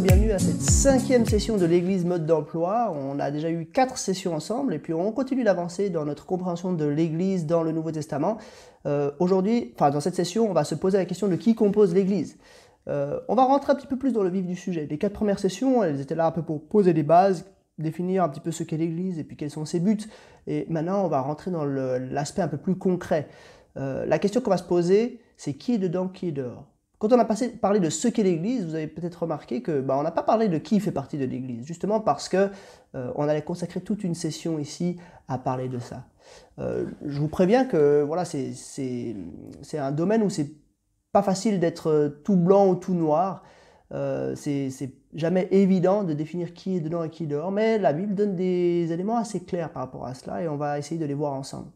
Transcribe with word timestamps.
bienvenue 0.00 0.30
à 0.30 0.38
cette 0.38 0.60
cinquième 0.60 1.26
session 1.26 1.56
de 1.56 1.66
l'Église 1.66 2.04
mode 2.04 2.24
d'emploi. 2.24 2.94
On 2.94 3.18
a 3.18 3.32
déjà 3.32 3.50
eu 3.50 3.66
quatre 3.66 3.98
sessions 3.98 4.32
ensemble 4.32 4.72
et 4.72 4.78
puis 4.78 4.94
on 4.94 5.10
continue 5.10 5.42
d'avancer 5.42 5.90
dans 5.90 6.04
notre 6.04 6.24
compréhension 6.24 6.72
de 6.72 6.84
l'Église 6.84 7.46
dans 7.46 7.64
le 7.64 7.72
Nouveau 7.72 7.90
Testament. 7.90 8.38
Euh, 8.86 9.10
Aujourd'hui, 9.18 9.72
enfin 9.74 9.90
dans 9.90 9.98
cette 9.98 10.14
session, 10.14 10.48
on 10.48 10.52
va 10.52 10.62
se 10.62 10.76
poser 10.76 10.98
la 10.98 11.04
question 11.04 11.26
de 11.26 11.34
qui 11.34 11.56
compose 11.56 11.94
l'Église. 11.94 12.36
Euh, 12.86 13.18
on 13.26 13.34
va 13.34 13.42
rentrer 13.42 13.72
un 13.72 13.74
petit 13.74 13.88
peu 13.88 13.96
plus 13.96 14.12
dans 14.12 14.22
le 14.22 14.30
vif 14.30 14.46
du 14.46 14.54
sujet. 14.54 14.86
Les 14.88 14.98
quatre 14.98 15.14
premières 15.14 15.40
sessions, 15.40 15.82
elles 15.82 16.00
étaient 16.00 16.14
là 16.14 16.26
un 16.26 16.32
peu 16.32 16.42
pour 16.42 16.62
poser 16.68 16.92
des 16.92 17.02
bases, 17.02 17.46
définir 17.78 18.22
un 18.22 18.28
petit 18.28 18.40
peu 18.40 18.52
ce 18.52 18.62
qu'est 18.62 18.76
l'Église 18.76 19.18
et 19.18 19.24
puis 19.24 19.36
quels 19.36 19.50
sont 19.50 19.64
ses 19.64 19.80
buts. 19.80 19.98
Et 20.46 20.64
maintenant, 20.68 21.04
on 21.04 21.08
va 21.08 21.22
rentrer 21.22 21.50
dans 21.50 21.64
l'aspect 21.64 22.42
un 22.42 22.48
peu 22.48 22.58
plus 22.58 22.76
concret. 22.76 23.26
Euh, 23.76 24.06
la 24.06 24.20
question 24.20 24.40
qu'on 24.42 24.50
va 24.50 24.58
se 24.58 24.62
poser, 24.62 25.20
c'est 25.36 25.54
qui 25.54 25.74
est 25.74 25.78
dedans, 25.78 26.06
qui 26.06 26.28
est 26.28 26.32
dehors? 26.32 26.66
Quand 26.98 27.12
on 27.12 27.18
a 27.18 27.24
passé, 27.24 27.50
parlé 27.50 27.78
de 27.78 27.90
ce 27.90 28.08
qu'est 28.08 28.24
l'Église, 28.24 28.66
vous 28.66 28.74
avez 28.74 28.88
peut-être 28.88 29.22
remarqué 29.22 29.62
que 29.62 29.80
bah, 29.80 29.96
on 29.98 30.02
n'a 30.02 30.10
pas 30.10 30.24
parlé 30.24 30.48
de 30.48 30.58
qui 30.58 30.80
fait 30.80 30.90
partie 30.90 31.16
de 31.16 31.24
l'Église, 31.24 31.64
justement 31.64 32.00
parce 32.00 32.28
que 32.28 32.50
euh, 32.94 33.12
on 33.14 33.28
allait 33.28 33.42
consacrer 33.42 33.80
toute 33.80 34.02
une 34.02 34.14
session 34.14 34.58
ici 34.58 34.96
à 35.28 35.38
parler 35.38 35.68
de 35.68 35.78
ça. 35.78 36.06
Euh, 36.58 36.86
je 37.06 37.20
vous 37.20 37.28
préviens 37.28 37.66
que 37.66 38.02
voilà, 38.02 38.24
c'est 38.24 39.14
un 39.74 39.92
domaine 39.92 40.22
où 40.22 40.30
c'est 40.30 40.50
pas 41.12 41.22
facile 41.22 41.60
d'être 41.60 42.18
tout 42.24 42.36
blanc 42.36 42.68
ou 42.68 42.74
tout 42.74 42.94
noir. 42.94 43.44
Euh, 43.92 44.34
c'est 44.34 44.92
jamais 45.14 45.48
évident 45.52 46.02
de 46.02 46.12
définir 46.14 46.52
qui 46.52 46.76
est 46.76 46.80
dedans 46.80 47.04
et 47.04 47.10
qui 47.10 47.24
est 47.24 47.28
dehors, 47.28 47.52
mais 47.52 47.78
la 47.78 47.92
Bible 47.92 48.14
donne 48.14 48.34
des 48.34 48.92
éléments 48.92 49.16
assez 49.16 49.44
clairs 49.44 49.70
par 49.70 49.82
rapport 49.82 50.04
à 50.04 50.14
cela 50.14 50.42
et 50.42 50.48
on 50.48 50.56
va 50.56 50.78
essayer 50.78 51.00
de 51.00 51.06
les 51.06 51.14
voir 51.14 51.32
ensemble. 51.32 51.68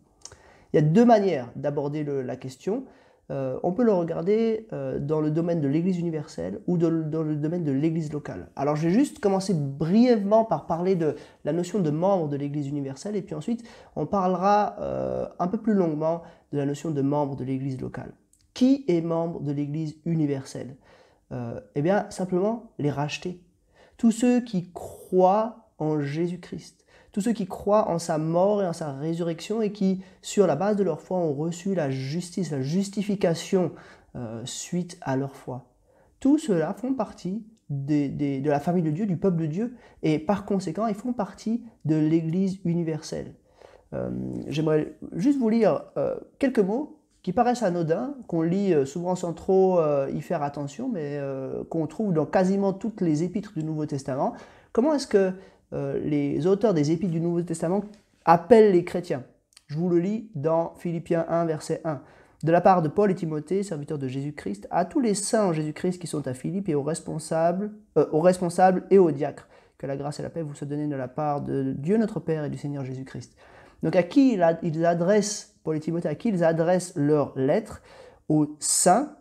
Il 0.72 0.76
y 0.76 0.78
a 0.80 0.82
deux 0.82 1.04
manières 1.04 1.48
d'aborder 1.54 2.04
la 2.04 2.36
question. 2.36 2.84
Euh, 3.30 3.58
on 3.62 3.72
peut 3.72 3.84
le 3.84 3.92
regarder 3.92 4.66
euh, 4.72 4.98
dans 4.98 5.20
le 5.20 5.30
domaine 5.30 5.60
de 5.60 5.68
l'Église 5.68 5.98
universelle 5.98 6.60
ou 6.66 6.76
dans 6.76 6.90
le 6.90 7.36
domaine 7.36 7.64
de 7.64 7.70
l'Église 7.70 8.12
locale. 8.12 8.48
Alors 8.56 8.76
je 8.76 8.88
vais 8.88 8.94
juste 8.94 9.20
commencer 9.20 9.54
brièvement 9.54 10.44
par 10.44 10.66
parler 10.66 10.96
de 10.96 11.14
la 11.44 11.52
notion 11.52 11.78
de 11.78 11.90
membre 11.90 12.28
de 12.28 12.36
l'Église 12.36 12.66
universelle 12.68 13.14
et 13.14 13.22
puis 13.22 13.34
ensuite 13.34 13.66
on 13.94 14.06
parlera 14.06 14.76
euh, 14.80 15.26
un 15.38 15.46
peu 15.46 15.58
plus 15.58 15.74
longuement 15.74 16.22
de 16.52 16.58
la 16.58 16.66
notion 16.66 16.90
de 16.90 17.00
membre 17.00 17.36
de 17.36 17.44
l'Église 17.44 17.80
locale. 17.80 18.12
Qui 18.54 18.84
est 18.88 19.00
membre 19.00 19.40
de 19.40 19.52
l'Église 19.52 19.96
universelle? 20.04 20.76
Eh 21.74 21.80
bien 21.80 22.10
simplement 22.10 22.74
les 22.78 22.90
rachetés. 22.90 23.40
Tous 23.96 24.10
ceux 24.10 24.42
qui 24.42 24.70
croient 24.74 25.70
en 25.78 25.98
Jésus-Christ 25.98 26.81
tous 27.12 27.20
ceux 27.20 27.32
qui 27.32 27.46
croient 27.46 27.88
en 27.88 27.98
sa 27.98 28.18
mort 28.18 28.62
et 28.62 28.66
en 28.66 28.72
sa 28.72 28.92
résurrection 28.92 29.60
et 29.60 29.70
qui, 29.70 30.02
sur 30.22 30.46
la 30.46 30.56
base 30.56 30.76
de 30.76 30.82
leur 30.82 31.00
foi, 31.00 31.18
ont 31.18 31.34
reçu 31.34 31.74
la 31.74 31.90
justice, 31.90 32.50
la 32.50 32.62
justification 32.62 33.72
euh, 34.16 34.40
suite 34.44 34.98
à 35.02 35.16
leur 35.16 35.36
foi. 35.36 35.66
Tous 36.20 36.38
ceux-là 36.38 36.72
font 36.72 36.94
partie 36.94 37.44
de 37.68 38.48
la 38.48 38.60
famille 38.60 38.82
de 38.82 38.90
Dieu, 38.90 39.06
du 39.06 39.16
peuple 39.16 39.42
de 39.42 39.46
Dieu, 39.46 39.76
et 40.02 40.18
par 40.18 40.44
conséquent, 40.44 40.86
ils 40.86 40.94
font 40.94 41.12
partie 41.12 41.62
de 41.84 41.96
l'Église 41.96 42.60
universelle. 42.64 43.34
Euh, 43.94 44.10
j'aimerais 44.48 44.94
juste 45.14 45.38
vous 45.38 45.48
lire 45.48 45.84
euh, 45.96 46.16
quelques 46.38 46.58
mots 46.58 46.98
qui 47.22 47.32
paraissent 47.32 47.62
anodins, 47.62 48.14
qu'on 48.26 48.42
lit 48.42 48.74
souvent 48.84 49.14
sans 49.14 49.32
trop 49.32 49.80
y 50.08 50.20
faire 50.22 50.42
attention, 50.42 50.88
mais 50.88 51.20
qu'on 51.70 51.86
trouve 51.86 52.12
dans 52.12 52.26
quasiment 52.26 52.72
toutes 52.72 53.00
les 53.00 53.22
épîtres 53.22 53.52
du 53.54 53.62
Nouveau 53.62 53.86
Testament. 53.86 54.34
Comment 54.72 54.92
est-ce 54.94 55.06
que 55.06 55.32
euh, 55.72 55.98
les 56.04 56.46
auteurs 56.46 56.74
des 56.74 56.90
épîtres 56.90 57.12
du 57.12 57.20
Nouveau 57.20 57.42
Testament 57.42 57.84
appellent 58.24 58.72
les 58.72 58.84
chrétiens. 58.84 59.24
Je 59.68 59.76
vous 59.76 59.88
le 59.88 59.98
lis 59.98 60.30
dans 60.34 60.74
Philippiens 60.76 61.24
1, 61.28 61.46
verset 61.46 61.80
1. 61.84 62.02
De 62.42 62.52
la 62.52 62.60
part 62.60 62.82
de 62.82 62.88
Paul 62.88 63.10
et 63.10 63.14
Timothée, 63.14 63.62
serviteurs 63.62 63.98
de 63.98 64.08
Jésus-Christ, 64.08 64.66
à 64.70 64.84
tous 64.84 65.00
les 65.00 65.14
saints 65.14 65.46
en 65.46 65.52
Jésus-Christ 65.52 65.98
qui 66.00 66.06
sont 66.06 66.26
à 66.26 66.34
Philippe 66.34 66.68
et 66.68 66.74
aux 66.74 66.82
responsables, 66.82 67.72
euh, 67.96 68.06
aux 68.12 68.20
responsables 68.20 68.84
et 68.90 68.98
aux 68.98 69.12
diacres. 69.12 69.48
Que 69.78 69.86
la 69.86 69.96
grâce 69.96 70.20
et 70.20 70.22
la 70.22 70.30
paix 70.30 70.42
vous 70.42 70.54
soient 70.54 70.66
données 70.66 70.88
de 70.88 70.96
la 70.96 71.08
part 71.08 71.40
de 71.40 71.72
Dieu 71.76 71.96
notre 71.96 72.20
Père 72.20 72.44
et 72.44 72.50
du 72.50 72.58
Seigneur 72.58 72.84
Jésus-Christ. 72.84 73.36
Donc 73.82 73.96
à 73.96 74.02
qui 74.02 74.38
ils 74.62 74.84
adressent, 74.86 75.56
Paul 75.64 75.76
et 75.76 75.80
Timothée, 75.80 76.08
à 76.08 76.14
qui 76.14 76.28
ils 76.28 76.44
adressent 76.44 76.92
leurs 76.96 77.36
lettres? 77.36 77.82
Aux 78.28 78.56
saints 78.60 79.16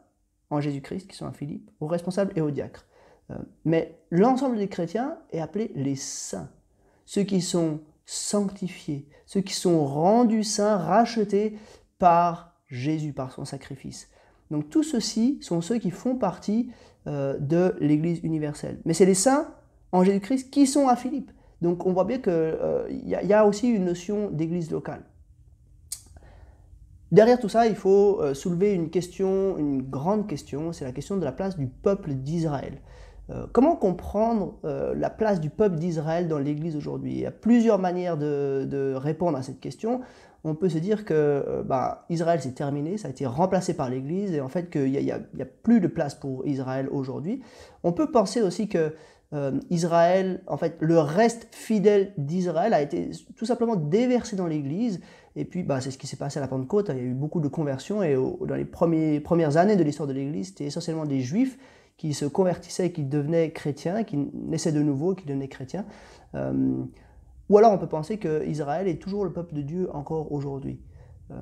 en 0.49 0.61
Jésus-Christ 0.61 1.07
qui 1.07 1.17
sont 1.17 1.25
à 1.25 1.31
Philippe, 1.31 1.69
aux 1.79 1.87
responsables 1.87 2.31
et 2.35 2.41
aux 2.41 2.51
diacres. 2.51 2.85
Euh, 3.29 3.35
mais 3.65 3.99
l'ensemble 4.09 4.57
des 4.57 4.67
chrétiens 4.67 5.17
est 5.31 5.39
appelé 5.39 5.71
les 5.75 5.95
saints, 5.95 6.49
ceux 7.05 7.23
qui 7.23 7.41
sont 7.41 7.79
sanctifiés, 8.05 9.07
ceux 9.25 9.41
qui 9.41 9.53
sont 9.53 9.85
rendus 9.85 10.43
saints, 10.43 10.77
rachetés 10.77 11.57
par 11.99 12.55
Jésus, 12.67 13.13
par 13.13 13.31
son 13.31 13.45
sacrifice. 13.45 14.09
Donc 14.49 14.69
tous 14.69 14.83
ceux-ci 14.83 15.37
sont 15.41 15.61
ceux 15.61 15.77
qui 15.77 15.91
font 15.91 16.15
partie 16.15 16.71
euh, 17.07 17.37
de 17.39 17.75
l'Église 17.79 18.19
universelle. 18.23 18.79
Mais 18.85 18.93
c'est 18.93 19.05
les 19.05 19.13
saints 19.13 19.53
en 19.91 20.03
Jésus-Christ 20.03 20.49
qui 20.49 20.67
sont 20.67 20.87
à 20.87 20.95
Philippe. 20.95 21.31
Donc 21.61 21.85
on 21.85 21.93
voit 21.93 22.05
bien 22.05 22.17
qu'il 22.17 22.33
euh, 22.33 22.87
y, 22.89 23.33
a 23.33 23.45
aussi 23.45 23.69
une 23.69 23.85
notion 23.85 24.29
d'Église 24.29 24.71
locale. 24.71 25.03
Derrière 27.11 27.39
tout 27.39 27.49
ça, 27.49 27.67
il 27.67 27.75
faut 27.75 28.21
soulever 28.33 28.73
une 28.73 28.89
question, 28.89 29.57
une 29.57 29.81
grande 29.81 30.27
question, 30.27 30.71
c'est 30.71 30.85
la 30.85 30.93
question 30.93 31.17
de 31.17 31.25
la 31.25 31.33
place 31.33 31.57
du 31.57 31.67
peuple 31.67 32.13
d'Israël. 32.13 32.79
Euh, 33.31 33.45
comment 33.51 33.75
comprendre 33.75 34.55
euh, 34.65 34.93
la 34.95 35.09
place 35.09 35.39
du 35.39 35.49
peuple 35.49 35.77
d'Israël 35.77 36.27
dans 36.27 36.39
l'Église 36.39 36.75
aujourd'hui? 36.75 37.11
Il 37.11 37.19
y 37.19 37.25
a 37.25 37.31
plusieurs 37.31 37.79
manières 37.79 38.17
de, 38.17 38.93
répondre 38.95 39.37
à 39.37 39.43
cette 39.43 39.59
question. 39.59 40.01
On 40.43 40.55
peut 40.55 40.69
se 40.69 40.79
dire 40.79 41.05
que 41.05 41.13
euh, 41.13 41.63
bah, 41.63 42.05
Israël 42.09 42.41
s'est 42.41 42.51
terminé, 42.51 42.97
ça 42.97 43.07
a 43.07 43.11
été 43.11 43.25
remplacé 43.25 43.73
par 43.73 43.89
l'Église, 43.89 44.33
et 44.33 44.41
en 44.41 44.49
fait 44.49 44.69
qu'il 44.69 44.91
n'y 44.91 45.11
a, 45.11 45.19
plus 45.63 45.79
de 45.79 45.87
place 45.87 46.15
pour 46.15 46.45
Israël 46.45 46.89
aujourd'hui. 46.91 47.41
On 47.83 47.93
peut 47.93 48.11
penser 48.11 48.41
aussi 48.41 48.67
que 48.67 48.93
Israël, 49.69 50.41
en 50.45 50.57
fait, 50.57 50.75
le 50.81 50.99
reste 50.99 51.47
fidèle 51.55 52.11
d'Israël 52.17 52.73
a 52.73 52.81
été 52.81 53.11
tout 53.37 53.45
simplement 53.45 53.77
déversé 53.77 54.35
dans 54.35 54.45
l'Église, 54.45 54.99
et 55.37 55.45
puis 55.45 55.63
bah, 55.63 55.79
c'est 55.79 55.89
ce 55.89 55.97
qui 55.97 56.05
s'est 56.05 56.17
passé 56.17 56.39
à 56.39 56.41
la 56.41 56.49
Pentecôte, 56.49 56.89
il 56.89 56.97
y 56.97 56.99
a 56.99 57.03
eu 57.03 57.13
beaucoup 57.13 57.39
de 57.39 57.47
conversions, 57.47 58.03
et 58.03 58.13
dans 58.13 58.55
les 58.55 58.65
premières 58.65 59.55
années 59.55 59.77
de 59.77 59.83
l'histoire 59.85 60.05
de 60.05 60.11
l'Église, 60.11 60.49
c'était 60.49 60.65
essentiellement 60.65 61.05
des 61.05 61.21
Juifs 61.21 61.57
qui 62.01 62.15
se 62.15 62.25
convertissaient, 62.25 62.91
qui 62.91 63.03
devenaient 63.03 63.51
chrétiens, 63.51 64.03
qui 64.03 64.17
naissaient 64.17 64.71
de 64.71 64.81
nouveau, 64.81 65.13
qui 65.13 65.27
devenaient 65.27 65.47
chrétiens. 65.47 65.85
Euh, 66.33 66.83
ou 67.47 67.59
alors 67.59 67.71
on 67.71 67.77
peut 67.77 67.87
penser 67.87 68.17
que 68.17 68.43
Israël 68.47 68.87
est 68.87 68.99
toujours 68.99 69.23
le 69.23 69.31
peuple 69.31 69.53
de 69.53 69.61
Dieu 69.61 69.87
encore 69.93 70.31
aujourd'hui. 70.31 70.81
Euh, 71.29 71.35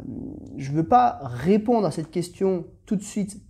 je 0.58 0.72
ne 0.72 0.76
veux 0.76 0.86
pas 0.86 1.22
répondre 1.24 1.88
à 1.88 1.92
cette 1.92 2.12
question 2.12 2.66
tout 2.86 2.98
de 2.98 3.02
suite 3.02 3.42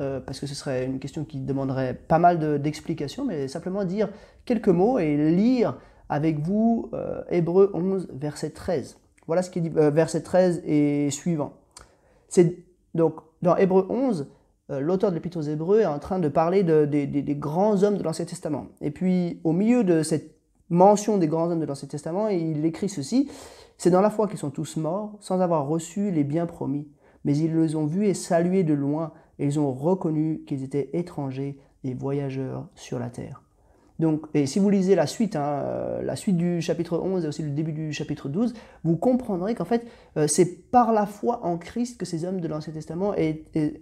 euh, 0.00 0.20
parce 0.20 0.40
que 0.40 0.46
ce 0.46 0.54
serait 0.54 0.86
une 0.86 1.00
question 1.00 1.26
qui 1.26 1.38
demanderait 1.38 1.92
pas 1.92 2.18
mal 2.18 2.62
d'explications, 2.62 3.26
mais 3.26 3.46
simplement 3.46 3.84
dire 3.84 4.08
quelques 4.46 4.68
mots 4.68 4.98
et 4.98 5.18
lire 5.32 5.78
avec 6.08 6.38
vous 6.38 6.90
Hébreu 7.28 7.72
11, 7.74 8.08
verset 8.14 8.50
13. 8.50 8.96
Voilà 9.26 9.42
ce 9.42 9.50
qui 9.50 9.58
est 9.58 9.62
dit, 9.62 9.68
verset 9.68 10.22
13 10.22 10.62
et 10.64 11.10
suivant. 11.10 11.58
C'est 12.30 12.56
donc 12.94 13.16
dans 13.42 13.54
Hébreu 13.56 13.86
11, 13.90 14.22
euh, 14.22 14.24
l'auteur 14.68 15.10
de 15.10 15.14
l'Épître 15.14 15.38
aux 15.38 15.42
Hébreux 15.42 15.80
est 15.80 15.86
en 15.86 15.98
train 15.98 16.18
de 16.18 16.28
parler 16.28 16.62
des 16.62 17.36
grands 17.36 17.82
hommes 17.82 17.98
de 17.98 18.02
l'Ancien 18.02 18.24
Testament. 18.24 18.66
Et 18.80 18.90
puis, 18.90 19.40
au 19.44 19.52
milieu 19.52 19.84
de 19.84 20.02
cette 20.02 20.34
mention 20.70 21.18
des 21.18 21.28
grands 21.28 21.50
hommes 21.50 21.60
de 21.60 21.66
l'Ancien 21.66 21.88
Testament, 21.88 22.28
il 22.28 22.64
écrit 22.64 22.88
ceci 22.88 23.30
C'est 23.78 23.90
dans 23.90 24.00
la 24.00 24.10
foi 24.10 24.28
qu'ils 24.28 24.38
sont 24.38 24.50
tous 24.50 24.76
morts, 24.76 25.16
sans 25.20 25.40
avoir 25.40 25.66
reçu 25.66 26.10
les 26.10 26.24
biens 26.24 26.46
promis. 26.46 26.88
Mais 27.24 27.36
ils 27.36 27.54
les 27.54 27.76
ont 27.76 27.86
vus 27.86 28.06
et 28.06 28.14
salués 28.14 28.64
de 28.64 28.74
loin, 28.74 29.12
et 29.38 29.46
ils 29.46 29.58
ont 29.58 29.72
reconnu 29.72 30.42
qu'ils 30.46 30.62
étaient 30.62 30.90
étrangers 30.92 31.58
et 31.82 31.94
voyageurs 31.94 32.68
sur 32.74 32.98
la 32.98 33.10
terre. 33.10 33.43
Donc, 34.00 34.26
et 34.34 34.46
si 34.46 34.58
vous 34.58 34.70
lisez 34.70 34.94
la 34.94 35.06
suite, 35.06 35.36
hein, 35.36 35.62
euh, 35.64 36.02
la 36.02 36.16
suite 36.16 36.36
du 36.36 36.60
chapitre 36.60 36.98
11 36.98 37.24
et 37.24 37.28
aussi 37.28 37.42
le 37.42 37.50
début 37.50 37.72
du 37.72 37.92
chapitre 37.92 38.28
12, 38.28 38.54
vous 38.82 38.96
comprendrez 38.96 39.54
qu'en 39.54 39.64
fait, 39.64 39.86
euh, 40.16 40.26
c'est 40.26 40.70
par 40.70 40.92
la 40.92 41.06
foi 41.06 41.44
en 41.44 41.58
Christ 41.58 41.98
que 41.98 42.04
ces 42.04 42.24
hommes 42.24 42.40
de 42.40 42.48
l'Ancien 42.48 42.72
Testament 42.72 43.14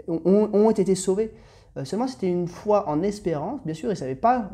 ont, 0.09 0.70
été 0.70 0.94
sauvés. 0.94 1.32
Euh, 1.79 1.87
seulement, 1.87 2.06
c'était 2.06 2.29
une 2.29 2.47
foi 2.47 2.91
en 2.91 3.03
espérance. 3.03 3.61
Bien 3.64 3.73
sûr, 3.73 3.88
ils 3.88 3.93
ne 3.93 3.97
savaient 3.97 4.14
pas 4.14 4.50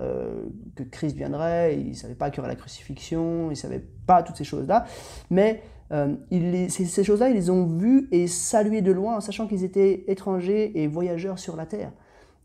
que 0.76 0.84
Christ 0.84 1.16
viendrait, 1.16 1.76
ils 1.76 1.90
ne 1.90 1.94
savaient 1.94 2.14
pas 2.14 2.30
qu'il 2.30 2.38
y 2.38 2.40
aurait 2.40 2.50
la 2.50 2.56
crucifixion, 2.56 3.46
ils 3.46 3.50
ne 3.50 3.54
savaient 3.54 3.84
pas 4.06 4.22
toutes 4.22 4.36
ces 4.36 4.44
choses-là. 4.44 4.86
Mais 5.30 5.62
ces, 5.90 7.02
choses-là, 7.02 7.30
ils 7.30 7.34
les 7.34 7.50
ont 7.50 7.66
vues 7.66 8.06
et 8.12 8.28
saluées 8.28 8.82
de 8.82 8.92
loin, 8.92 9.16
en 9.16 9.20
sachant 9.20 9.48
qu'ils 9.48 9.64
étaient 9.64 10.04
étrangers 10.06 10.80
et 10.80 10.86
voyageurs 10.86 11.40
sur 11.40 11.56
la 11.56 11.66
terre. 11.66 11.90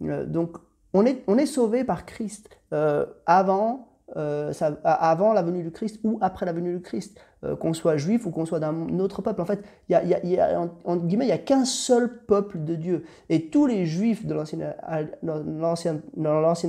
donc, 0.02 0.58
on 0.94 1.06
est, 1.06 1.24
on 1.28 1.38
est 1.38 1.46
sauvé 1.46 1.84
par 1.84 2.06
Christ 2.06 2.50
euh, 2.72 3.06
avant, 3.26 3.88
euh, 4.16 4.54
avant 4.84 5.34
la 5.34 5.42
venue 5.42 5.64
du 5.64 5.72
Christ 5.72 6.00
ou 6.04 6.20
après 6.22 6.46
la 6.46 6.54
venue 6.54 6.76
du 6.76 6.82
Christ, 6.82 7.20
euh, 7.44 7.56
qu'on 7.56 7.74
soit 7.74 7.98
juif 7.98 8.28
ou 8.28 8.32
qu'on 8.32 8.46
soit 8.46 8.60
d'un 8.60 9.00
autre 9.00 9.24
peuple. 9.24 9.42
En 9.42 9.46
fait, 9.46 9.64
il 9.90 9.94
y 9.94 10.40
a, 10.40 10.62
en, 10.86 11.00
il 11.10 11.18
n'y 11.18 11.32
a 11.32 11.38
qu'un 11.40 11.66
seul 11.66 12.26
peuple 12.26 12.64
de 12.64 12.76
Dieu. 12.76 13.06
Et 13.30 13.50
tous 13.50 13.66
les 13.66 13.88
juifs 13.88 14.26
de 14.26 14.36
l'ancienne 14.36 16.02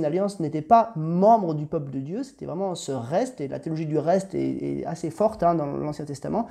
alliance 0.03 0.39
n'étaient 0.39 0.61
pas 0.63 0.91
membres 0.95 1.53
du 1.53 1.67
peuple 1.67 1.91
de 1.91 1.99
Dieu, 1.99 2.23
c'était 2.23 2.47
vraiment 2.47 2.73
ce 2.73 2.91
reste, 2.91 3.41
et 3.41 3.47
la 3.47 3.59
théologie 3.59 3.85
du 3.85 3.99
reste 3.99 4.33
est, 4.33 4.83
assez 4.85 5.11
forte 5.11 5.43
hein, 5.43 5.53
dans 5.53 5.67
l'Ancien 5.67 6.05
Testament, 6.05 6.47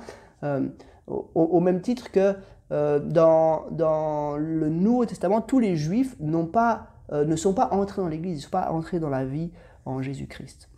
au, 1.07 1.27
au, 1.35 1.59
même 1.59 1.81
titre 1.81 2.11
que 2.11 2.35
dans, 2.69 3.65
dans 3.71 4.37
le 4.37 4.69
Nouveau 4.69 5.05
Testament, 5.05 5.41
tous 5.41 5.59
les 5.59 5.75
juifs 5.75 6.15
n'ont 6.19 6.47
pas 6.47 6.94
ne 7.11 7.35
sont 7.35 7.53
pas 7.53 7.69
entrés 7.71 8.01
dans 8.01 8.07
l'Église, 8.07 8.37
ne 8.37 8.41
sont 8.43 8.49
pas 8.49 8.71
entrés 8.71 8.99
dans 8.99 9.09
la 9.09 9.25
vie 9.25 9.51
en 9.85 10.01
Jésus-Christ. 10.01 10.69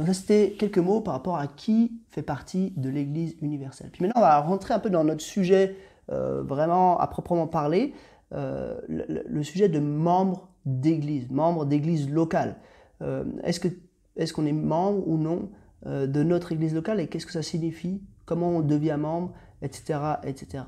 Donc 0.00 0.06
ça, 0.06 0.14
c'était 0.14 0.56
quelques 0.58 0.78
mots 0.78 1.02
par 1.02 1.12
rapport 1.12 1.36
à 1.36 1.46
qui 1.46 1.92
fait 2.08 2.22
partie 2.22 2.72
de 2.78 2.88
l'Église 2.88 3.36
universelle. 3.42 3.90
Puis 3.92 4.02
maintenant, 4.02 4.22
on 4.22 4.24
va 4.24 4.40
rentrer 4.40 4.72
un 4.72 4.78
peu 4.78 4.88
dans 4.88 5.04
notre 5.04 5.20
sujet 5.20 5.76
euh, 6.10 6.42
vraiment 6.42 6.98
à 6.98 7.06
proprement 7.06 7.46
parler, 7.46 7.92
euh, 8.32 8.80
le, 8.88 9.42
sujet 9.42 9.68
de 9.68 9.78
membres 9.78 10.48
d'Église, 10.64 11.30
membres 11.30 11.66
d'Église 11.66 12.10
locale. 12.10 12.56
Euh, 13.02 13.24
est-ce, 13.44 14.32
qu'on 14.32 14.46
est 14.46 14.52
membre 14.52 15.06
ou 15.06 15.18
non 15.18 15.50
de 15.86 16.22
notre 16.22 16.52
Église 16.52 16.74
locale 16.74 16.98
et 17.00 17.06
qu'est-ce 17.06 17.26
que 17.26 17.32
ça 17.32 17.42
signifie 17.42 18.02
Comment 18.24 18.48
on 18.48 18.60
devient 18.60 18.96
membre, 18.98 19.32
etc. 19.60 19.98
etc. 20.24 20.64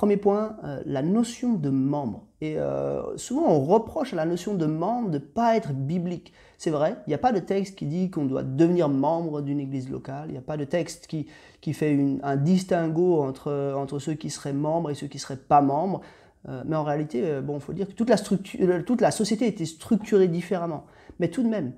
Premier 0.00 0.16
point, 0.16 0.56
euh, 0.64 0.80
la 0.86 1.02
notion 1.02 1.52
de 1.52 1.68
membre. 1.68 2.24
Et 2.40 2.56
euh, 2.56 3.18
souvent, 3.18 3.50
on 3.50 3.60
reproche 3.60 4.14
à 4.14 4.16
la 4.16 4.24
notion 4.24 4.54
de 4.54 4.64
membre 4.64 5.10
de 5.10 5.18
ne 5.18 5.22
pas 5.22 5.56
être 5.56 5.74
biblique. 5.74 6.32
C'est 6.56 6.70
vrai, 6.70 6.96
il 7.06 7.10
n'y 7.10 7.14
a 7.14 7.18
pas 7.18 7.32
de 7.32 7.38
texte 7.38 7.76
qui 7.76 7.84
dit 7.84 8.10
qu'on 8.10 8.24
doit 8.24 8.42
devenir 8.42 8.88
membre 8.88 9.42
d'une 9.42 9.60
église 9.60 9.90
locale. 9.90 10.28
Il 10.28 10.32
n'y 10.32 10.38
a 10.38 10.40
pas 10.40 10.56
de 10.56 10.64
texte 10.64 11.06
qui, 11.06 11.26
qui 11.60 11.74
fait 11.74 12.18
un 12.22 12.36
distinguo 12.36 13.20
entre, 13.20 13.74
entre 13.76 13.98
ceux 13.98 14.14
qui 14.14 14.30
seraient 14.30 14.54
membres 14.54 14.90
et 14.90 14.94
ceux 14.94 15.06
qui 15.06 15.18
ne 15.18 15.20
seraient 15.20 15.36
pas 15.36 15.60
membres. 15.60 16.00
Euh, 16.48 16.62
mais 16.64 16.76
en 16.76 16.84
réalité, 16.84 17.38
bon, 17.42 17.56
il 17.56 17.60
faut 17.60 17.74
dire 17.74 17.86
que 17.86 17.92
toute 17.92 18.08
la, 18.08 18.16
structure, 18.16 18.82
toute 18.86 19.02
la 19.02 19.10
société 19.10 19.46
était 19.48 19.66
structurée 19.66 20.28
différemment. 20.28 20.86
Mais 21.18 21.28
tout 21.28 21.42
de 21.42 21.48
même, 21.48 21.74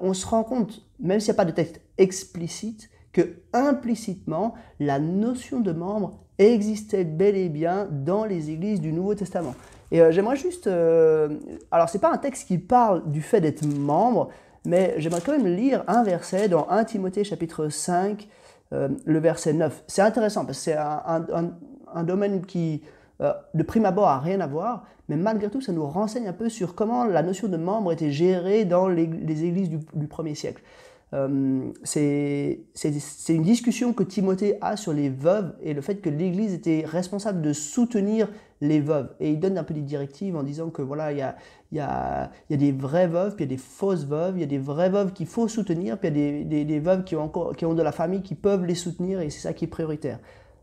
on 0.00 0.14
se 0.14 0.26
rend 0.26 0.44
compte, 0.44 0.86
même 0.98 1.20
s'il 1.20 1.30
n'y 1.30 1.36
a 1.36 1.42
pas 1.42 1.44
de 1.44 1.50
texte 1.50 1.82
explicite, 1.98 2.88
que 3.12 3.42
implicitement, 3.52 4.54
la 4.80 4.98
notion 4.98 5.60
de 5.60 5.72
membre 5.72 6.25
existait 6.38 7.04
bel 7.04 7.36
et 7.36 7.48
bien 7.48 7.88
dans 7.90 8.24
les 8.24 8.50
églises 8.50 8.80
du 8.80 8.92
Nouveau 8.92 9.14
Testament. 9.14 9.54
Et 9.90 10.00
euh, 10.00 10.10
j'aimerais 10.10 10.36
juste... 10.36 10.66
Euh, 10.66 11.38
alors, 11.70 11.88
ce 11.88 11.96
n'est 11.96 12.00
pas 12.00 12.12
un 12.12 12.18
texte 12.18 12.48
qui 12.48 12.58
parle 12.58 13.10
du 13.10 13.22
fait 13.22 13.40
d'être 13.40 13.64
membre, 13.64 14.28
mais 14.64 14.94
j'aimerais 14.98 15.20
quand 15.24 15.32
même 15.32 15.46
lire 15.46 15.84
un 15.86 16.02
verset 16.02 16.48
dans 16.48 16.68
1 16.68 16.84
Timothée 16.84 17.24
chapitre 17.24 17.68
5, 17.68 18.28
euh, 18.72 18.88
le 19.04 19.18
verset 19.18 19.52
9. 19.52 19.84
C'est 19.86 20.02
intéressant 20.02 20.44
parce 20.44 20.58
que 20.58 20.64
c'est 20.64 20.76
un, 20.76 22.02
domaine 22.02 22.44
qui, 22.44 22.82
de 23.20 23.62
prime 23.62 23.86
abord, 23.86 24.08
a 24.08 24.18
rien 24.18 24.40
à 24.40 24.46
voir, 24.46 24.84
mais 25.08 25.16
malgré 25.16 25.48
tout, 25.48 25.60
ça 25.60 25.72
nous 25.72 25.86
renseigne 25.86 26.26
un 26.26 26.32
peu 26.32 26.48
sur 26.48 26.74
comment 26.74 27.04
la 27.04 27.22
notion 27.22 27.48
de 27.48 27.56
membre 27.56 27.92
était 27.92 28.10
gérée 28.10 28.64
dans 28.64 28.88
les, 28.88 29.04
églises 29.44 29.70
du, 29.70 29.78
du 29.94 30.06
premier 30.08 30.34
siècle. 30.34 30.62
Euh, 31.14 31.72
c'est 31.84 32.58
une 33.28 33.42
discussion 33.42 33.92
que 33.92 34.02
Timothée 34.02 34.58
a 34.60 34.76
sur 34.76 34.92
les 34.92 35.08
veuves 35.08 35.54
et 35.62 35.72
le 35.72 35.80
fait 35.80 35.96
que 35.96 36.10
l'Église 36.10 36.52
était 36.52 36.84
responsable 36.84 37.42
de 37.42 37.52
soutenir 37.52 38.28
les 38.60 38.80
veuves. 38.80 39.14
Et 39.20 39.30
il 39.30 39.38
donne 39.38 39.56
un 39.56 39.64
peu 39.64 39.74
des 39.74 39.82
directives 39.82 40.34
en 40.34 40.42
disant 40.42 40.70
que 40.70 40.82
voilà, 40.82 41.12
il 41.12 41.18
y 41.18 41.22
a, 41.22 41.36
y, 41.72 41.78
a, 41.78 42.30
y 42.50 42.54
a, 42.54 42.56
des 42.56 42.72
vraies 42.72 43.06
veuves, 43.06 43.36
puis 43.36 43.44
il 43.44 43.50
y 43.50 43.54
a 43.54 43.56
des 43.56 43.62
fausses 43.62 44.04
veuves, 44.04 44.36
il 44.36 44.40
y 44.40 44.44
a 44.44 44.48
des 44.48 44.58
vraies 44.58 44.90
veuves 44.90 45.12
qu'il 45.12 45.26
faut 45.26 45.46
soutenir, 45.46 45.98
puis 45.98 46.08
il 46.08 46.16
y 46.16 46.20
a 46.20 46.32
des, 46.32 46.44
des, 46.44 46.64
des, 46.64 46.80
veuves 46.80 47.04
qui 47.04 47.14
ont, 47.14 47.22
encore, 47.22 47.54
qui 47.54 47.64
ont 47.64 47.74
de 47.74 47.82
la 47.82 47.92
famille 47.92 48.22
qui 48.22 48.34
peuvent 48.34 48.64
les 48.64 48.74
soutenir 48.74 49.20
et 49.20 49.30
c'est 49.30 49.40
ça 49.40 49.52
qui 49.52 49.66
est 49.66 49.68
prioritaire. 49.68 50.18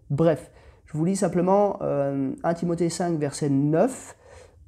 Bref, 0.10 0.52
je 0.86 0.98
vous 0.98 1.06
lis 1.06 1.16
simplement 1.16 1.78
euh, 1.82 2.34
1 2.44 2.54
Timothée 2.54 2.90
5, 2.90 3.18
verset 3.18 3.50
9, 3.50 4.16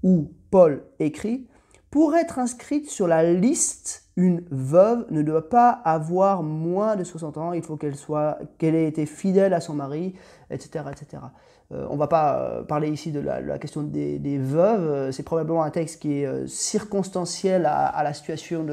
où 0.03 0.31
Paul 0.51 0.85
écrit 0.99 1.47
Pour 1.91 2.15
être 2.15 2.39
inscrite 2.39 2.89
sur 2.89 3.07
la 3.07 3.33
liste 3.33 4.04
une 4.17 4.43
veuve 4.49 5.05
ne 5.11 5.21
doit 5.21 5.49
pas 5.49 5.69
avoir 5.69 6.41
moins 6.41 6.95
de 6.95 7.03
60 7.03 7.37
ans, 7.37 7.53
il 7.53 7.61
faut 7.61 7.75
qu'elle 7.75 7.95
soit, 7.95 8.39
qu'elle 8.57 8.75
ait 8.75 8.87
été 8.87 9.05
fidèle 9.05 9.53
à 9.53 9.59
son 9.59 9.73
mari, 9.73 10.15
etc. 10.49 10.85
etc. 10.91 11.23
Euh, 11.71 11.87
on 11.89 11.93
ne 11.93 11.99
va 11.99 12.07
pas 12.07 12.39
euh, 12.39 12.63
parler 12.63 12.89
ici 12.89 13.11
de 13.11 13.19
la, 13.19 13.57
question 13.59 13.83
des, 13.83 14.37
veuves, 14.37 14.87
euh, 14.87 15.11
c'est 15.11 15.23
probablement 15.23 15.63
un 15.63 15.71
texte 15.71 16.01
qui 16.01 16.13
est 16.13 16.47
circonstanciel 16.47 17.65
à, 17.65 18.01
la 18.03 18.13
situation 18.13 18.63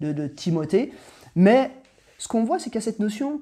de, 0.00 0.26
Timothée, 0.28 0.92
mais 1.34 1.72
ce 2.18 2.28
qu'on 2.28 2.44
voit, 2.44 2.58
c'est 2.58 2.70
qu'à 2.70 2.80
cette 2.80 3.00
notion, 3.00 3.40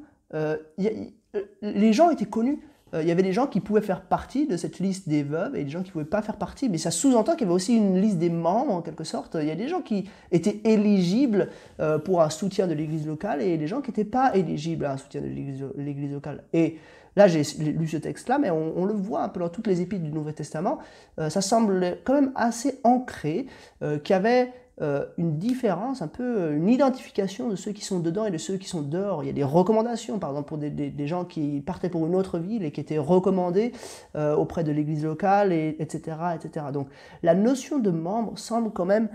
les 1.62 1.92
gens 1.92 2.10
étaient 2.10 2.24
connus 2.24 2.60
euh, 2.96 3.02
il 3.02 3.08
y 3.08 3.10
avait 3.10 3.22
des 3.22 3.32
gens 3.32 3.46
qui 3.46 3.60
pouvaient 3.60 3.80
faire 3.80 4.02
partie 4.02 4.46
de 4.46 4.56
cette 4.56 4.78
liste 4.78 5.08
des 5.08 5.22
veuves 5.22 5.56
et 5.56 5.64
des 5.64 5.70
gens 5.70 5.82
qui 5.82 5.88
ne 5.88 5.92
pouvaient 5.92 6.04
pas 6.04 6.22
faire 6.22 6.36
partie. 6.36 6.68
Mais 6.68 6.78
ça 6.78 6.90
sous-entend 6.90 7.32
qu'il 7.32 7.42
y 7.42 7.44
avait 7.44 7.54
aussi 7.54 7.76
une 7.76 8.00
liste 8.00 8.18
des 8.18 8.30
membres, 8.30 8.72
en 8.72 8.82
quelque 8.82 9.04
sorte. 9.04 9.36
Il 9.40 9.46
y 9.46 9.50
a 9.50 9.56
des 9.56 9.68
gens 9.68 9.82
qui 9.82 10.08
étaient 10.32 10.60
éligibles 10.64 11.50
euh, 11.80 11.98
pour 11.98 12.22
un 12.22 12.30
soutien 12.30 12.66
de 12.66 12.74
l'Église 12.74 13.06
locale 13.06 13.42
et 13.42 13.56
des 13.56 13.66
gens 13.66 13.80
qui 13.80 13.90
n'étaient 13.90 14.04
pas 14.04 14.34
éligibles 14.34 14.84
à 14.84 14.92
un 14.92 14.96
soutien 14.96 15.20
de 15.20 15.28
l'Église 15.76 16.12
locale. 16.12 16.44
Et 16.52 16.78
là, 17.16 17.28
j'ai 17.28 17.42
lu 17.62 17.86
ce 17.86 17.96
texte-là, 17.96 18.38
mais 18.38 18.50
on, 18.50 18.84
le 18.84 18.94
voit 18.94 19.22
un 19.22 19.28
peu 19.28 19.40
dans 19.40 19.48
toutes 19.48 19.66
les 19.66 19.80
épîtres 19.80 20.04
du 20.04 20.12
Nouveau 20.12 20.32
Testament. 20.32 20.78
Euh, 21.18 21.30
ça 21.30 21.40
semble 21.40 21.98
quand 22.04 22.14
même 22.14 22.32
assez 22.34 22.80
ancré 22.84 23.46
qu'il 23.80 24.10
y 24.10 24.12
avait 24.12 24.52
euh, 24.82 25.06
une 25.16 25.38
différence, 25.38 26.02
un 26.02 26.08
peu 26.08 26.22
euh, 26.22 26.56
une 26.56 26.68
identification 26.68 27.48
de 27.48 27.56
ceux 27.56 27.72
qui 27.72 27.82
sont 27.82 27.98
dedans 27.98 28.26
et 28.26 28.30
de 28.30 28.36
ceux 28.36 28.58
qui 28.58 28.68
sont 28.68 28.82
dehors. 28.82 29.24
Il 29.24 29.26
y 29.26 29.30
a 29.30 29.32
des 29.32 29.42
recommandations, 29.42 30.18
par 30.18 30.28
exemple 30.28 30.48
pour 30.48 30.58
des, 30.58 31.06
gens 31.06 31.24
qui 31.24 31.62
partaient 31.62 31.88
pour 31.88 32.06
une 32.06 32.14
autre 32.14 32.38
ville 32.38 32.62
et 32.62 32.70
qui 32.72 32.82
étaient 32.82 32.98
recommandés 32.98 33.72
euh, 34.16 34.36
auprès 34.36 34.64
de 34.64 34.72
l'église 34.72 35.02
locale, 35.02 35.54
et, 35.54 35.76
etc., 35.78 36.18
etc. 36.34 36.66
Donc 36.74 36.88
la 37.22 37.34
notion 37.34 37.78
de 37.78 37.90
membre 37.90 38.38
semble 38.38 38.70
quand 38.70 38.84
même 38.84 39.08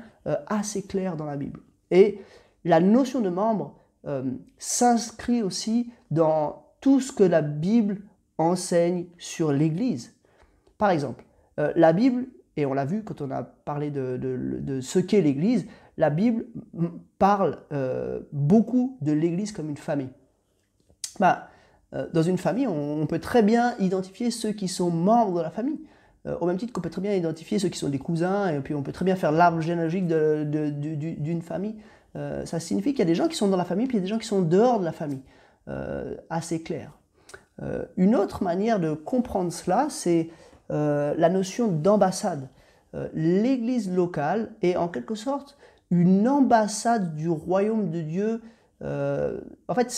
assez 0.47 0.83
claire 0.83 1.15
dans 1.15 1.25
la 1.25 1.35
Bible. 1.35 1.59
Et 1.91 2.21
la 2.63 2.79
notion 2.79 3.21
de 3.21 3.29
membre 3.29 3.75
s'inscrit 4.57 5.41
aussi 5.41 5.91
dans 6.11 6.65
tout 6.79 6.99
ce 6.99 7.11
que 7.11 7.23
la 7.23 7.41
Bible 7.41 8.01
enseigne 8.37 9.05
sur 9.17 9.51
l'Église. 9.51 10.15
Par 10.77 10.91
exemple, 10.91 11.25
la 11.57 11.91
Bible 11.91 12.27
et 12.61 12.65
on 12.65 12.73
l'a 12.73 12.85
vu 12.85 13.03
quand 13.03 13.21
on 13.21 13.31
a 13.31 13.43
parlé 13.43 13.89
de, 13.91 14.79
ce 14.81 14.99
qu'est 14.99 15.21
l'Église, 15.21 15.65
la 15.97 16.09
Bible 16.09 16.45
parle 17.17 17.57
euh, 17.73 18.21
beaucoup 18.31 18.97
de 19.01 19.11
l'Église 19.11 19.51
comme 19.51 19.69
une 19.69 19.77
famille. 19.77 20.09
Bah, 21.19 21.49
euh, 21.93 22.07
dans 22.13 22.21
une 22.21 22.37
famille, 22.37 22.67
on, 22.67 23.05
peut 23.07 23.19
très 23.19 23.43
bien 23.43 23.75
identifier 23.79 24.31
ceux 24.31 24.51
qui 24.51 24.67
sont 24.67 24.89
membres 24.89 25.39
de 25.39 25.43
la 25.43 25.49
famille. 25.49 25.79
Euh, 26.27 26.37
au 26.39 26.45
même 26.45 26.57
titre 26.57 26.71
qu'on 26.71 26.81
peut 26.81 26.89
très 26.91 27.01
bien 27.01 27.13
identifier 27.13 27.59
ceux 27.59 27.69
qui 27.69 27.79
sont 27.79 27.89
des 27.89 27.99
cousins, 27.99 28.47
et 28.47 28.59
puis 28.59 28.75
on 28.75 28.83
peut 28.83 28.91
très 28.91 29.05
bien 29.05 29.15
faire 29.15 29.31
l'arbre 29.31 29.59
généalogique 29.59 30.05
d'une 30.07 31.41
famille. 31.41 31.75
ça 32.13 32.59
signifie 32.59 32.91
qu'il 32.91 32.99
y 32.99 33.03
a 33.03 33.05
des 33.05 33.15
gens 33.15 33.27
qui 33.27 33.35
sont 33.35 33.47
dans 33.47 33.57
la 33.57 33.65
famille, 33.65 33.87
puis 33.87 33.97
il 33.97 33.99
y 33.99 34.03
a 34.03 34.05
des 34.05 34.09
gens 34.09 34.19
qui 34.19 34.27
sont 34.27 34.41
dehors 34.41 34.79
de 34.79 34.85
la 34.85 34.91
famille. 34.91 35.23
assez 36.29 36.61
clair. 36.61 36.91
une 37.97 38.15
autre 38.15 38.43
manière 38.43 38.79
de 38.79 38.93
comprendre 38.93 39.51
cela, 39.51 39.87
c'est 39.89 40.29
euh, 40.71 41.13
la 41.17 41.29
notion 41.29 41.67
d'ambassade. 41.67 42.47
Euh, 42.95 43.09
L'Église 43.13 43.91
locale 43.93 44.51
est 44.61 44.77
en 44.77 44.87
quelque 44.87 45.15
sorte 45.15 45.57
une 45.89 46.27
ambassade 46.27 47.15
du 47.15 47.29
royaume 47.29 47.89
de 47.89 47.99
Dieu. 47.99 48.41
Euh, 48.81 49.41
en 49.67 49.75
fait, 49.75 49.91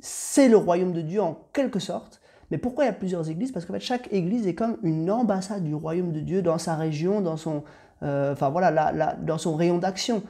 c'est 0.00 0.48
le 0.48 0.56
royaume 0.56 0.94
de 0.94 1.02
Dieu 1.02 1.20
en 1.20 1.38
quelque 1.52 1.78
sorte. 1.78 2.22
Mais 2.50 2.56
pourquoi 2.56 2.84
il 2.84 2.86
y 2.86 2.90
a 2.90 2.94
plusieurs 2.94 3.28
églises? 3.28 3.52
Parce 3.52 3.66
qu'en 3.66 3.74
fait, 3.74 3.80
chaque 3.80 4.10
église 4.12 4.46
est 4.46 4.54
comme 4.54 4.78
une 4.82 5.10
ambassade 5.10 5.64
du 5.64 5.74
royaume 5.74 6.12
de 6.12 6.20
Dieu 6.20 6.40
dans 6.40 6.58
sa 6.58 6.76
région, 6.76 7.20
dans 7.20 7.36
son, 7.36 7.64
enfin 8.00 8.48
voilà, 8.48 9.14
dans 9.20 9.36
son 9.36 9.56
rayon 9.56 9.78
d'action. 9.78 10.22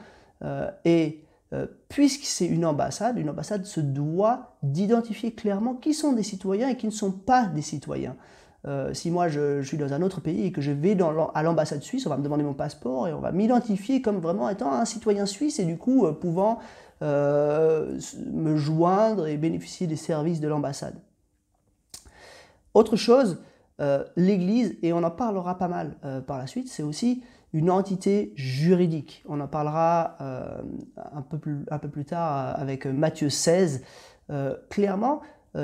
et 0.83 1.23
puisque 1.89 2.25
c'est 2.25 2.47
une 2.47 2.65
ambassade, 2.65 3.19
une 3.19 3.29
ambassade 3.29 3.65
se 3.65 3.79
doit 3.79 4.57
d'identifier 4.63 5.33
clairement 5.33 5.75
qui 5.75 5.93
sont 5.93 6.11
des 6.11 6.23
citoyens 6.23 6.69
et 6.69 6.75
qui 6.75 6.87
ne 6.87 6.91
sont 6.91 7.11
pas 7.11 7.45
des 7.45 7.61
citoyens. 7.61 8.15
Euh, 8.65 8.93
si 8.93 9.11
moi 9.11 9.27
je, 9.27 9.61
suis 9.61 9.77
dans 9.77 9.93
un 9.93 10.01
autre 10.01 10.19
pays 10.19 10.45
et 10.45 10.51
que 10.51 10.61
je 10.61 10.71
vais 10.71 10.97
à 11.33 11.43
l'ambassade 11.43 11.83
suisse, 11.83 12.05
on 12.07 12.09
va 12.09 12.17
me 12.17 12.23
demander 12.23 12.43
mon 12.43 12.53
passeport 12.53 13.07
et 13.07 13.13
on 13.13 13.19
va 13.19 13.31
m'identifier 13.31 14.01
comme 14.01 14.19
vraiment 14.19 14.49
étant 14.49 14.71
un 14.73 14.85
citoyen 14.85 15.25
suisse 15.25 15.59
et 15.59 15.65
du 15.65 15.77
coup 15.77 16.05
euh, 16.05 16.11
pouvant 16.11 16.59
euh, 17.03 17.99
me 18.31 18.57
joindre 18.57 19.27
et 19.27 19.37
bénéficier 19.37 19.85
des 19.85 19.95
services 19.95 20.39
de 20.39 20.47
l'ambassade. 20.47 20.95
Autre 22.73 22.95
chose, 22.95 23.41
l'Église, 24.15 24.75
et 24.83 24.93
on 24.93 25.03
en 25.03 25.09
parlera 25.09 25.57
pas 25.57 25.67
mal 25.67 25.95
par 26.27 26.37
la 26.37 26.45
suite, 26.45 26.67
c'est 26.67 26.83
aussi 26.83 27.23
une 27.53 27.71
entité 27.71 28.33
juridique. 28.35 29.23
On 29.27 29.39
en 29.39 29.47
parlera 29.47 30.15
un, 30.19 31.21
peu 31.23 31.39
plus, 31.39 31.65
un 31.71 31.79
peu 31.79 31.87
plus 31.87 32.05
tard 32.05 32.55
avec 32.59 32.85
Matthieu 32.85 33.31
16. 33.31 33.81
clairement, 34.69 35.21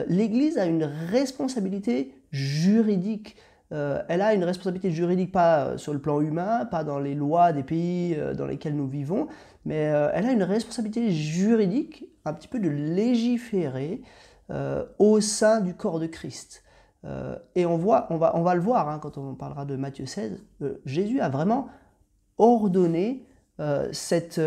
l'Église 0.08 0.58
a 0.58 0.66
une 0.66 0.86
responsabilité 0.86 2.16
juridique. 2.34 3.38
Euh, 3.72 4.02
elle 4.10 4.22
a 4.22 4.34
une 4.34 4.44
responsabilité 4.44 4.92
juridique, 4.92 5.32
pas 5.32 5.66
euh, 5.66 5.78
sur 5.78 5.94
le 5.94 6.00
plan 6.00 6.20
humain, 6.20 6.66
pas 6.66 6.84
dans 6.84 7.00
les 7.00 7.16
lois 7.16 7.54
des 7.54 7.63
pays 7.63 8.16
euh, 8.16 8.34
dans 8.34 8.46
lesquels 8.46 8.75
nous 8.75 8.88
vivons, 8.88 9.28
mais 9.66 9.75
elle 9.75 10.25
a 10.25 10.32
une 10.32 10.44
responsabilité 10.44 11.12
juridique, 11.12 12.06
un 12.25 12.34
petit 12.34 12.50
peu 12.50 12.60
de 12.60 12.70
légiférer 12.70 14.02
au 15.00 15.22
sein 15.22 15.62
du 15.62 15.74
corps 15.74 16.02
de 16.02 16.06
Christ. 16.06 16.66
et 17.56 17.66
on, 17.66 17.78
voit, 17.78 18.08
on, 18.10 18.18
va, 18.18 18.36
on 18.36 18.42
va 18.42 18.56
le 18.56 18.62
voir 18.62 18.90
hein, 18.90 19.00
quand 19.02 19.18
on 19.18 19.36
parlera 19.36 19.63
de 19.63 19.78
Matthieu 19.78 20.06
16, 20.06 20.44
Jésus 20.86 21.22
a 21.22 21.30
vraiment 21.30 21.70
ordonné 22.38 23.25
cette, 23.94 24.42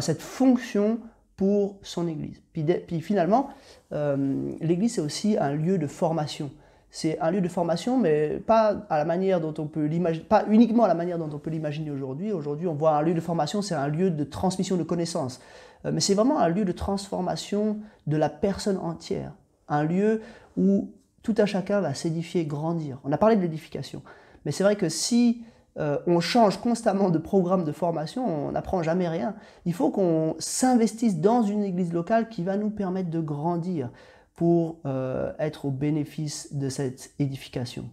cette 0.00 0.20
fonction 0.20 0.98
pour 1.36 1.78
son 1.82 2.08
Église. 2.08 2.42
Puis, 2.52 2.64
puis 2.64 3.00
finalement, 3.00 3.50
l'Église, 3.92 4.94
c'est 4.94 5.00
aussi 5.00 5.38
un 5.38 5.52
lieu 5.52 5.78
de 5.78 5.86
formation 5.86 6.50
c'est 6.90 7.18
un 7.20 7.30
lieu 7.30 7.40
de 7.40 7.48
formation, 7.48 7.98
mais 7.98 8.40
pas 8.46 8.86
à 8.88 8.98
la 8.98 9.04
manière 9.04 9.40
dont 9.40 9.54
on 9.58 9.66
peut 9.66 9.84
l'imaginer, 9.84 10.24
pas 10.24 10.44
uniquement 10.48 10.84
à 10.84 10.88
la 10.88 10.94
manière 10.94 11.18
dont 11.18 11.28
on 11.32 11.38
peut 11.38 11.50
l'imaginer 11.50 11.90
aujourd'hui. 11.90 12.32
Aujourd'hui, 12.32 12.66
on 12.66 12.74
voit 12.74 12.96
un 12.96 13.02
lieu 13.02 13.14
de 13.14 13.20
formation, 13.20 13.60
c'est 13.60 13.74
un 13.74 13.88
lieu 13.88 14.10
de 14.10 14.24
transmission 14.24 14.76
de 14.76 14.82
connaissances, 14.82 15.40
euh, 15.84 15.90
mais 15.92 16.00
c'est 16.00 16.14
vraiment 16.14 16.38
un 16.38 16.48
lieu 16.48 16.64
de 16.64 16.72
transformation 16.72 17.78
de 18.06 18.16
la 18.16 18.30
personne 18.30 18.78
entière, 18.78 19.32
un 19.68 19.84
lieu 19.84 20.22
où 20.56 20.90
tout 21.22 21.34
un 21.38 21.46
chacun 21.46 21.80
va 21.80 21.92
s'édifier, 21.92 22.46
grandir. 22.46 22.98
On 23.04 23.12
a 23.12 23.18
parlé 23.18 23.36
de 23.36 23.42
l'édification, 23.42 24.02
mais 24.46 24.52
c'est 24.52 24.64
vrai 24.64 24.76
que 24.76 24.88
si 24.88 25.42
euh, 25.78 25.98
on 26.06 26.20
change 26.20 26.58
constamment 26.58 27.10
de 27.10 27.18
programme 27.18 27.64
de 27.64 27.72
formation, 27.72 28.48
on 28.48 28.52
n'apprend 28.52 28.82
jamais 28.82 29.08
rien. 29.08 29.34
Il 29.64 29.74
faut 29.74 29.90
qu'on 29.90 30.34
s'investisse 30.38 31.20
dans 31.20 31.42
une 31.42 31.62
église 31.62 31.92
locale 31.92 32.28
qui 32.28 32.42
va 32.42 32.56
nous 32.56 32.70
permettre 32.70 33.10
de 33.10 33.20
grandir 33.20 33.90
pour 34.38 34.78
euh, 34.86 35.32
être 35.40 35.64
au 35.64 35.72
bénéfice 35.72 36.54
de 36.54 36.68
cette 36.68 37.10
édification. 37.18 37.86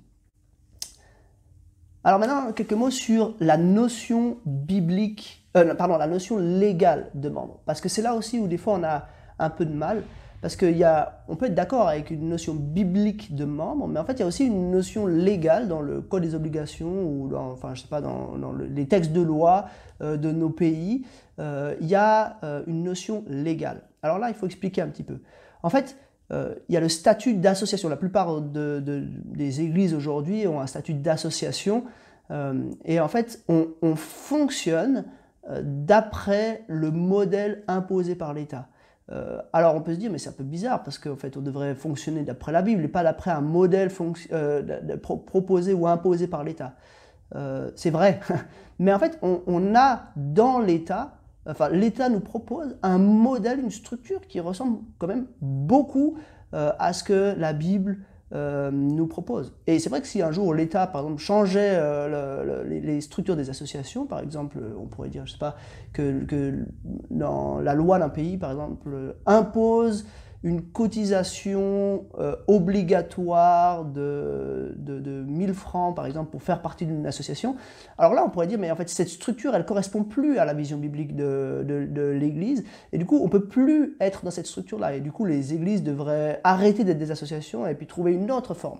Alors 2.03 2.19
maintenant, 2.19 2.51
quelques 2.51 2.73
mots 2.73 2.91
sur 2.91 3.33
la 3.39 3.57
notion 3.57 4.37
biblique, 4.45 5.43
euh, 5.57 5.73
pardon, 5.73 5.97
la 5.97 6.05
notion 6.05 6.37
légale 6.37 7.09
de 7.15 7.29
membre. 7.29 7.61
Parce 7.65 7.81
que 7.81 7.89
c'est 7.89 8.03
là 8.03 8.13
aussi 8.13 8.37
où 8.37 8.47
des 8.47 8.59
fois 8.59 8.75
on 8.75 8.83
a 8.83 9.07
un 9.39 9.49
peu 9.49 9.65
de 9.65 9.73
mal. 9.73 10.03
Parce 10.43 10.55
qu'on 10.55 11.35
peut 11.35 11.47
être 11.47 11.55
d'accord 11.55 11.87
avec 11.87 12.11
une 12.11 12.29
notion 12.29 12.53
biblique 12.53 13.33
de 13.33 13.45
membre, 13.45 13.87
mais 13.87 13.99
en 13.99 14.05
fait, 14.05 14.13
il 14.13 14.19
y 14.19 14.23
a 14.23 14.27
aussi 14.27 14.45
une 14.45 14.69
notion 14.69 15.07
légale 15.07 15.67
dans 15.67 15.81
le 15.81 16.01
Code 16.01 16.21
des 16.21 16.35
obligations 16.35 17.01
ou 17.05 17.27
dans, 17.27 17.53
enfin, 17.53 17.73
je 17.73 17.81
sais 17.81 17.87
pas, 17.87 18.01
dans, 18.01 18.35
les 18.69 18.87
textes 18.87 19.13
de 19.13 19.21
loi 19.21 19.65
euh, 20.03 20.15
de 20.15 20.31
nos 20.31 20.51
pays. 20.51 21.07
il 21.39 21.87
y 21.87 21.95
a 21.95 22.37
une 22.67 22.83
notion 22.83 23.23
légale. 23.27 23.81
Alors 24.03 24.19
là, 24.19 24.29
il 24.29 24.35
faut 24.35 24.45
expliquer 24.45 24.83
un 24.83 24.89
petit 24.89 25.01
peu. 25.01 25.17
En 25.63 25.71
fait, 25.71 25.97
euh, 26.31 26.55
il 26.69 26.73
y 26.73 26.77
a 26.77 26.81
le 26.81 26.89
statut 26.89 27.35
d'association. 27.35 27.89
La 27.89 27.97
plupart 27.97 28.41
des 28.41 29.61
églises 29.61 29.93
aujourd'hui 29.93 30.47
ont 30.47 30.59
un 30.59 30.67
statut 30.67 30.93
d'association. 30.93 31.83
Euh, 32.31 32.71
et 32.85 32.99
en 32.99 33.07
fait, 33.07 33.43
on, 33.47 33.95
fonctionne 33.95 35.05
euh, 35.49 35.61
d'après 35.63 36.63
le 36.67 36.89
modèle 36.89 37.63
imposé 37.67 38.15
par 38.15 38.33
l'État. 38.33 38.67
alors 39.53 39.75
on 39.75 39.81
peut 39.81 39.93
se 39.93 39.99
dire, 39.99 40.11
mais 40.11 40.17
c'est 40.17 40.29
un 40.29 40.33
peu 40.33 40.43
bizarre 40.43 40.81
parce 40.83 40.97
qu'en 40.97 41.15
fait, 41.15 41.37
on 41.37 41.41
devrait 41.41 41.75
fonctionner 41.75 42.23
d'après 42.23 42.51
la 42.51 42.63
Bible 42.63 42.83
et 42.83 42.87
pas 42.87 43.03
d'après 43.03 43.29
un 43.29 43.41
modèle 43.41 43.91
proposé 45.03 45.73
ou 45.73 45.85
imposé 45.85 46.27
par 46.27 46.43
l'État. 46.43 46.73
c'est 47.75 47.91
vrai. 47.91 48.19
mais 48.79 48.91
en 48.91 48.97
fait, 48.97 49.19
on 49.21 49.75
a 49.75 50.05
dans 50.15 50.59
l'État 50.59 51.19
enfin, 51.45 51.69
l'État 51.69 52.09
nous 52.09 52.19
propose 52.19 52.77
un 52.83 52.97
modèle, 52.97 53.59
une 53.59 53.71
structure 53.71 54.21
qui 54.27 54.39
ressemble 54.39 54.79
quand 54.97 55.07
même 55.07 55.27
beaucoup 55.41 56.17
euh, 56.53 56.71
à 56.79 56.93
ce 56.93 57.03
que 57.03 57.35
la 57.37 57.53
Bible 57.53 57.99
euh, 58.33 58.71
nous 58.71 59.07
propose. 59.07 59.53
Et 59.67 59.79
c'est 59.79 59.89
vrai 59.89 60.01
que 60.01 60.07
si 60.07 60.21
un 60.21 60.31
jour 60.31 60.53
l'État, 60.53 60.87
par 60.87 61.01
exemple, 61.01 61.21
changeait 61.21 61.73
euh, 61.73 62.63
les 62.63 63.01
structures 63.01 63.35
des 63.35 63.49
associations, 63.49 64.05
par 64.05 64.19
exemple, 64.19 64.57
on 64.79 64.87
pourrait 64.87 65.09
dire, 65.09 65.25
je 65.25 65.33
sais 65.33 65.37
pas, 65.37 65.55
que, 65.93 66.23
que 66.25 66.65
dans 67.09 67.59
la 67.59 67.73
loi 67.73 67.99
d'un 67.99 68.09
pays, 68.09 68.37
par 68.37 68.51
exemple, 68.51 69.15
impose 69.25 70.05
une 70.43 70.61
cotisation 70.61 72.05
euh, 72.19 72.35
obligatoire 72.47 73.83
de, 73.83 74.75
de, 74.77 75.23
1000 75.23 75.53
francs, 75.53 75.95
par 75.95 76.05
exemple, 76.05 76.29
pour 76.29 76.43
faire 76.43 76.61
partie 76.61 76.85
d'une 76.85 77.07
association. 77.07 77.55
Alors 77.97 78.13
là, 78.13 78.23
on 78.23 78.29
pourrait 78.29 78.47
dire, 78.47 78.59
mais 78.59 78.69
en 78.69 78.75
fait, 78.75 78.87
cette 78.89 79.09
structure, 79.09 79.55
elle 79.55 79.65
correspond 79.65 80.03
plus 80.03 80.37
à 80.37 80.45
la 80.45 80.53
vision 80.53 80.77
biblique 80.77 81.15
de, 81.15 81.63
de 81.65 82.09
l'Église, 82.09 82.63
et 82.91 82.97
du 82.97 83.05
coup, 83.05 83.19
on 83.23 83.27
peut 83.27 83.45
plus 83.45 83.95
être 83.99 84.23
dans 84.23 84.31
cette 84.31 84.47
structure-là, 84.47 84.95
et 84.95 85.01
du 85.01 85.11
coup, 85.11 85.25
les 85.25 85.53
églises 85.53 85.83
devraient 85.83 86.41
arrêter 86.43 86.83
d'être 86.83 86.99
des 86.99 87.11
associations 87.11 87.65
et 87.65 87.73
puis 87.73 87.87
trouver 87.87 88.13
une 88.13 88.31
autre 88.31 88.53
forme. 88.53 88.79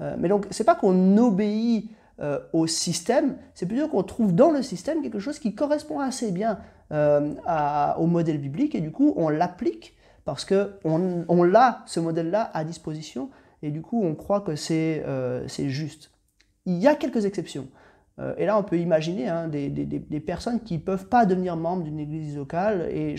Euh, 0.00 0.16
mais 0.18 0.28
donc, 0.28 0.46
c'est 0.50 0.64
pas 0.64 0.74
qu'on 0.74 1.16
obéit 1.18 1.90
euh, 2.20 2.40
au 2.52 2.66
système, 2.66 3.36
c'est 3.54 3.66
plutôt 3.66 3.86
qu'on 3.88 4.02
trouve 4.02 4.34
dans 4.34 4.50
le 4.50 4.62
système 4.62 5.00
quelque 5.02 5.20
chose 5.20 5.38
qui 5.38 5.54
correspond 5.54 6.00
assez 6.00 6.32
bien 6.32 6.58
au 6.90 8.06
modèle 8.06 8.38
biblique, 8.38 8.74
et 8.74 8.80
du 8.80 8.92
coup, 8.92 9.14
on 9.16 9.28
l'applique 9.28 9.93
parce 10.24 10.44
qu'on 10.44 11.24
on, 11.28 11.42
l'a, 11.42 11.82
ce 11.86 12.00
modèle-là, 12.00 12.50
à 12.54 12.64
disposition, 12.64 13.30
et 13.62 13.70
du 13.70 13.82
coup, 13.82 14.02
on 14.02 14.14
croit 14.14 14.40
que 14.40 14.56
c'est 14.56 15.02
euh, 15.06 15.46
juste. 15.48 16.10
Il 16.66 16.76
y 16.76 16.86
a 16.86 16.94
quelques 16.94 17.26
exceptions. 17.26 17.68
Euh, 18.18 18.34
et 18.38 18.46
là, 18.46 18.58
on 18.58 18.62
peut 18.62 18.78
imaginer 18.78 19.28
hein, 19.28 19.48
des, 19.48 20.22
personnes 20.24 20.60
qui 20.60 20.74
ne 20.74 20.82
peuvent 20.82 21.08
pas 21.08 21.26
devenir 21.26 21.56
membres 21.56 21.84
d'une 21.84 21.98
église 21.98 22.36
locale, 22.36 22.88
et 22.90 23.16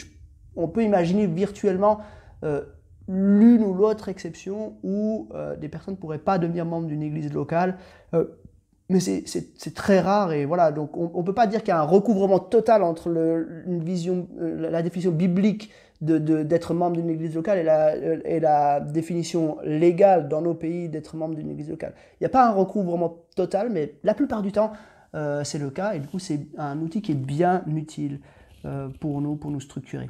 on 0.56 0.68
peut 0.68 0.84
imaginer 0.84 1.28
virtuellement 1.28 2.00
euh, 2.44 2.64
l'une 3.08 3.64
ou 3.64 3.74
l'autre 3.74 4.10
exception 4.10 4.78
où 4.82 5.30
des 5.60 5.70
personnes 5.70 5.94
ne 5.94 6.00
pourraient 6.00 6.18
pas 6.18 6.40
devenir 6.40 6.66
membres 6.66 6.88
d'une 6.88 7.04
église 7.04 7.32
locale. 7.32 7.78
mais 8.90 9.00
c'est 9.00 9.74
très 9.76 10.00
rare 10.00 10.34
et 10.34 10.46
voilà, 10.46 10.72
donc 10.72 10.98
on 10.98 11.20
ne 11.20 11.24
peut 11.24 11.36
pas 11.36 11.46
dire 11.46 11.60
qu'il 11.60 11.70
y 11.70 11.72
a 11.72 11.80
un 11.80 11.84
recouvrement 11.84 12.40
total 12.40 12.82
entre 12.82 13.12
la 13.12 14.82
définition 14.82 15.12
biblique 15.12 15.72
d'être 16.06 16.74
membre 16.74 16.98
d'une 16.98 17.10
église 17.10 17.36
locale 17.36 17.60
et 17.60 17.64
la, 17.64 17.96
la, 18.40 18.80
définition 18.80 19.58
légale 19.64 20.28
dans 20.28 20.42
nos 20.42 20.54
pays 20.54 20.90
d'être 20.90 21.16
membre 21.16 21.36
d'une 21.36 21.50
église 21.50 21.70
locale. 21.70 21.94
Il 22.14 22.24
n'y 22.24 22.28
a 22.28 22.30
pas 22.30 22.48
un 22.48 22.52
recouvrement 22.52 23.18
total, 23.36 23.70
mais 23.72 23.96
la 24.04 24.14
plupart 24.14 24.42
du 24.42 24.52
temps, 24.52 24.72
euh, 25.16 25.44
c'est 25.44 25.60
le 25.60 25.70
cas. 25.70 25.94
Et 25.94 26.00
du 26.00 26.08
coup, 26.08 26.20
c'est 26.20 26.48
un 26.58 26.80
outil 26.80 27.02
qui 27.02 27.12
est 27.12 27.16
bien 27.16 27.64
utile 27.68 28.20
euh, 28.66 28.90
pour 29.00 29.22
nous, 29.22 29.36
pour 29.36 29.52
nous 29.52 29.62
structurer. 29.62 30.10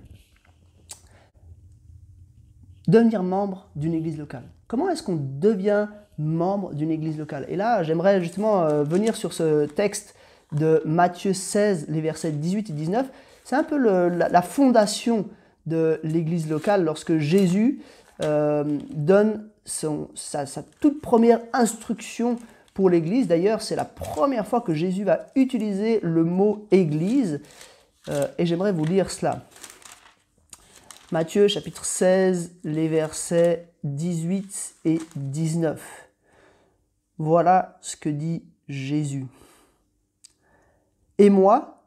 Devenir 2.87 3.23
membre 3.23 3.69
d'une 3.75 3.93
église 3.93 4.17
locale. 4.17 4.43
Comment 4.67 4.89
est-ce 4.89 5.03
qu'on 5.03 5.19
devient 5.19 5.87
membre 6.17 6.73
d'une 6.73 6.91
église 6.91 7.17
locale? 7.17 7.45
Et 7.49 7.55
là, 7.55 7.83
j'aimerais 7.83 8.21
justement 8.21 8.63
euh, 8.63 8.83
venir 8.83 9.15
sur 9.15 9.33
ce 9.33 9.65
texte 9.65 10.15
de 10.51 10.81
Matthieu 10.85 11.33
16, 11.33 11.87
les 11.89 12.01
versets 12.01 12.31
18 12.31 12.69
et 12.69 12.73
19. 12.73 13.09
C'est 13.43 13.55
un 13.55 13.63
peu 13.63 13.77
la, 13.77 14.41
fondation 14.41 15.27
de 15.65 15.99
l'église 16.03 16.49
locale 16.49 16.83
lorsque 16.83 17.17
Jésus 17.17 17.81
euh, 18.21 18.63
donne 18.91 19.49
son, 19.65 20.09
sa, 20.15 20.45
toute 20.79 21.01
première 21.01 21.41
instruction 21.53 22.37
pour 22.73 22.89
l'église. 22.89 23.27
D'ailleurs, 23.27 23.61
c'est 23.61 23.75
la 23.75 23.85
première 23.85 24.47
fois 24.47 24.61
que 24.61 24.73
Jésus 24.73 25.03
va 25.03 25.27
utiliser 25.35 25.99
le 26.03 26.23
mot 26.23 26.67
église. 26.71 27.41
Euh, 28.09 28.27
et 28.37 28.45
j'aimerais 28.45 28.71
vous 28.71 28.85
lire 28.85 29.09
cela. 29.09 29.43
Matthieu 31.11 31.47
chapitre 31.47 31.85
16, 31.85 32.55
les 32.63 32.87
versets 32.87 33.69
18 33.83 34.75
et 34.85 34.99
19. 35.15 35.81
Voilà 37.17 37.77
ce 37.81 37.95
que 37.95 38.09
dit 38.09 38.43
Jésus. 38.67 39.25
Et 41.17 41.29
moi, 41.29 41.83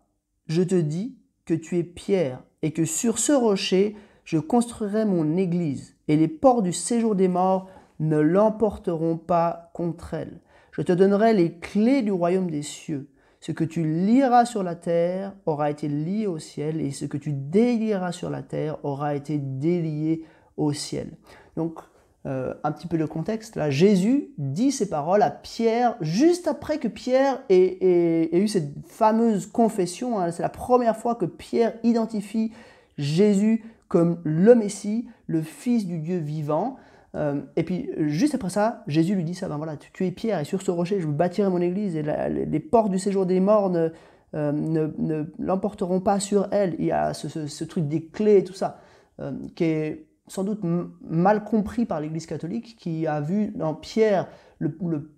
je 0.47 0.63
te 0.63 0.75
dis 0.75 1.18
que 1.49 1.55
tu 1.55 1.79
es 1.79 1.83
Pierre, 1.83 2.43
et 2.61 2.73
que 2.73 2.85
sur 2.85 3.19
ce 3.19 3.33
rocher 3.33 3.97
je 4.25 4.37
construirai 4.37 5.07
mon 5.07 5.39
église, 5.39 5.97
et 6.07 6.17
les 6.19 6.29
ports 6.29 6.61
du 6.61 6.75
séjour 6.75 7.15
des 7.15 7.29
morts 7.29 7.71
ne 8.01 8.19
l'emporteront 8.19 9.17
pas 9.17 9.71
contre 9.73 10.13
elle. 10.13 10.43
Je 10.73 10.83
te 10.83 10.93
donnerai 10.93 11.33
les 11.33 11.55
clés 11.55 12.03
du 12.03 12.13
royaume 12.13 12.51
des 12.51 12.61
cieux. 12.61 13.09
Ce 13.41 13.53
que 13.53 13.65
tu 13.65 13.83
lieras 13.83 14.45
sur 14.45 14.63
la 14.63 14.75
terre 14.75 15.33
aura 15.47 15.71
été 15.71 15.89
lié 15.89 16.27
au 16.27 16.39
ciel, 16.39 16.83
et 16.83 16.91
ce 16.91 17.07
que 17.07 17.17
tu 17.17 17.33
délieras 17.33 18.13
sur 18.13 18.29
la 18.29 18.43
terre 18.43 18.77
aura 18.85 19.15
été 19.15 19.39
délié 19.39 20.25
au 20.59 20.75
ciel. 20.75 21.17
Donc, 21.57 21.79
euh, 22.29 22.53
un 22.63 22.73
petit 22.73 22.87
peu 22.87 22.99
le 22.99 23.07
contexte, 23.07 23.57
là, 23.57 23.71
Jésus 23.71 24.29
dit 24.37 24.71
ces 24.71 24.91
paroles 24.91 25.23
à 25.23 25.31
Pierre 25.31 25.97
juste 26.03 26.47
après 26.47 26.77
que 26.77 26.87
Pierre 26.87 27.41
ait, 27.49 28.29
eu 28.33 28.49
cette 28.49 28.69
fameuse 28.87 29.47
confession. 29.47 30.19
Hein. 30.19 30.31
C'est 30.31 30.43
la 30.43 30.51
première 30.51 30.95
fois 30.95 31.15
que 31.15 31.25
Pierre 31.25 31.73
identifie 31.85 32.53
Jésus 32.99 33.65
comme 33.89 34.21
le 34.25 34.55
Messie, 34.55 35.09
le 35.27 35.41
Fils 35.41 35.87
du 35.87 36.01
Dieu 36.01 36.19
vivant. 36.19 36.77
Euh, 37.15 37.41
et 37.57 37.63
puis, 37.63 37.89
juste 37.97 38.35
après 38.35 38.51
ça, 38.51 38.83
Jésus 38.87 39.15
lui 39.15 39.25
dit 39.25 39.35
ça, 39.35 39.49
ben 39.49 39.57
voilà, 39.57 39.79
tu, 39.79 40.07
es 40.07 40.11
Pierre, 40.11 40.41
et 40.41 40.45
sur 40.45 40.61
ce 40.61 40.71
rocher, 40.71 41.01
je 41.01 41.07
bâtirai 41.07 41.49
mon 41.49 41.63
église, 41.63 41.97
et 41.97 42.03
les 42.03 42.61
portes 42.61 42.91
du 42.91 42.99
séjour 42.99 43.25
des 43.25 43.41
morts 43.41 43.71
ne, 43.71 43.89
euh, 44.35 45.25
l'emporteront 45.39 46.01
pas 46.01 46.21
sur 46.21 46.49
elle. 46.51 46.75
Il 46.79 46.85
y 46.85 46.93
a 46.93 47.15
ce, 47.15 47.65
truc 47.65 47.89
des 47.89 48.05
clés 48.05 48.39
et 48.39 48.45
tout 48.45 48.53
ça, 48.53 48.81
qui 49.55 49.65
est 49.65 50.08
sans 50.29 50.45
doute 50.45 50.61
mal 51.03 51.45
compris 51.45 51.87
par 51.87 52.01
l'Église 52.01 52.27
catholique, 52.27 52.77
qui 52.79 53.07
a 53.07 53.21
vu 53.21 53.53
dans 53.55 53.75
Pierre 53.75 54.29
le, 54.59 54.71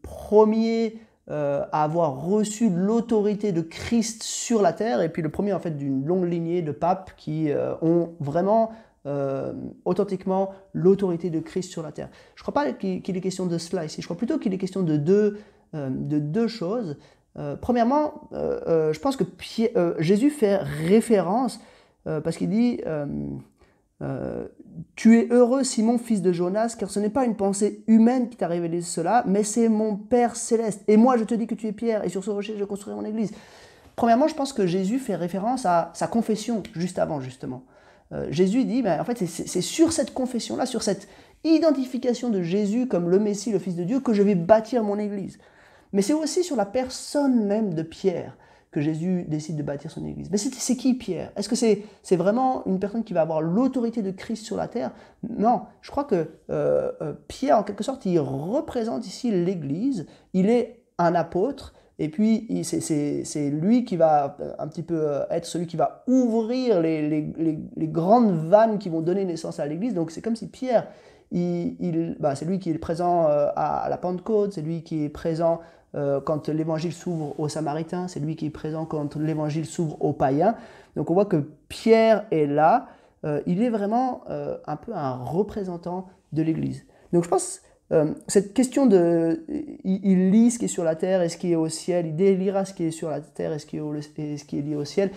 premier 0.02 0.98
euh, 1.30 1.64
à 1.72 1.84
avoir 1.84 2.24
reçu 2.24 2.70
l'autorité 2.70 3.52
de 3.52 3.60
Christ 3.60 4.22
sur 4.22 4.62
la 4.62 4.72
terre, 4.72 5.00
et 5.00 5.08
puis 5.08 5.22
le 5.22 5.28
premier 5.28 5.52
en 5.52 5.60
fait 5.60 5.76
d'une 5.76 6.04
longue 6.04 6.28
lignée 6.28 6.62
de 6.62 6.72
papes 6.72 7.12
qui 7.16 7.50
euh, 7.50 7.74
ont 7.82 8.14
vraiment 8.20 8.72
euh, 9.06 9.52
authentiquement 9.84 10.50
l'autorité 10.72 11.30
de 11.30 11.40
Christ 11.40 11.70
sur 11.70 11.82
la 11.82 11.92
terre. 11.92 12.08
Je 12.34 12.42
ne 12.42 12.44
crois 12.44 12.54
pas 12.54 12.72
qu'il 12.72 13.16
est 13.16 13.20
question 13.20 13.46
de 13.46 13.58
cela 13.58 13.84
ici, 13.84 14.00
je 14.00 14.06
crois 14.06 14.16
plutôt 14.16 14.38
qu'il 14.38 14.52
est 14.54 14.58
question 14.58 14.82
de 14.82 14.96
deux, 14.96 15.38
de 15.72 16.18
deux 16.18 16.48
choses. 16.48 16.96
premièrement, 17.60 18.28
je 18.32 18.98
pense 18.98 19.16
que 19.16 19.24
Jésus 20.00 20.30
fait 20.30 20.56
référence 20.56 21.60
parce 22.04 22.36
qu'il 22.36 22.50
dit 22.50 22.80
Euh, 24.02 24.46
tu 24.96 25.18
es 25.18 25.28
heureux, 25.30 25.64
Simon, 25.64 25.98
fils 25.98 26.22
de 26.22 26.32
Jonas, 26.32 26.74
car 26.78 26.90
ce 26.90 27.00
n'est 27.00 27.10
pas 27.10 27.24
une 27.24 27.36
pensée 27.36 27.84
humaine 27.86 28.28
qui 28.28 28.36
t'a 28.36 28.46
révélé 28.46 28.82
cela, 28.82 29.24
mais 29.26 29.42
c'est 29.42 29.68
mon 29.68 29.96
Père 29.96 30.36
céleste. 30.36 30.82
Et 30.88 30.96
moi, 30.96 31.16
je 31.16 31.24
te 31.24 31.34
dis 31.34 31.46
que 31.46 31.54
tu 31.54 31.66
es 31.66 31.72
Pierre, 31.72 32.04
et 32.04 32.08
sur 32.08 32.24
ce 32.24 32.30
rocher, 32.30 32.56
je 32.58 32.64
construirai 32.64 32.98
mon 32.98 33.06
église. 33.06 33.32
Premièrement, 33.96 34.28
je 34.28 34.34
pense 34.34 34.52
que 34.52 34.66
Jésus 34.66 34.98
fait 34.98 35.16
référence 35.16 35.66
à 35.66 35.90
sa 35.94 36.06
confession 36.06 36.62
juste 36.74 36.98
avant, 36.98 37.20
justement. 37.20 37.64
Euh, 38.12 38.26
Jésus 38.30 38.64
dit, 38.64 38.82
ben, 38.82 39.00
en 39.00 39.04
fait, 39.04 39.26
c'est 39.26 39.60
sur 39.60 39.92
cette 39.92 40.14
confession-là, 40.14 40.66
sur 40.66 40.82
cette 40.82 41.08
identification 41.44 42.30
de 42.30 42.42
Jésus 42.42 42.86
comme 42.86 43.08
le 43.08 43.18
Messie, 43.18 43.52
le 43.52 43.58
Fils 43.58 43.76
de 43.76 43.84
Dieu, 43.84 44.00
que 44.00 44.12
je 44.12 44.22
vais 44.22 44.34
bâtir 44.34 44.82
mon 44.82 44.98
église. 44.98 45.38
Mais 45.92 46.02
c'est 46.02 46.12
aussi 46.12 46.44
sur 46.44 46.56
la 46.56 46.66
personne 46.66 47.44
même 47.46 47.74
de 47.74 47.82
Pierre 47.82 48.36
que 48.70 48.80
Jésus 48.80 49.24
décide 49.26 49.56
de 49.56 49.62
bâtir 49.62 49.90
son 49.90 50.04
Église. 50.04 50.28
Mais 50.30 50.38
c'est 50.38 50.76
qui 50.76 50.94
Pierre? 50.94 51.32
Est-ce 51.36 51.48
que 51.48 51.56
c'est 51.56 52.16
vraiment 52.16 52.64
une 52.66 52.78
personne 52.78 53.02
qui 53.02 53.12
va 53.12 53.22
avoir 53.22 53.42
l'autorité 53.42 54.02
de 54.02 54.12
Christ 54.12 54.44
sur 54.44 54.56
la 54.56 54.68
terre? 54.68 54.92
Non, 55.28 55.62
je 55.82 55.90
crois 55.90 56.04
que 56.04 56.28
euh, 56.50 56.92
euh, 57.02 57.12
Pierre, 57.26 57.58
en 57.58 57.62
quelque 57.64 57.82
sorte, 57.82 58.06
il 58.06 58.18
représente 58.20 59.06
ici 59.06 59.30
l'Église. 59.32 60.06
Il 60.34 60.48
est 60.48 60.84
un 60.98 61.14
apôtre. 61.14 61.74
Et 61.98 62.08
puis, 62.08 62.62
c'est 62.64 63.50
lui 63.50 63.84
qui 63.84 63.96
va 63.96 64.36
euh, 64.40 64.52
un 64.58 64.68
petit 64.68 64.82
peu 64.82 65.20
être 65.30 65.46
celui 65.46 65.66
qui 65.66 65.76
va 65.76 66.04
ouvrir 66.06 66.80
les, 66.80 67.28
grandes 67.76 68.46
vannes 68.46 68.78
qui 68.78 68.88
vont 68.88 69.00
donner 69.00 69.24
naissance 69.24 69.58
à 69.58 69.66
l'Église. 69.66 69.94
Donc, 69.94 70.12
c'est 70.12 70.22
comme 70.22 70.36
si 70.36 70.46
Pierre, 70.46 70.86
bah, 71.32 72.34
c'est 72.34 72.44
lui 72.44 72.58
qui 72.58 72.70
est 72.70 72.78
présent 72.78 73.26
à 73.26 73.86
la 73.88 73.96
Pentecôte, 73.96 74.52
c'est 74.52 74.62
lui 74.62 74.82
qui 74.82 75.04
est 75.04 75.08
présent 75.08 75.60
euh, 75.96 76.20
quand 76.20 76.48
l'évangile 76.48 76.92
s'ouvre 76.92 77.38
aux 77.38 77.48
Samaritains, 77.48 78.06
c'est 78.06 78.20
lui 78.20 78.36
qui 78.36 78.46
est 78.46 78.50
présent 78.50 78.84
quand 78.84 79.16
l'évangile 79.16 79.66
s'ouvre 79.66 79.96
aux 80.00 80.12
païens. 80.12 80.54
Donc 80.96 81.10
on 81.10 81.14
voit 81.14 81.24
que 81.24 81.48
Pierre 81.68 82.26
est 82.30 82.46
là, 82.46 82.88
euh, 83.24 83.40
il 83.46 83.62
est 83.62 83.70
vraiment 83.70 84.22
euh, 84.30 84.56
un 84.66 84.76
peu 84.76 84.92
un 84.94 85.16
représentant 85.16 86.08
de 86.32 86.42
l'Église. 86.42 86.84
Donc 87.12 87.24
je 87.24 87.28
pense 87.28 87.62
cette 88.28 88.54
question 88.54 88.86
de 88.86 89.44
il, 89.82 90.30
lit 90.30 90.52
ce 90.52 90.60
qui 90.60 90.66
est 90.66 90.68
sur 90.68 90.84
la 90.84 90.94
terre 90.94 91.22
et 91.22 91.28
ce 91.28 91.36
qui 91.36 91.50
est 91.50 91.56
au 91.56 91.68
ciel, 91.68 92.06
il 92.06 92.14
délira 92.14 92.64
ce 92.64 92.72
qui 92.72 92.84
est 92.84 92.92
sur 92.92 93.10
la 93.10 93.20
terre 93.20 93.52
et 93.52 93.58
ce 93.58 93.66
qui 93.66 93.78
est, 93.78 94.36
ce 94.36 94.44
qui 94.44 94.58
est 94.60 94.62
lié 94.62 94.76
au 94.76 94.84
ciel, 94.84 95.10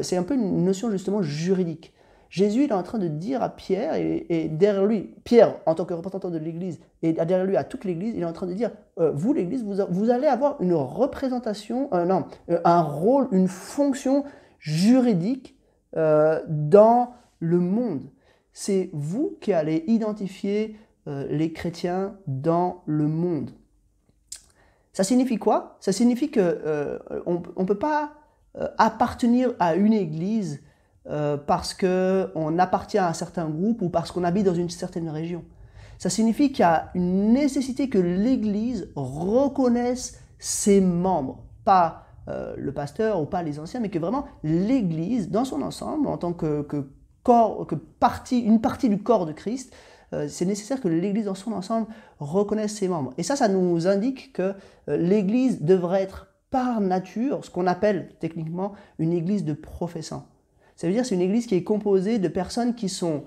c'est 0.00 0.16
un 0.16 0.22
peu 0.22 0.32
une 0.32 0.64
notion 0.64 0.90
justement 0.90 1.20
juridique. 1.20 1.92
Jésus 2.34 2.64
est 2.64 2.72
en 2.72 2.82
train 2.82 2.98
de 2.98 3.06
dire 3.06 3.44
à 3.44 3.48
Pierre, 3.48 3.94
et, 3.94 4.48
derrière 4.48 4.84
lui, 4.86 5.14
Pierre 5.22 5.54
en 5.66 5.76
tant 5.76 5.84
que 5.84 5.94
représentant 5.94 6.30
de 6.30 6.38
l'Église, 6.38 6.80
et 7.00 7.12
derrière 7.12 7.44
lui 7.44 7.56
à 7.56 7.62
toute 7.62 7.84
l'Église, 7.84 8.14
il 8.16 8.22
est 8.22 8.26
en 8.26 8.32
train 8.32 8.48
de 8.48 8.54
dire, 8.54 8.72
euh, 8.98 9.12
vous 9.12 9.32
l'Église, 9.32 9.62
vous, 9.62 10.10
allez 10.10 10.26
avoir 10.26 10.60
une 10.60 10.74
représentation, 10.74 11.88
euh, 11.94 12.04
non, 12.04 12.24
euh, 12.50 12.58
un 12.64 12.82
rôle, 12.82 13.28
une 13.30 13.46
fonction 13.46 14.24
juridique 14.58 15.56
dans 15.94 17.14
le 17.38 17.60
monde. 17.60 18.10
C'est 18.52 18.90
vous 18.92 19.38
qui 19.40 19.52
allez 19.52 19.84
identifier 19.86 20.76
les 21.06 21.52
chrétiens 21.52 22.16
dans 22.26 22.82
le 22.86 23.06
monde. 23.06 23.52
Ça 24.92 25.04
signifie 25.04 25.36
quoi? 25.36 25.76
Ça 25.78 25.92
signifie 25.92 26.32
que 26.32 26.98
on 27.26 27.42
ne 27.62 27.64
peut 27.64 27.78
pas 27.78 28.14
appartenir 28.76 29.54
à 29.60 29.76
une 29.76 29.92
Église 29.92 30.64
euh, 31.06 31.36
parce 31.36 31.74
qu'on 31.74 32.58
appartient 32.58 32.96
à 32.96 33.08
un 33.08 33.12
certain 33.12 33.46
groupe 33.50 33.82
ou 33.82 33.90
parce 33.90 34.10
qu'on 34.10 34.24
habite 34.24 34.46
dans 34.46 34.54
une 34.54 34.70
certaine 34.70 35.10
région. 35.10 35.44
Ça 35.98 36.08
signifie 36.08 36.50
qu'il 36.50 36.60
y 36.60 36.62
a 36.62 36.90
une 36.94 37.34
nécessité 37.34 37.90
que 37.90 37.98
l'Église 37.98 38.88
reconnaisse 38.96 40.18
ses 40.38 40.80
membres, 40.80 41.44
pas 41.66 42.06
euh, 42.28 42.54
le 42.56 42.72
pasteur 42.72 43.20
ou 43.20 43.26
pas 43.26 43.42
les 43.42 43.60
anciens, 43.60 43.80
mais 43.80 43.90
que 43.90 43.98
vraiment 43.98 44.24
l'Église, 44.42 45.30
dans 45.30 45.44
son 45.44 45.60
ensemble, 45.60 46.06
en 46.06 46.16
tant 46.16 46.32
que, 46.32 46.66
corps, 47.22 47.66
que 47.66 47.74
partie, 47.74 48.40
une 48.40 48.62
partie 48.62 48.88
du 48.88 49.02
corps 49.02 49.26
de 49.26 49.32
Christ, 49.32 49.74
euh, 50.14 50.26
c'est 50.26 50.46
nécessaire 50.46 50.80
que 50.80 50.88
l'Église 50.88 51.26
dans 51.26 51.34
son 51.34 51.52
ensemble 51.52 51.86
reconnaisse 52.18 52.76
ses 52.76 52.88
membres. 52.88 53.12
Et 53.18 53.22
ça, 53.22 53.36
ça 53.36 53.48
nous 53.48 53.86
indique 53.86 54.32
que 54.32 54.54
l'Église 54.88 55.60
devrait 55.60 56.00
être 56.00 56.28
par 56.50 56.80
nature 56.80 57.44
ce 57.44 57.50
qu'on 57.50 57.66
appelle 57.66 58.08
techniquement 58.20 58.72
une 58.98 59.12
Église 59.12 59.44
de 59.44 59.52
professants. 59.52 60.26
Ça 60.76 60.86
veut 60.86 60.92
dire 60.92 61.06
c'est 61.06 61.14
une 61.14 61.20
église 61.20 61.46
qui 61.46 61.54
est 61.54 61.64
composée 61.64 62.18
de 62.18 62.28
personnes 62.28 62.74
qui 62.74 62.88
sont 62.88 63.24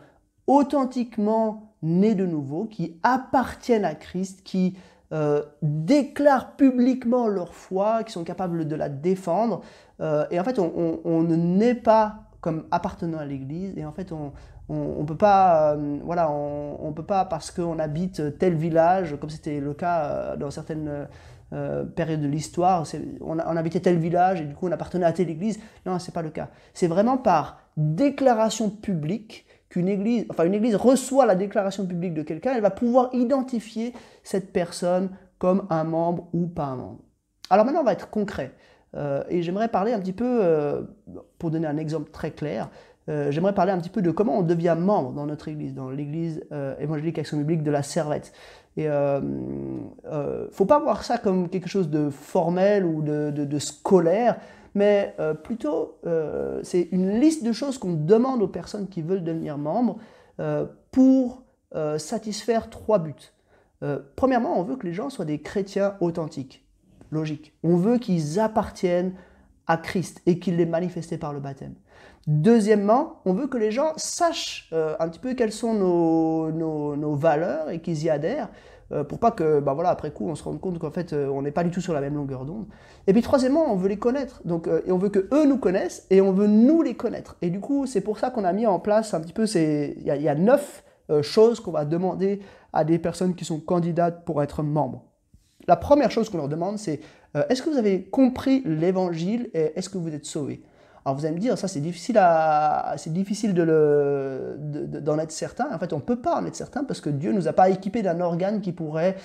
authentiquement 0.47 1.73
nées 1.81 2.15
de 2.15 2.25
nouveau, 2.25 2.65
qui 2.65 2.99
appartiennent 3.03 3.85
à 3.85 3.95
Christ, 3.95 4.41
qui 4.43 4.77
euh, 5.13 5.43
déclarent 5.61 6.55
publiquement 6.55 7.27
leur 7.27 7.53
foi, 7.53 8.03
qui 8.03 8.11
sont 8.11 8.23
capables 8.23 8.67
de 8.67 8.75
la 8.75 8.89
défendre. 8.89 9.61
Euh, 10.01 10.25
et 10.31 10.39
en 10.39 10.43
fait, 10.43 10.59
on, 10.59 11.21
ne 11.21 11.35
naît 11.35 11.75
pas 11.75 12.23
comme 12.41 12.65
appartenant 12.71 13.19
à 13.19 13.25
l'Église. 13.25 13.77
Et 13.77 13.85
en 13.85 13.91
fait, 13.91 14.11
on 14.11 14.31
ne 14.69 15.05
peut 15.05 15.15
pas, 15.15 15.75
euh, 15.75 15.99
voilà, 16.03 16.29
on, 16.31 16.91
peut 16.93 17.05
pas 17.05 17.25
parce 17.25 17.51
qu'on 17.51 17.79
habite 17.79 18.37
tel 18.37 18.55
village, 18.55 19.15
comme 19.19 19.29
c'était 19.29 19.59
le 19.59 19.73
cas 19.73 20.35
dans 20.35 20.51
certaines 20.51 21.07
euh, 21.53 21.85
période 21.85 22.19
de 22.19 22.27
l'histoire, 22.27 22.85
on, 23.21 23.39
habitait 23.39 23.79
tel 23.79 23.97
village 23.97 24.41
et 24.41 24.43
du 24.43 24.53
coup 24.53 24.67
on 24.67 24.71
appartenait 24.73 25.05
à 25.05 25.13
telle 25.13 25.29
église. 25.29 25.59
Non, 25.85 25.97
c'est 25.97 26.13
pas 26.13 26.21
le 26.21 26.29
cas. 26.29 26.49
C'est 26.73 26.87
vraiment 26.87 27.17
par 27.17 27.61
déclaration 27.77 28.69
publique 28.69 29.45
qu'une 29.69 29.87
église, 29.87 30.25
enfin 30.29 30.43
une 30.43 30.53
église 30.53 30.75
reçoit 30.75 31.25
la 31.25 31.35
déclaration 31.35 31.85
publique 31.85 32.13
de 32.13 32.23
quelqu'un, 32.23 32.53
elle 32.53 32.61
va 32.61 32.69
pouvoir 32.69 33.09
identifier 33.13 33.93
cette 34.23 34.51
personne 34.51 35.09
comme 35.37 35.67
un 35.69 35.85
membre 35.85 36.27
ou 36.33 36.47
pas 36.47 36.65
un 36.65 36.75
membre. 36.75 36.99
Alors 37.49 37.65
maintenant 37.65 37.81
on 37.81 37.85
va 37.85 37.93
être 37.93 38.09
concret. 38.09 38.53
Euh, 38.95 39.23
et 39.29 39.41
j'aimerais 39.41 39.69
parler 39.69 39.93
un 39.93 39.99
petit 39.99 40.13
peu, 40.13 40.39
euh, 40.43 40.81
pour 41.39 41.49
donner 41.49 41.67
un 41.67 41.77
exemple 41.77 42.11
très 42.11 42.31
clair, 42.31 42.69
j'aimerais 43.29 43.53
parler 43.53 43.71
un 43.71 43.77
petit 43.77 43.89
peu 43.89 44.01
de 44.01 44.11
comment 44.11 44.37
on 44.37 44.41
devient 44.41 44.75
membre 44.77 45.13
dans 45.13 45.25
notre 45.25 45.47
église, 45.47 45.73
dans 45.73 45.89
l'église 45.89 46.43
évangélique 46.77 47.17
action 47.17 47.37
publique 47.37 47.63
de 47.63 47.71
la 47.71 47.81
Servette. 47.81 48.33
Et 48.77 48.87
euh, 48.87 49.19
euh, 50.05 50.47
faut 50.51 50.65
pas 50.65 50.79
voir 50.79 51.03
ça 51.03 51.17
comme 51.17 51.49
quelque 51.49 51.67
chose 51.67 51.89
de 51.89 52.11
formel 52.11 52.85
ou 52.85 53.01
de, 53.01 53.59
scolaire, 53.59 54.39
mais 54.75 55.15
euh, 55.19 55.33
plutôt 55.33 55.99
c'est 56.61 56.87
une 56.91 57.19
liste 57.19 57.43
de 57.43 57.51
choses 57.51 57.79
qu'on 57.79 57.93
demande 57.93 58.41
aux 58.43 58.47
personnes 58.47 58.87
qui 58.87 59.01
veulent 59.01 59.23
devenir 59.23 59.57
membres 59.57 59.97
pour 60.91 61.43
satisfaire 61.97 62.69
trois 62.69 62.99
buts. 62.99 63.33
premièrement, 64.15 64.59
on 64.59 64.63
veut 64.63 64.75
que 64.75 64.85
les 64.85 64.93
gens 64.93 65.09
soient 65.09 65.25
des 65.25 65.41
chrétiens 65.41 65.95
authentiques, 65.99 66.63
logique. 67.11 67.53
On 67.63 67.77
veut 67.77 67.97
qu'ils 67.97 68.39
appartiennent 68.39 69.13
à 69.65 69.77
Christ 69.77 70.21
et 70.27 70.37
qu'ils 70.37 70.55
les 70.55 70.67
manifestent 70.67 71.19
par 71.19 71.33
le 71.33 71.39
baptême. 71.39 71.73
Deuxièmement, 72.27 73.21
on 73.23 73.31
veut 73.31 73.47
que 73.47 73.57
les 73.57 73.71
gens 73.71 73.93
sachent 73.95 74.67
euh, 74.73 74.95
un 74.99 75.07
petit 75.07 75.19
peu 75.19 75.33
quelles 75.33 75.53
sont 75.53 75.73
nos, 75.73 77.15
valeurs 77.15 77.69
et 77.69 77.79
qu'ils 77.79 78.03
y 78.03 78.09
adhèrent, 78.09 78.49
euh, 78.91 79.05
pour 79.05 79.19
pas 79.19 79.31
que, 79.31 79.61
bah 79.61 79.73
voilà, 79.73 79.89
après 79.89 80.11
coup, 80.11 80.27
on 80.27 80.35
se 80.35 80.43
rende 80.43 80.59
compte 80.59 80.77
qu'en 80.77 80.91
fait, 80.91 81.13
euh, 81.13 81.29
on 81.29 81.41
n'est 81.41 81.51
pas 81.51 81.63
du 81.63 81.71
tout 81.71 81.79
sur 81.79 81.93
la 81.93 82.01
même 82.01 82.15
longueur 82.15 82.43
d'onde. 82.43 82.65
Et 83.07 83.13
puis 83.13 83.21
troisièmement, 83.21 83.71
on 83.71 83.77
veut 83.77 83.87
les 83.87 83.97
connaître, 83.97 84.41
donc 84.43 84.67
et 84.85 84.91
on 84.91 84.97
veut 84.97 85.07
que 85.07 85.29
eux 85.33 85.45
nous 85.45 85.57
connaissent 85.57 86.05
et 86.09 86.19
on 86.19 86.33
veut 86.33 86.47
nous 86.47 86.81
les 86.81 86.95
connaître. 86.95 87.37
Et 87.41 87.49
du 87.49 87.61
coup, 87.61 87.85
c'est 87.85 88.01
pour 88.01 88.19
ça 88.19 88.29
qu'on 88.29 88.43
a 88.43 88.51
mis 88.51 88.67
en 88.67 88.79
place 88.79 89.13
un 89.13 89.21
petit 89.21 89.33
peu, 89.33 89.45
il 89.55 90.03
y, 90.03 90.23
y, 90.23 90.29
a 90.29 90.35
neuf 90.35 90.83
choses 91.21 91.61
qu'on 91.61 91.71
va 91.71 91.85
demander 91.85 92.41
à 92.73 92.83
des 92.83 92.99
personnes 92.99 93.35
qui 93.35 93.45
sont 93.45 93.61
candidates 93.61 94.25
pour 94.25 94.43
être 94.43 94.63
membres. 94.63 95.05
La 95.65 95.77
première 95.77 96.11
chose 96.11 96.29
qu'on 96.29 96.37
leur 96.37 96.49
demande, 96.49 96.77
c'est 96.77 96.99
est-ce 97.49 97.61
que 97.61 97.69
vous 97.69 97.77
avez 97.77 98.03
compris 98.03 98.63
l'évangile 98.65 99.49
et 99.53 99.71
est-ce 99.77 99.89
que 99.89 99.97
vous 99.97 100.13
êtes 100.13 100.25
sauvés? 100.25 100.61
Alors 101.07 101.17
vous 101.17 101.25
allez 101.25 101.35
me 101.35 101.39
dire, 101.39 101.57
ça 101.57 101.69
c'est 101.69 101.79
difficile, 101.79 102.17
à, 102.17 102.95
c'est 102.97 103.13
difficile 103.13 103.53
de 103.53 103.63
le, 103.63 104.57
d'en 104.59 105.17
être 105.19 105.31
certain. 105.31 105.73
En 105.73 105.79
fait, 105.79 105.93
on 105.93 105.97
ne 105.97 106.01
peut 106.01 106.19
pas 106.19 106.35
en 106.35 106.45
être 106.45 106.57
certain 106.57 106.83
parce 106.83 106.99
que 106.99 107.09
Dieu 107.09 107.31
ne 107.31 107.37
nous 107.37 107.47
a 107.47 107.53
pas 107.53 107.69
équipés 107.69 108.01
d'un 108.01 108.19
organe 108.19 108.59
qui 108.59 108.73
pourrait 108.73 109.15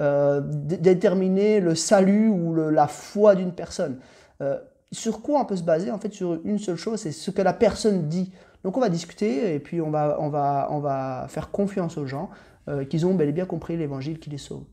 euh, 0.00 0.40
déterminer 0.42 1.60
le 1.60 1.76
salut 1.76 2.28
ou 2.28 2.56
la 2.56 2.88
foi 2.88 3.36
d'une 3.36 3.52
personne. 3.52 3.98
Euh, 4.40 4.58
sur 4.90 5.22
quoi 5.22 5.40
on 5.40 5.44
peut 5.44 5.54
se 5.54 5.62
baser 5.62 5.92
En 5.92 5.98
fait, 5.98 6.12
sur 6.12 6.40
une 6.44 6.58
seule 6.58 6.74
chose, 6.74 6.98
c'est 6.98 7.12
ce 7.12 7.30
que 7.30 7.40
la 7.40 7.52
personne 7.52 8.08
dit. 8.08 8.32
Donc 8.64 8.76
on 8.76 8.80
va 8.80 8.88
discuter 8.88 9.54
et 9.54 9.60
puis 9.60 9.80
on 9.80 9.92
va, 9.92 10.16
on 10.18 10.30
va, 10.30 10.66
on 10.72 10.80
va 10.80 11.26
faire 11.28 11.52
confiance 11.52 11.98
aux 11.98 12.06
gens 12.08 12.30
euh, 12.66 12.84
qu'ils 12.84 13.06
ont 13.06 13.14
bel 13.14 13.28
et 13.28 13.32
bien 13.32 13.46
compris 13.46 13.76
l'évangile 13.76 14.18
qui 14.18 14.28
les 14.28 14.38
sauve. 14.38 14.64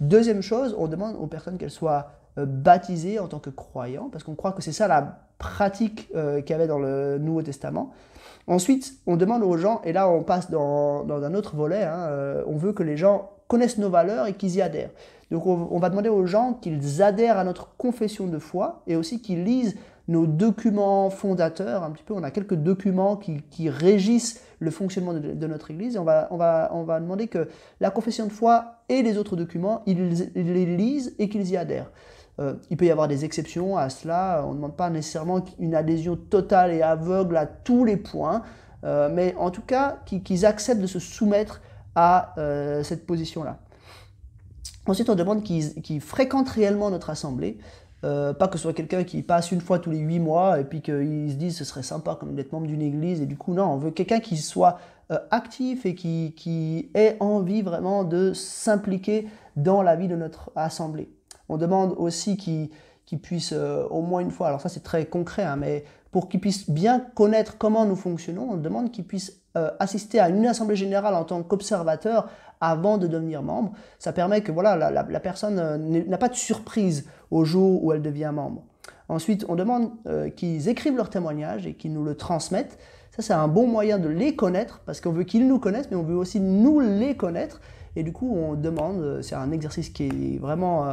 Deuxième 0.00 0.42
chose, 0.42 0.76
on 0.76 0.86
demande 0.86 1.16
aux 1.18 1.28
personnes 1.28 1.56
qu'elles 1.56 1.70
soient 1.70 2.12
baptisées 2.36 3.18
en 3.18 3.26
tant 3.26 3.38
que 3.38 3.50
croyants, 3.50 4.10
parce 4.12 4.22
qu'on 4.22 4.34
croit 4.34 4.52
que 4.52 4.60
c'est 4.62 4.72
ça 4.72 4.86
la 4.86 5.29
pratique 5.40 6.08
euh, 6.14 6.40
qu'il 6.42 6.50
y 6.50 6.54
avait 6.54 6.68
dans 6.68 6.78
le 6.78 7.18
Nouveau 7.18 7.42
Testament. 7.42 7.92
Ensuite, 8.46 8.94
on 9.06 9.16
demande 9.16 9.42
aux 9.42 9.56
gens, 9.56 9.80
et 9.84 9.92
là 9.92 10.08
on 10.08 10.22
passe 10.22 10.50
dans, 10.50 11.04
un 11.08 11.34
autre 11.34 11.56
volet, 11.56 11.82
hein, 11.82 12.06
euh, 12.10 12.44
on 12.46 12.56
veut 12.56 12.72
que 12.72 12.84
les 12.84 12.96
gens 12.96 13.30
connaissent 13.48 13.78
nos 13.78 13.90
valeurs 13.90 14.26
et 14.26 14.34
qu'ils 14.34 14.56
y 14.56 14.62
adhèrent. 14.62 14.90
Donc 15.30 15.46
on, 15.46 15.78
va 15.78 15.90
demander 15.90 16.08
aux 16.08 16.26
gens 16.26 16.54
qu'ils 16.54 17.02
adhèrent 17.02 17.38
à 17.38 17.44
notre 17.44 17.76
confession 17.76 18.26
de 18.26 18.38
foi 18.38 18.82
et 18.88 18.96
aussi 18.96 19.20
qu'ils 19.22 19.44
lisent 19.44 19.76
nos 20.08 20.26
documents 20.26 21.08
fondateurs, 21.08 21.84
un 21.84 21.92
petit 21.92 22.02
peu, 22.02 22.14
on 22.14 22.24
a 22.24 22.32
quelques 22.32 22.56
documents 22.56 23.16
qui, 23.16 23.68
régissent 23.68 24.42
le 24.58 24.72
fonctionnement 24.72 25.14
de, 25.14 25.46
notre 25.46 25.70
Église, 25.70 25.96
on 25.96 26.02
va, 26.02 26.26
on, 26.32 26.36
va, 26.36 26.70
on 26.74 26.82
va 26.82 26.98
demander 26.98 27.28
que 27.28 27.48
la 27.78 27.90
confession 27.90 28.26
de 28.26 28.32
foi 28.32 28.80
et 28.88 29.02
les 29.02 29.18
autres 29.18 29.36
documents, 29.36 29.82
ils 29.86 30.30
les 30.34 30.66
lisent 30.66 31.14
et 31.20 31.28
qu'ils 31.28 31.48
y 31.48 31.56
adhèrent. 31.56 31.92
Euh, 32.40 32.54
il 32.70 32.76
peut 32.76 32.86
y 32.86 32.90
avoir 32.90 33.08
des 33.08 33.24
exceptions 33.24 33.76
à 33.76 33.90
cela. 33.90 34.44
On 34.46 34.50
ne 34.50 34.54
demande 34.56 34.76
pas 34.76 34.90
nécessairement 34.90 35.44
une 35.58 35.74
adhésion 35.74 36.16
totale 36.16 36.72
et 36.72 36.82
aveugle 36.82 37.36
à 37.36 37.46
tous 37.46 37.84
les 37.84 37.96
points. 37.96 38.42
mais 38.82 39.34
en 39.38 39.50
tout 39.50 39.60
cas 39.60 39.98
qu'ils 40.06 40.46
acceptent 40.46 40.80
de 40.80 40.86
se 40.86 40.98
soumettre 40.98 41.60
à 41.94 42.34
cette 42.82 43.06
position-là. 43.06 43.58
Ensuite, 44.86 45.10
on 45.10 45.14
demande 45.14 45.42
qu'ils 45.42 46.00
fréquentent 46.00 46.48
réellement 46.48 46.90
notre 46.90 47.10
assemblée. 47.10 47.58
pas 48.00 48.48
que 48.48 48.56
ce 48.56 48.62
soit 48.62 48.72
quelqu'un 48.72 49.04
qui 49.04 49.22
passe 49.22 49.52
une 49.52 49.60
fois 49.60 49.80
tous 49.80 49.90
les 49.90 49.98
huit 49.98 50.18
mois 50.18 50.60
et 50.60 50.64
puis 50.64 50.80
qu'il 50.80 51.30
se 51.30 51.36
dise 51.36 51.58
ce 51.58 51.64
serait 51.64 51.82
sympa 51.82 52.16
comme 52.18 52.34
d'être 52.34 52.52
membre 52.52 52.68
d'une 52.68 52.80
église 52.80 53.20
et 53.20 53.26
du 53.26 53.36
coup 53.36 53.52
non, 53.52 53.66
on 53.66 53.76
veut 53.76 53.90
quelqu'un 53.90 54.20
qui 54.20 54.38
soit 54.38 54.78
actif 55.30 55.84
et 55.84 55.94
qui 55.94 56.90
ait 56.94 57.18
envie 57.20 57.60
vraiment 57.60 58.04
de 58.04 58.32
s'impliquer 58.32 59.28
dans 59.56 59.82
la 59.82 59.94
vie 59.94 60.08
de 60.08 60.16
notre 60.16 60.50
assemblée. 60.56 61.10
On 61.50 61.56
demande 61.56 61.94
aussi 61.98 62.36
qu'ils 62.36 63.20
puissent 63.20 63.52
au 63.52 64.02
moins 64.02 64.20
une 64.20 64.30
fois, 64.30 64.48
alors 64.48 64.60
ça 64.60 64.68
c'est 64.68 64.82
très 64.82 65.06
concret, 65.06 65.42
hein, 65.42 65.56
mais 65.56 65.84
pour 66.10 66.28
qu'ils 66.28 66.40
puissent 66.40 66.70
bien 66.70 67.00
connaître 67.14 67.58
comment 67.58 67.84
nous 67.84 67.96
fonctionnons, 67.96 68.48
on 68.50 68.56
demande 68.56 68.90
qu'ils 68.90 69.06
puissent 69.06 69.40
assister 69.80 70.20
à 70.20 70.28
une 70.28 70.46
assemblée 70.46 70.76
générale 70.76 71.14
en 71.14 71.24
tant 71.24 71.42
qu'observateur 71.42 72.28
avant 72.60 72.98
de 72.98 73.06
devenir 73.06 73.42
membre. 73.42 73.72
Ça 73.98 74.12
permet 74.12 74.42
que 74.42 74.52
voilà, 74.52 74.90
la, 74.90 75.20
personne 75.20 75.58
euh, 75.58 75.78
n'a 75.78 76.18
pas 76.18 76.28
de 76.28 76.34
surprise 76.34 77.06
au 77.30 77.44
jour 77.44 77.82
où 77.82 77.92
elle 77.92 78.02
devient 78.02 78.30
membre. 78.32 78.62
Ensuite, 79.08 79.44
on 79.48 79.56
demande 79.56 79.90
euh, 80.06 80.28
qu'ils 80.28 80.68
écrivent 80.68 80.96
leur 80.96 81.10
témoignage 81.10 81.66
et 81.66 81.74
qu'ils 81.74 81.92
nous 81.92 82.04
le 82.04 82.14
transmettent. 82.14 82.78
Ça, 83.16 83.22
c'est 83.22 83.32
un 83.32 83.48
bon 83.48 83.66
moyen 83.66 83.98
de 83.98 84.08
les 84.08 84.36
connaître 84.36 84.80
parce 84.86 85.00
qu'on 85.00 85.12
veut 85.12 85.24
qu'ils 85.24 85.48
nous 85.48 85.58
connaissent, 85.58 85.90
mais 85.90 85.96
on 85.96 86.02
veut 86.02 86.16
aussi 86.16 86.38
nous 86.38 86.80
les 86.80 87.16
connaître. 87.16 87.60
Et 87.96 88.02
du 88.02 88.12
coup, 88.12 88.34
on 88.34 88.54
demande, 88.54 89.00
euh, 89.00 89.22
c'est 89.22 89.34
un 89.34 89.50
exercice 89.52 89.90
qui 89.90 90.04
est 90.04 90.38
vraiment, 90.38 90.86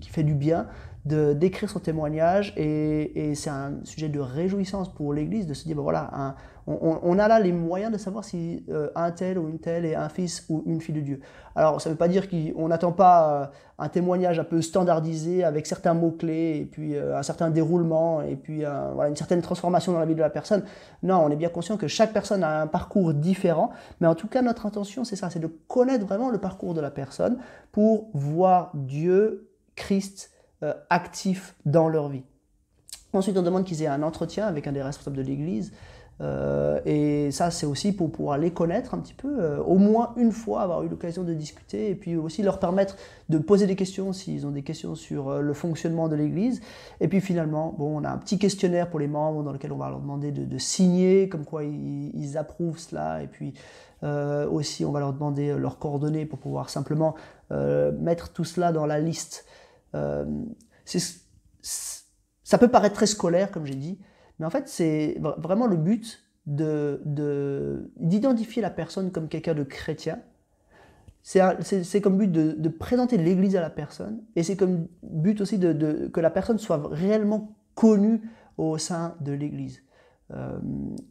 qui 0.00 0.10
fait 0.10 0.22
du 0.22 0.34
bien, 0.34 0.66
d'écrire 1.04 1.70
son 1.70 1.80
témoignage 1.80 2.52
et, 2.56 3.32
c'est 3.34 3.50
un 3.50 3.74
sujet 3.84 4.08
de 4.08 4.20
réjouissance 4.20 4.92
pour 4.92 5.14
l'Église 5.14 5.46
de 5.46 5.54
se 5.54 5.64
dire, 5.64 5.76
ben 5.76 5.82
voilà, 5.82 6.34
on, 6.68 7.18
a 7.18 7.28
là 7.28 7.40
les 7.40 7.52
moyens 7.52 7.90
de 7.90 7.96
savoir 7.96 8.24
si 8.24 8.62
euh, 8.68 8.90
un 8.94 9.10
tel 9.10 9.38
ou 9.38 9.48
une 9.48 9.58
telle 9.58 9.86
est 9.86 9.94
un 9.94 10.08
fils 10.10 10.44
ou 10.50 10.62
une 10.66 10.80
fille 10.80 10.94
de 10.94 11.00
Dieu. 11.00 11.20
Alors 11.56 11.80
ça 11.80 11.88
ne 11.88 11.94
veut 11.94 11.98
pas 11.98 12.08
dire 12.08 12.28
qu'on 12.28 12.68
n'attend 12.68 12.92
pas 12.92 13.32
euh, 13.32 13.46
un 13.78 13.88
témoignage 13.88 14.38
un 14.38 14.44
peu 14.44 14.60
standardisé 14.60 15.44
avec 15.44 15.66
certains 15.66 15.94
mots-clés 15.94 16.58
et 16.60 16.66
puis 16.66 16.94
euh, 16.94 17.16
un 17.16 17.22
certain 17.22 17.50
déroulement 17.50 18.20
et 18.20 18.36
puis 18.36 18.64
voilà, 18.94 19.08
une 19.08 19.16
certaine 19.16 19.40
transformation 19.40 19.92
dans 19.92 19.98
la 19.98 20.04
vie 20.04 20.14
de 20.14 20.20
la 20.20 20.30
personne. 20.30 20.62
Non, 21.02 21.24
on 21.24 21.30
est 21.30 21.36
bien 21.36 21.48
conscient 21.48 21.78
que 21.78 21.88
chaque 21.88 22.12
personne 22.12 22.44
a 22.44 22.60
un 22.60 22.66
parcours 22.66 23.14
différent, 23.14 23.70
mais 24.00 24.06
en 24.06 24.14
tout 24.14 24.28
cas 24.28 24.42
notre 24.42 24.66
intention 24.66 25.04
c'est 25.04 25.16
ça, 25.16 25.30
c'est 25.30 25.40
de 25.40 25.50
connaître 25.68 26.04
vraiment 26.04 26.28
le 26.28 26.38
parcours 26.38 26.74
de 26.74 26.80
la 26.80 26.90
personne 26.90 27.38
pour 27.72 28.10
voir 28.12 28.72
Dieu, 28.74 29.48
Christ, 29.74 30.32
actifs 30.90 31.54
dans 31.64 31.88
leur 31.88 32.08
vie. 32.08 32.24
Ensuite, 33.12 33.38
on 33.38 33.42
demande 33.42 33.64
qu'ils 33.64 33.82
aient 33.82 33.86
un 33.86 34.02
entretien 34.02 34.46
avec 34.46 34.66
un 34.66 34.72
des 34.72 34.82
responsables 34.82 35.16
de 35.16 35.22
l'Église. 35.22 35.72
Euh, 36.20 36.80
et 36.84 37.30
ça, 37.30 37.50
c'est 37.50 37.66
aussi 37.66 37.92
pour 37.92 38.10
pouvoir 38.10 38.38
les 38.38 38.50
connaître 38.50 38.94
un 38.94 38.98
petit 38.98 39.14
peu, 39.14 39.40
euh, 39.40 39.58
au 39.58 39.78
moins 39.78 40.14
une 40.16 40.32
fois, 40.32 40.62
avoir 40.62 40.82
eu 40.82 40.88
l'occasion 40.88 41.22
de 41.22 41.32
discuter, 41.32 41.90
et 41.90 41.94
puis 41.94 42.16
aussi 42.16 42.42
leur 42.42 42.58
permettre 42.58 42.96
de 43.28 43.38
poser 43.38 43.66
des 43.66 43.76
questions 43.76 44.12
s'ils 44.12 44.46
ont 44.46 44.50
des 44.50 44.62
questions 44.62 44.94
sur 44.94 45.40
le 45.40 45.52
fonctionnement 45.54 46.08
de 46.08 46.16
l'Église. 46.16 46.60
Et 47.00 47.08
puis 47.08 47.20
finalement, 47.20 47.74
bon, 47.78 48.00
on 48.00 48.04
a 48.04 48.10
un 48.10 48.18
petit 48.18 48.38
questionnaire 48.38 48.90
pour 48.90 48.98
les 48.98 49.08
membres 49.08 49.42
dans 49.42 49.52
lequel 49.52 49.72
on 49.72 49.76
va 49.76 49.90
leur 49.90 50.00
demander 50.00 50.32
de, 50.32 50.58
signer, 50.58 51.28
comme 51.28 51.44
quoi 51.44 51.62
ils, 51.64 52.36
approuvent 52.36 52.78
cela, 52.78 53.22
et 53.22 53.26
puis 53.26 53.54
aussi 54.02 54.84
on 54.84 54.92
va 54.92 55.00
leur 55.00 55.12
demander 55.12 55.54
leurs 55.56 55.78
coordonnées 55.78 56.24
pour 56.24 56.38
pouvoir 56.38 56.70
simplement 56.70 57.14
mettre 57.50 58.32
tout 58.32 58.44
cela 58.44 58.72
dans 58.72 58.86
la 58.86 59.00
liste 59.00 59.44
euh, 59.94 60.24
ça 62.44 62.58
peut 62.58 62.68
paraître 62.68 62.94
très 62.94 63.06
scolaire, 63.06 63.50
comme 63.50 63.66
j'ai 63.66 63.74
dit, 63.74 63.98
mais 64.38 64.46
en 64.46 64.50
fait, 64.50 64.68
c'est 64.68 65.18
vraiment 65.38 65.66
le 65.66 65.76
but 65.76 66.24
d'identifier 67.96 68.62
de, 68.62 68.66
la 68.66 68.70
personne 68.70 69.10
comme 69.10 69.28
quelqu'un 69.28 69.54
de 69.54 69.64
chrétien. 69.64 70.20
C'est 71.22 72.00
comme 72.00 72.16
but 72.16 72.30
de, 72.32 72.68
présenter 72.68 73.18
l'Église 73.18 73.56
à 73.56 73.60
la 73.60 73.70
personne, 73.70 74.22
et 74.36 74.42
c'est 74.42 74.56
comme 74.56 74.86
but 75.02 75.40
aussi 75.40 75.58
de, 75.58 76.08
que 76.08 76.20
la 76.20 76.30
personne 76.30 76.58
soit 76.58 76.88
réellement 76.90 77.56
connue 77.74 78.22
au 78.56 78.78
sein 78.78 79.16
de 79.20 79.32
l'Église. 79.32 79.82
Euh, 80.34 80.58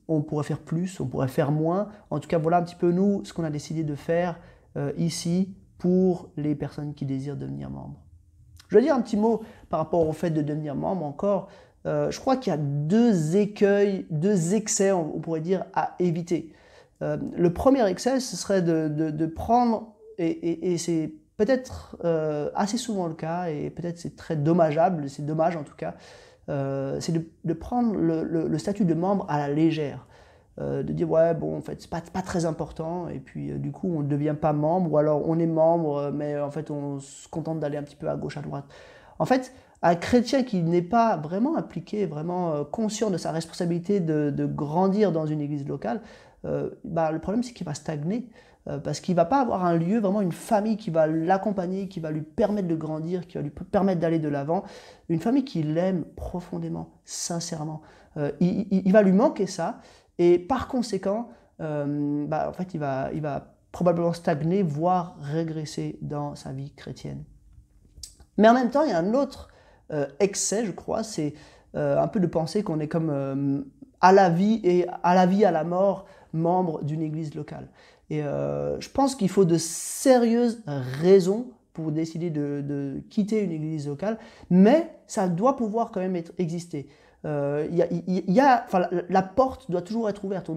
on 0.07 0.21
pourrait 0.21 0.43
faire 0.43 0.59
plus, 0.59 0.99
on 0.99 1.07
pourrait 1.07 1.27
faire 1.27 1.51
moins. 1.51 1.89
En 2.09 2.19
tout 2.19 2.27
cas, 2.27 2.37
voilà 2.37 2.57
un 2.57 2.63
petit 2.63 2.75
peu 2.75 2.91
nous 2.91 3.23
ce 3.25 3.33
qu'on 3.33 3.43
a 3.43 3.49
décidé 3.49 3.83
de 3.83 3.95
faire 3.95 4.39
euh, 4.75 4.91
ici 4.97 5.55
pour 5.77 6.29
les 6.37 6.55
personnes 6.55 6.93
qui 6.93 7.05
désirent 7.05 7.37
devenir 7.37 7.69
membres. 7.69 7.99
Je 8.67 8.75
veux 8.75 8.81
dire 8.81 8.95
un 8.95 9.01
petit 9.01 9.17
mot 9.17 9.41
par 9.69 9.79
rapport 9.79 10.07
au 10.07 10.11
fait 10.11 10.29
de 10.29 10.41
devenir 10.41 10.75
membre 10.75 11.05
encore. 11.05 11.49
Euh, 11.87 12.11
je 12.11 12.19
crois 12.19 12.35
qu'il 12.35 12.51
y 12.51 12.53
a 12.53 12.59
deux 12.59 13.37
écueils, 13.37 14.05
deux 14.11 14.55
excès, 14.55 14.91
on, 14.91 15.19
pourrait 15.19 15.41
dire, 15.41 15.65
à 15.73 15.95
éviter. 15.99 16.53
Euh, 17.01 17.17
le 17.35 17.53
premier 17.53 17.87
excès, 17.87 18.19
ce 18.19 18.35
serait 18.35 18.61
de, 18.61 19.25
prendre, 19.27 19.95
et, 20.17 20.77
c'est 20.77 21.13
peut-être 21.37 21.97
euh, 22.03 22.49
assez 22.55 22.77
souvent 22.77 23.07
le 23.07 23.13
cas, 23.13 23.47
et 23.47 23.69
peut-être 23.69 23.97
c'est 23.97 24.15
très 24.15 24.35
dommageable, 24.35 25.09
c'est 25.09 25.25
dommage 25.25 25.55
en 25.55 25.63
tout 25.63 25.75
cas, 25.75 25.95
c'est 26.47 27.13
de, 27.13 27.53
prendre 27.53 27.95
le, 27.95 28.57
statut 28.57 28.85
de 28.85 28.93
membre 28.93 29.25
à 29.29 29.37
la 29.39 29.53
légère. 29.53 30.07
De 30.59 30.81
dire 30.81 31.07
ouais 31.07 31.35
bon 31.35 31.55
en 31.55 31.61
fait 31.61 31.79
c'est 31.79 31.89
pas, 31.89 32.01
pas 32.01 32.23
très 32.23 32.45
important 32.45 33.09
et 33.09 33.19
puis 33.19 33.51
du 33.59 33.71
coup 33.71 33.93
on 33.95 34.01
ne 34.01 34.07
devient 34.07 34.33
pas 34.33 34.53
membre 34.53 34.91
ou 34.91 34.97
alors 34.97 35.21
on 35.29 35.37
est 35.37 35.45
membre 35.45 36.09
mais 36.11 36.39
en 36.39 36.49
fait 36.49 36.71
on 36.71 36.97
se 36.97 37.27
contente 37.27 37.59
d'aller 37.59 37.77
un 37.77 37.83
petit 37.83 37.95
peu 37.95 38.09
à 38.09 38.15
gauche 38.15 38.37
à 38.37 38.41
droite. 38.41 38.65
En 39.19 39.25
fait 39.25 39.53
un 39.81 39.95
chrétien 39.95 40.43
qui 40.43 40.61
n'est 40.63 40.81
pas 40.81 41.17
vraiment 41.17 41.55
impliqué, 41.57 42.05
vraiment 42.05 42.63
conscient 42.65 43.09
de 43.09 43.17
sa 43.17 43.31
responsabilité 43.31 43.99
de, 43.99 44.31
de 44.31 44.45
grandir 44.45 45.11
dans 45.11 45.25
une 45.25 45.41
église 45.41 45.67
locale, 45.67 46.01
bah, 46.83 47.11
le 47.11 47.19
problème 47.19 47.43
c'est 47.43 47.53
qu'il 47.53 47.65
va 47.65 47.73
stagner 47.73 48.29
parce 48.83 49.01
qu'il 49.01 49.15
va 49.15 49.25
pas 49.25 49.41
avoir 49.41 49.65
un 49.65 49.75
lieu, 49.75 49.99
vraiment 49.99 50.21
une 50.21 50.31
famille 50.31 50.77
qui 50.77 50.89
va 50.89 51.07
l'accompagner, 51.07 51.87
qui 51.87 51.99
va 51.99 52.11
lui 52.11 52.21
permettre 52.21 52.67
de 52.67 52.75
grandir, 52.75 53.27
qui 53.27 53.37
va 53.37 53.43
lui 53.43 53.51
permettre 53.51 53.99
d'aller 54.01 54.19
de 54.19 54.29
l'avant, 54.29 54.63
une 55.09 55.19
famille 55.19 55.45
qui 55.45 55.61
l'aime 55.61 56.05
profondément, 56.15 56.89
sincèrement. 57.05 57.81
il, 58.39 58.67
il, 58.71 58.91
va 58.91 59.03
lui 59.03 59.13
manquer 59.13 59.45
ça, 59.45 59.79
et 60.19 60.39
par 60.39 60.67
conséquent, 60.67 61.29
euh, 61.61 62.25
bah, 62.27 62.49
en 62.49 62.53
fait, 62.53 62.73
il 62.73 62.79
va, 62.79 63.09
il 63.13 63.21
va 63.21 63.53
probablement 63.71 64.13
stagner, 64.13 64.63
voire 64.63 65.17
régresser 65.21 65.97
dans 66.01 66.35
sa 66.35 66.51
vie 66.51 66.71
chrétienne. 66.71 67.23
Mais 68.37 68.47
en 68.49 68.53
même 68.53 68.69
temps, 68.69 68.83
il 68.83 68.89
y 68.89 68.93
a 68.93 68.99
un 68.99 69.13
autre 69.13 69.49
euh, 69.49 69.53
excès, 70.19 70.65
je 70.65 70.71
crois, 70.71 71.03
c'est 71.03 71.33
euh, 71.75 72.01
un 72.01 72.07
peu 72.07 72.19
de 72.19 72.27
penser 72.27 72.63
qu'on 72.63 72.79
est 72.79 72.87
comme 72.87 73.65
à 74.01 74.11
la 74.11 74.29
vie 74.29 74.59
et 74.63 74.85
à 75.03 75.15
la 75.15 75.25
vie, 75.25 75.45
à 75.45 75.51
la 75.51 75.63
mort, 75.63 76.05
membre 76.33 76.83
d'une 76.83 77.01
église 77.01 77.35
locale. 77.35 77.67
Et 78.09 78.21
je 78.21 78.89
pense 78.89 79.15
qu'il 79.15 79.29
faut 79.29 79.45
de 79.45 79.57
sérieuses 79.57 80.63
raisons 80.65 81.47
pour 81.77 81.91
décider 81.91 82.31
de, 82.31 83.03
quitter 83.11 83.43
une 83.43 83.51
église 83.51 83.87
locale, 83.87 84.17
mais 84.49 84.89
ça 85.05 85.27
doit 85.27 85.55
pouvoir 85.55 85.91
quand 85.91 85.99
même 85.99 86.15
être, 86.15 86.33
exister. 86.39 86.89
Euh, 87.23 87.67
y 87.69 88.39
a, 88.39 88.65
la 89.09 89.21
porte 89.21 89.69
doit 89.69 89.83
toujours 89.83 90.09
être 90.09 90.25
ouverte. 90.25 90.49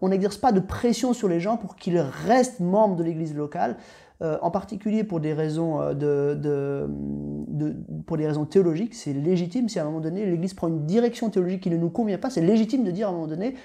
On 0.00 0.08
n'exerce 0.08 0.38
pas 0.38 0.50
de 0.50 0.60
pression 0.60 1.12
sur 1.12 1.28
les 1.28 1.40
gens 1.40 1.58
pour 1.58 1.76
qu'ils 1.76 1.98
restent 1.98 2.60
membres 2.60 2.96
de 2.96 3.02
l'église 3.04 3.34
locale, 3.34 3.76
euh, 4.22 4.38
en 4.40 4.52
particulier 4.52 5.02
pour 5.02 5.18
des 5.18 5.32
raisons, 5.32 5.80
euh, 5.80 5.94
de, 5.94 6.88
pour 8.06 8.16
des 8.16 8.26
raisons 8.26 8.44
théologiques. 8.44 8.94
C'est 8.94 9.12
légitime 9.12 9.68
si 9.68 9.80
à 9.80 9.82
un 9.82 9.86
moment 9.86 10.00
donné 10.00 10.24
l'église 10.24 10.54
prend 10.54 10.68
une 10.68 10.86
direction 10.86 11.28
théologique 11.28 11.62
qui 11.62 11.70
ne 11.70 11.76
nous 11.76 11.90
convient 11.90 12.18
pas. 12.18 12.30
C'est 12.30 12.40
légitime 12.40 12.84
de 12.84 12.92
dire 12.92 13.08
à 13.08 13.10
un 13.10 13.14
moment 13.14 13.26
donné, 13.26 13.56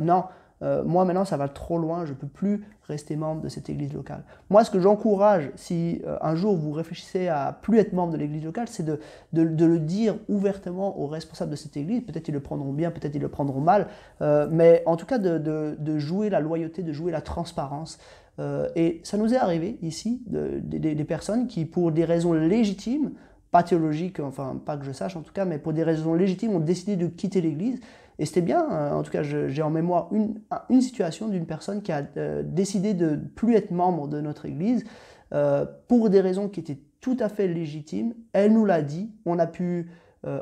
non, 0.00 0.24
euh, 0.62 0.84
moi 0.84 1.04
maintenant 1.04 1.24
ça 1.24 1.36
va 1.36 1.48
trop 1.48 1.78
loin, 1.78 2.04
je 2.04 2.12
ne 2.12 2.16
peux 2.16 2.28
plus 2.28 2.64
rester 2.86 3.16
membre 3.16 3.42
de 3.42 3.48
cette 3.48 3.68
église 3.68 3.92
locale. 3.92 4.22
Moi 4.50 4.62
ce 4.62 4.70
que 4.70 4.78
j'encourage, 4.78 5.50
si 5.56 6.00
un 6.20 6.36
jour 6.36 6.54
vous 6.54 6.70
réfléchissez 6.70 7.26
à 7.26 7.58
plus 7.60 7.78
être 7.78 7.92
membre 7.92 8.12
de 8.12 8.18
l'église 8.18 8.44
locale, 8.44 8.68
c'est 8.68 8.84
de, 8.84 9.00
le 9.32 9.78
dire 9.80 10.14
ouvertement 10.28 11.00
aux 11.00 11.08
responsables 11.08 11.50
de 11.50 11.56
cette 11.56 11.76
église. 11.76 12.02
Peut-être 12.02 12.28
ils 12.28 12.34
le 12.34 12.40
prendront 12.40 12.72
bien, 12.72 12.92
peut-être 12.92 13.16
ils 13.16 13.20
le 13.22 13.28
prendront 13.28 13.60
mal, 13.60 13.88
mais 14.20 14.84
en 14.86 14.96
tout 14.96 15.06
cas 15.06 15.18
de, 15.18 15.98
jouer 15.98 16.30
la 16.30 16.38
loyauté, 16.38 16.84
de 16.84 16.92
jouer 16.92 17.10
la 17.10 17.20
transparence. 17.20 17.98
Et 18.38 19.00
ça 19.04 19.16
nous 19.16 19.32
est 19.32 19.36
arrivé 19.36 19.78
ici, 19.82 20.22
des 20.26 21.04
personnes 21.04 21.46
qui 21.46 21.64
pour 21.64 21.92
des 21.92 22.04
raisons 22.04 22.32
légitimes, 22.32 23.12
pas 23.50 23.62
théologiques, 23.62 24.18
enfin 24.18 24.60
pas 24.64 24.76
que 24.76 24.84
je 24.84 24.90
sache 24.90 25.16
en 25.16 25.22
tout 25.22 25.32
cas, 25.32 25.44
mais 25.44 25.58
pour 25.58 25.72
des 25.72 25.84
raisons 25.84 26.14
légitimes 26.14 26.56
ont 26.56 26.60
décidé 26.60 26.96
de 26.96 27.06
quitter 27.06 27.40
l'église 27.40 27.80
et 28.18 28.26
c'était 28.26 28.42
bien, 28.42 28.66
euh, 28.70 28.92
en 28.92 29.02
tout 29.02 29.10
cas 29.10 29.22
j'ai 29.22 29.62
en 29.62 29.70
mémoire 29.70 30.08
une, 30.12 30.80
situation 30.80 31.28
d'une 31.28 31.46
personne 31.46 31.82
qui 31.82 31.92
a 31.92 32.06
euh, 32.16 32.42
décidé 32.44 32.94
de 32.94 33.16
plus 33.16 33.54
être 33.54 33.70
membre 33.70 34.08
de 34.08 34.20
notre 34.20 34.46
Église 34.46 34.84
euh, 35.32 35.66
pour 35.88 36.10
des 36.10 36.20
raisons 36.20 36.48
qui 36.48 36.60
étaient 36.60 36.78
tout 37.00 37.16
à 37.20 37.28
fait 37.28 37.48
légitimes. 37.48 38.14
Elle 38.32 38.52
nous 38.52 38.64
l'a 38.64 38.82
dit, 38.82 39.10
on 39.26 39.38
a 39.38 39.46
pu 39.46 39.90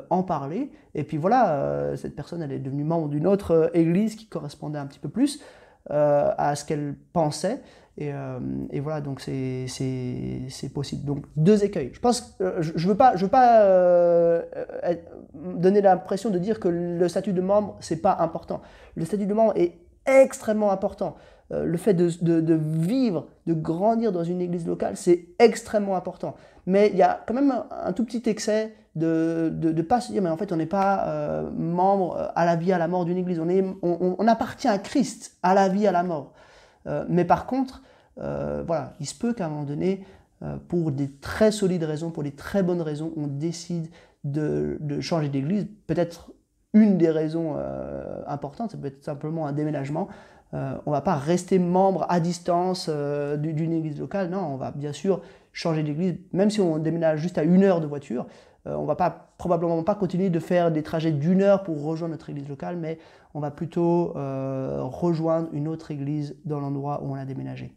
en 0.09 0.23
parler, 0.23 0.71
et 0.95 1.03
puis 1.03 1.17
voilà, 1.17 1.91
cette 1.97 2.15
personne 2.15 2.41
elle 2.41 2.53
est 2.53 2.59
devenue 2.59 2.85
membre 2.85 3.09
d'une 3.09 3.27
autre 3.27 3.69
Église 3.73 4.15
qui 4.15 4.27
correspondait 4.27 4.79
un 4.79 4.85
petit 4.85 4.99
peu 4.99 5.09
plus 5.09 5.41
à 5.89 6.55
ce 6.55 6.63
qu'elle 6.63 6.95
pensait. 7.11 7.59
Euh, 8.01 8.39
et, 8.71 8.79
voilà, 8.79 9.01
donc 9.01 9.21
c'est 9.21 10.73
possible. 10.73 11.05
Donc 11.05 11.25
deux 11.35 11.63
écueils. 11.63 11.91
Je 11.93 11.99
pense, 11.99 12.35
euh, 12.41 12.61
je 12.61 12.71
ne 12.71 12.91
veux 12.91 12.97
pas, 12.97 13.15
je 13.15 13.25
veux 13.25 13.31
pas 13.31 13.61
euh, 13.61 14.41
donner 15.33 15.81
l'impression 15.81 16.29
de 16.29 16.39
dire 16.39 16.59
que 16.59 16.67
le 16.67 17.07
statut 17.07 17.33
de 17.33 17.41
membre 17.41 17.77
c'est 17.79 18.01
pas 18.01 18.17
important. 18.19 18.61
Le 18.95 19.05
statut 19.05 19.25
de 19.25 19.33
membre 19.33 19.53
est 19.55 19.77
extrêmement 20.05 20.71
important. 20.71 21.15
Le 21.51 21.77
fait 21.77 21.93
de, 21.93 22.55
vivre, 22.55 23.27
de 23.45 23.53
grandir 23.53 24.11
dans 24.11 24.23
une 24.23 24.41
église 24.41 24.65
locale, 24.65 24.97
c'est 24.97 25.27
extrêmement 25.37 25.95
important. 25.95 26.35
Mais 26.65 26.89
il 26.91 26.97
y 26.97 27.03
a 27.03 27.21
quand 27.27 27.35
même 27.35 27.53
un, 27.69 27.93
tout 27.93 28.03
petit 28.05 28.23
excès 28.27 28.73
de 28.95 29.53
ne 29.61 29.81
pas 29.83 30.01
se 30.01 30.11
dire, 30.11 30.23
mais 30.23 30.31
en 30.31 30.37
fait, 30.37 30.51
on 30.51 30.55
n'est 30.55 30.65
pas 30.65 31.43
membre 31.55 32.31
à 32.33 32.45
la 32.45 32.55
vie, 32.55 32.73
à 32.73 32.79
la 32.79 32.87
mort 32.87 33.05
d'une 33.05 33.17
église. 33.17 33.39
On, 33.39 34.27
appartient 34.27 34.67
à 34.67 34.79
Christ, 34.79 35.37
à 35.43 35.53
la 35.53 35.69
vie, 35.69 35.85
à 35.85 35.91
la 35.91 36.01
mort. 36.01 36.33
Mais 37.07 37.25
par 37.25 37.45
contre, 37.45 37.81
voilà, 38.17 38.93
il 38.99 39.05
se 39.05 39.15
peut 39.15 39.33
qu'à 39.33 39.45
un 39.45 39.49
moment 39.49 39.63
donné, 39.63 40.05
pour 40.67 40.91
des 40.91 41.09
très 41.09 41.51
solides 41.51 41.83
raisons, 41.83 42.11
pour 42.11 42.23
des 42.23 42.31
très 42.31 42.63
bonnes 42.63 42.81
raisons, 42.81 43.13
on 43.15 43.27
décide 43.27 43.87
de, 44.23 44.77
changer 44.99 45.29
d'église. 45.29 45.67
Peut-être 45.87 46.31
une 46.73 46.97
des 46.97 47.09
raisons 47.09 47.55
importantes, 48.27 48.71
ça 48.71 48.77
peut 48.77 48.87
être 48.87 49.03
simplement 49.03 49.47
un 49.47 49.53
déménagement. 49.53 50.09
Euh, 50.53 50.75
on 50.85 50.91
ne 50.91 50.95
va 50.95 51.01
pas 51.01 51.15
rester 51.15 51.57
membre 51.57 52.05
à 52.09 52.19
distance 52.19 52.87
euh, 52.89 53.37
d'une 53.37 53.73
église 53.73 53.99
locale. 53.99 54.29
Non, 54.29 54.53
on 54.53 54.55
va 54.55 54.71
bien 54.71 54.93
sûr 54.93 55.21
changer 55.51 55.83
d'église, 55.83 56.15
même 56.31 56.49
si 56.49 56.61
on 56.61 56.77
déménage 56.77 57.19
juste 57.19 57.37
à 57.37 57.43
une 57.43 57.63
heure 57.63 57.81
de 57.81 57.87
voiture. 57.87 58.27
Euh, 58.67 58.75
on 58.75 58.83
ne 58.83 58.87
va 58.87 58.95
pas, 58.95 59.33
probablement 59.37 59.81
pas 59.83 59.95
continuer 59.95 60.29
de 60.29 60.39
faire 60.39 60.71
des 60.71 60.83
trajets 60.83 61.11
d'une 61.11 61.41
heure 61.41 61.63
pour 61.63 61.83
rejoindre 61.83 62.11
notre 62.11 62.29
église 62.29 62.47
locale, 62.47 62.77
mais 62.77 62.99
on 63.33 63.39
va 63.39 63.51
plutôt 63.51 64.13
rejoindre 64.13 65.49
une 65.53 65.67
autre 65.67 65.91
église 65.91 66.35
dans 66.45 66.59
l'endroit 66.59 67.01
où 67.03 67.11
on 67.11 67.15
a 67.15 67.25
déménagé. 67.25 67.73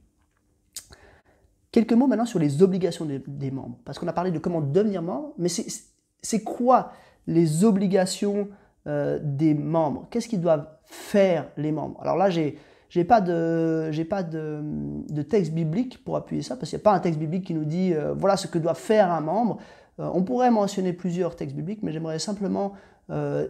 Quelques 1.73 1.93
mots 1.93 2.07
maintenant 2.07 2.27
sur 2.27 2.39
les 2.39 2.63
obligations 2.63 3.07
des, 3.07 3.51
membres, 3.51 3.79
parce 3.85 3.99
qu'on 3.99 4.09
a 4.09 4.13
parlé 4.13 4.31
de 4.31 4.39
comment 4.39 4.61
devenir 4.61 5.03
membre, 5.03 5.33
mais 5.39 5.49
c'est 5.49 6.43
quoi 6.43 6.93
les 7.27 7.65
obligations 7.65 8.49
des 8.85 9.55
membres? 9.55 10.07
Qu'est-ce 10.11 10.29
qu'ils 10.29 10.41
doivent 10.41 10.69
faire 10.85 11.49
les 11.57 11.73
membres? 11.73 11.99
Alors 12.03 12.17
là, 12.17 12.29
j'ai 12.29 12.59
n'ai 12.95 13.05
pas, 13.05 13.21
de, 13.21 15.23
texte 15.29 15.53
biblique 15.53 16.05
pour 16.05 16.17
appuyer 16.17 16.43
ça, 16.43 16.57
parce 16.57 16.71
qu'il 16.71 16.79
n'y 16.79 16.83
a 16.83 16.85
pas 16.85 16.93
un 16.93 17.01
texte 17.01 17.19
biblique 17.19 17.45
qui 17.45 17.55
nous 17.55 17.65
dit 17.65 17.93
euh, 17.93 18.15
voilà 18.15 18.37
ce 18.37 18.47
que 18.47 18.59
doit 18.59 18.75
faire 18.75 19.11
un 19.11 19.21
membre. 19.21 19.59
Euh, 19.99 20.09
on 20.13 20.23
pourrait 20.23 20.51
mentionner 20.51 20.93
plusieurs 20.93 21.37
textes 21.37 21.57
bibliques, 21.57 21.83
mais 21.83 21.93
j'aimerais 21.93 22.19
simplement 22.19 22.73
euh, 23.11 23.49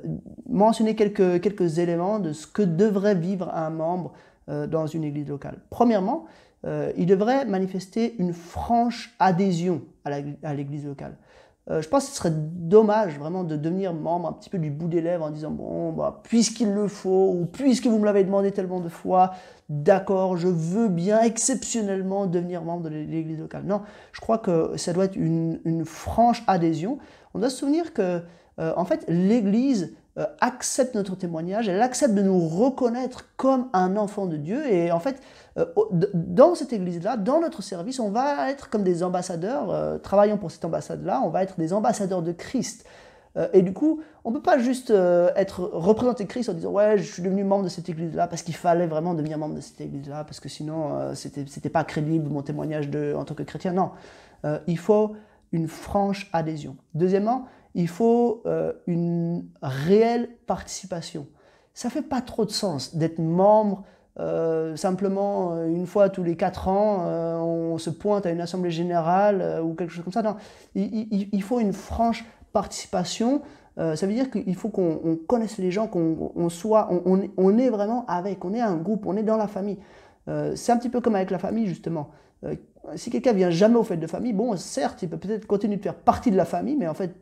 mentionner 0.48 0.94
quelques, 0.94 1.40
quelques 1.40 1.78
éléments 1.78 2.18
de 2.18 2.32
ce 2.32 2.46
que 2.46 2.62
devrait 2.62 3.14
vivre 3.14 3.52
un 3.54 3.70
membre 3.70 4.12
dans 4.68 4.86
une 4.86 5.02
église 5.02 5.28
locale. 5.28 5.58
Premièrement, 5.70 6.26
il 6.96 7.06
devrait 7.06 7.46
manifester 7.46 8.14
une 8.20 8.32
franche 8.32 9.12
adhésion 9.18 9.82
à 10.04 10.54
l'église 10.54 10.86
locale. 10.86 11.16
Euh, 11.68 11.82
je 11.82 11.88
pense 11.88 12.04
que 12.04 12.10
ce 12.10 12.16
serait 12.16 12.32
dommage 12.32 13.18
vraiment 13.18 13.42
de 13.42 13.56
devenir 13.56 13.92
membre 13.92 14.28
un 14.28 14.32
petit 14.32 14.50
peu 14.50 14.58
du 14.58 14.70
bout 14.70 14.86
des 14.86 15.00
lèvres 15.00 15.24
en 15.24 15.30
disant 15.30 15.50
bon, 15.50 15.92
bah, 15.92 16.20
puisqu'il 16.22 16.72
le 16.72 16.86
faut, 16.86 17.32
ou 17.32 17.46
puisque 17.46 17.86
vous 17.86 17.98
me 17.98 18.04
l'avez 18.04 18.22
demandé 18.22 18.52
tellement 18.52 18.78
de 18.78 18.88
fois, 18.88 19.32
d'accord, 19.68 20.36
je 20.36 20.46
veux 20.46 20.88
bien 20.88 21.20
exceptionnellement 21.22 22.26
devenir 22.26 22.62
membre 22.62 22.84
de 22.84 22.90
l'église 22.90 23.40
locale. 23.40 23.64
Non, 23.64 23.82
je 24.12 24.20
crois 24.20 24.38
que 24.38 24.76
ça 24.76 24.92
doit 24.92 25.06
être 25.06 25.16
une, 25.16 25.84
franche 25.84 26.44
adhésion. 26.46 26.98
On 27.34 27.40
doit 27.40 27.50
se 27.50 27.58
souvenir 27.58 27.92
que, 27.92 28.22
euh, 28.58 28.72
en 28.76 28.84
fait, 28.84 29.04
l'église 29.08 29.94
euh, 30.18 30.24
accepte 30.40 30.94
notre 30.94 31.14
témoignage, 31.14 31.68
elle 31.68 31.82
accepte 31.82 32.14
de 32.14 32.22
nous 32.22 32.38
reconnaître 32.38 33.28
comme 33.36 33.68
un 33.72 33.96
enfant 33.96 34.26
de 34.26 34.36
Dieu. 34.36 34.66
Et 34.72 34.90
en 34.90 35.00
fait, 35.00 35.20
euh, 35.58 35.66
dans 36.14 36.54
cette 36.54 36.72
église-là, 36.72 37.16
dans 37.16 37.40
notre 37.40 37.62
service, 37.62 38.00
on 38.00 38.10
va 38.10 38.50
être 38.50 38.70
comme 38.70 38.82
des 38.82 39.02
ambassadeurs, 39.02 40.00
travaillant 40.00 40.38
pour 40.38 40.50
cette 40.50 40.64
ambassade-là, 40.64 41.22
on 41.24 41.28
va 41.28 41.42
être 41.42 41.58
des 41.58 41.72
ambassadeurs 41.72 42.22
de 42.22 42.32
Christ. 42.32 42.86
et 43.52 43.60
du 43.60 43.74
coup, 43.74 44.00
on 44.24 44.30
ne 44.30 44.36
peut 44.36 44.42
pas 44.42 44.56
juste 44.58 44.90
être 44.90 45.60
représenté 45.60 46.26
Christ 46.26 46.48
en 46.48 46.54
disant 46.54 46.70
Ouais, 46.70 46.96
je 46.96 47.12
suis 47.12 47.22
devenu 47.22 47.44
membre 47.44 47.64
de 47.64 47.68
cette 47.68 47.88
église-là 47.90 48.26
parce 48.26 48.40
qu'il 48.40 48.54
fallait 48.56 48.86
vraiment 48.86 49.12
devenir 49.12 49.36
membre 49.36 49.56
de 49.56 49.60
cette 49.60 49.82
église-là, 49.82 50.24
parce 50.24 50.40
que 50.40 50.48
sinon, 50.48 51.14
c'était, 51.14 51.44
c'était 51.46 51.68
pas 51.68 51.84
crédible 51.84 52.30
mon 52.30 52.40
témoignage 52.40 52.88
de, 52.88 53.14
en 53.14 53.24
tant 53.26 53.34
que 53.34 53.42
chrétien. 53.42 53.74
Non, 53.74 53.90
il 54.66 54.78
faut 54.78 55.14
une 55.52 55.68
franche 55.68 56.30
adhésion. 56.32 56.76
Deuxièmement, 56.94 57.46
il 57.76 57.88
faut 57.88 58.42
euh, 58.46 58.72
une 58.86 59.44
réelle 59.62 60.30
participation. 60.46 61.26
Ça 61.74 61.90
fait 61.90 62.02
pas 62.02 62.22
trop 62.22 62.46
de 62.46 62.50
sens 62.50 62.96
d'être 62.96 63.18
membre 63.18 63.84
euh, 64.18 64.76
simplement 64.76 65.52
euh, 65.52 65.66
une 65.66 65.86
fois 65.86 66.08
tous 66.08 66.22
les 66.22 66.36
quatre 66.36 66.68
ans, 66.68 67.04
on 67.44 67.76
se 67.76 67.90
pointe 67.90 68.24
à 68.24 68.30
une 68.30 68.40
assemblée 68.40 68.70
générale 68.70 69.60
ou 69.62 69.74
quelque 69.74 69.90
chose 69.90 70.02
comme 70.02 70.12
ça. 70.12 70.22
Non, 70.22 70.36
il, 70.74 71.42
faut 71.42 71.60
une 71.60 71.74
franche 71.74 72.24
participation. 72.54 73.42
ça 73.76 74.06
veut 74.06 74.14
dire 74.14 74.30
qu'il 74.30 74.54
faut 74.54 74.70
qu'on 74.70 75.18
connaisse 75.28 75.58
les 75.58 75.70
gens, 75.70 75.86
qu'on 75.86 76.48
soit, 76.48 76.88
on, 76.90 77.28
on, 77.36 77.58
est 77.58 77.68
vraiment 77.68 78.06
avec, 78.06 78.42
on 78.46 78.54
est 78.54 78.60
un 78.60 78.76
groupe, 78.76 79.04
on 79.04 79.18
est 79.18 79.22
dans 79.22 79.36
la 79.36 79.48
famille. 79.48 79.78
c'est 80.54 80.72
un 80.72 80.78
petit 80.78 80.88
peu 80.88 81.02
comme 81.02 81.14
avec 81.14 81.30
la 81.30 81.38
famille 81.38 81.66
justement 81.66 82.08
si 82.94 83.10
quelqu'un 83.10 83.32
vient 83.32 83.50
jamais 83.50 83.76
au 83.76 83.82
fait 83.82 83.96
de 83.96 84.06
famille, 84.06 84.32
bon, 84.32 84.56
certes, 84.56 85.02
il 85.02 85.08
peut 85.08 85.16
peut-être 85.16 85.46
continuer 85.46 85.76
de 85.76 85.82
faire 85.82 85.94
partie 85.94 86.30
de 86.30 86.36
la 86.36 86.44
famille, 86.44 86.76
mais 86.76 86.86
en 86.86 86.94
fait, 86.94 87.14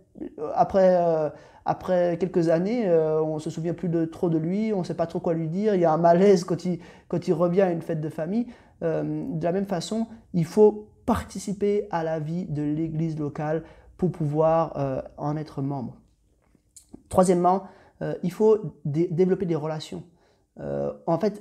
après, 0.55 0.97
euh, 0.97 1.31
après 1.65 2.19
quelques 2.19 2.49
années, 2.49 2.87
euh, 2.87 3.23
on 3.23 3.39
se 3.39 3.51
souvient 3.51 3.75
plus 3.75 3.89
de, 3.89 4.05
trop 4.05 4.29
de 4.29 4.39
lui, 4.39 4.73
on 4.73 4.81
ne 4.81 4.85
sait 4.85 4.95
pas 4.95 5.07
trop 5.07 5.21
quoi 5.21 5.35
lui 5.35 5.49
dire, 5.49 5.75
il 5.75 5.81
y 5.81 5.85
a 5.85 5.93
un 5.93 5.99
malaise 5.99 6.45
quand 6.45 6.65
il, 6.65 7.33
revient 7.33 7.63
à 7.63 7.71
une 7.71 7.83
fête 7.83 8.01
de 8.01 8.09
famille. 8.09 8.47
de 8.83 9.43
la 9.43 9.53
même 9.53 9.67
façon, 9.67 10.07
il 10.33 10.45
faut 10.45 10.89
participer 11.07 11.87
à 11.91 12.03
la 12.03 12.19
vie 12.19 12.47
de 12.47 12.63
l'église 12.63 13.19
locale 13.19 13.63
pour 13.97 14.11
pouvoir 14.11 15.07
en 15.17 15.37
être 15.37 15.63
membre. 15.63 15.97
Troisièmement, 17.09 17.65
il 18.23 18.33
faut 18.33 18.59
développer 18.85 19.47
des 19.47 19.55
relations. 19.55 20.03
en 20.59 21.19
fait, 21.19 21.41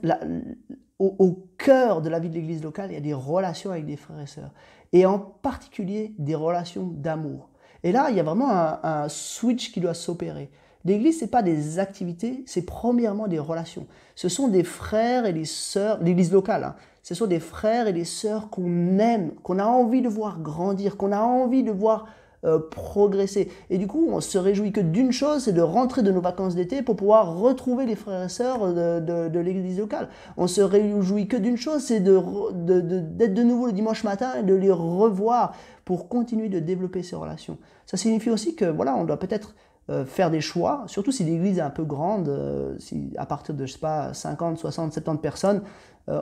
au, 1.00 1.50
cœur 1.58 2.02
de 2.02 2.10
la 2.10 2.20
vie 2.20 2.30
de 2.30 2.36
l'église 2.36 2.64
locale, 2.64 2.92
il 2.92 2.94
y 2.94 2.98
a 2.98 3.02
des 3.02 3.14
relations 3.14 3.72
avec 3.72 3.86
des 3.86 3.98
frères 3.98 4.20
et 4.20 4.28
sœurs. 4.28 4.52
Et 4.92 5.06
en 5.06 5.20
particulier 5.20 6.14
des 6.18 6.36
relations 6.36 6.88
d'amour. 6.88 7.50
Et 7.84 7.92
là, 7.92 8.08
il 8.10 8.16
y 8.16 8.20
a 8.20 8.24
vraiment 8.24 8.50
un, 8.50 9.10
switch 9.10 9.72
qui 9.72 9.80
doit 9.80 9.94
s'opérer. 9.94 10.50
L'église, 10.86 11.20
ce 11.20 11.26
n'est 11.26 11.32
pas 11.32 11.44
des 11.44 11.80
activités, 11.80 12.44
c'est 12.46 12.66
premièrement 12.66 13.28
des 13.28 13.40
relations. 13.40 13.88
Ce 14.16 14.30
sont 14.30 14.48
des 14.48 14.64
frères 14.64 15.26
et 15.26 15.34
des 15.34 15.46
sœurs, 15.46 16.00
l'église 16.02 16.32
locale, 16.32 16.64
hein. 16.64 16.76
ce 17.04 17.16
sont 17.16 17.28
des 17.28 17.40
frères 17.40 17.88
et 17.88 17.94
des 17.94 18.04
sœurs 18.04 18.50
qu'on 18.50 19.00
aime, 19.00 19.32
qu'on 19.44 19.60
a 19.60 19.66
envie 19.66 20.02
de 20.02 20.10
voir 20.10 20.40
grandir, 20.40 20.98
qu'on 20.98 21.12
a 21.12 21.22
envie 21.22 21.64
de 21.64 21.72
voir 21.72 22.08
euh, 22.46 22.60
progresser. 22.60 23.50
Et 23.70 23.78
du 23.78 23.88
coup, 23.88 24.10
on 24.12 24.20
se 24.20 24.38
réjouit 24.38 24.74
que 24.74 24.82
d'une 24.82 25.14
chose, 25.14 25.46
c'est 25.46 25.54
de 25.54 25.62
rentrer 25.62 26.02
de 26.04 26.12
nos 26.12 26.20
vacances 26.20 26.56
d'été 26.56 26.82
pour 26.82 26.98
pouvoir 26.98 27.38
retrouver 27.38 27.86
les 27.86 27.96
frères 27.96 28.24
et 28.24 28.28
sœurs 28.28 28.74
de, 28.74 29.40
l'église 29.40 29.80
locale. 29.80 30.10
On 30.36 30.48
se 30.48 30.60
réjouit 30.60 31.30
que 31.30 31.38
d'une 31.38 31.56
chose, 31.56 31.84
c'est 31.84 32.02
d'être 32.02 32.52
de, 32.52 33.44
nouveau 33.44 33.68
le 33.68 33.72
dimanche 33.72 34.04
matin 34.04 34.34
et 34.38 34.44
de 34.44 34.54
les 34.54 34.72
revoir 34.72 35.56
pour 35.86 36.10
continuer 36.10 36.50
de 36.50 36.60
développer 36.60 37.02
ces 37.02 37.16
relations. 37.16 37.58
Ça 37.86 37.96
signifie 37.96 38.30
aussi 38.30 38.56
que 38.56 38.66
voilà, 38.66 38.94
on 38.98 39.06
doit 39.06 39.20
peut-être 39.20 39.56
euh, 39.90 40.04
faire 40.04 40.30
des 40.30 40.42
choix, 40.42 40.84
surtout 40.88 41.14
si 41.14 41.24
l'église 41.24 41.60
est 41.60 41.62
un 41.62 41.70
peu 41.70 41.86
grande, 41.86 42.28
euh, 42.28 42.76
si 42.78 43.14
à 43.18 43.26
partir 43.26 43.56
de, 43.56 43.66
je 43.66 43.72
sais 43.72 43.80
pas, 43.80 44.14
50, 44.14 44.58
60, 44.58 44.92
70 44.92 45.22
personnes, 45.22 45.62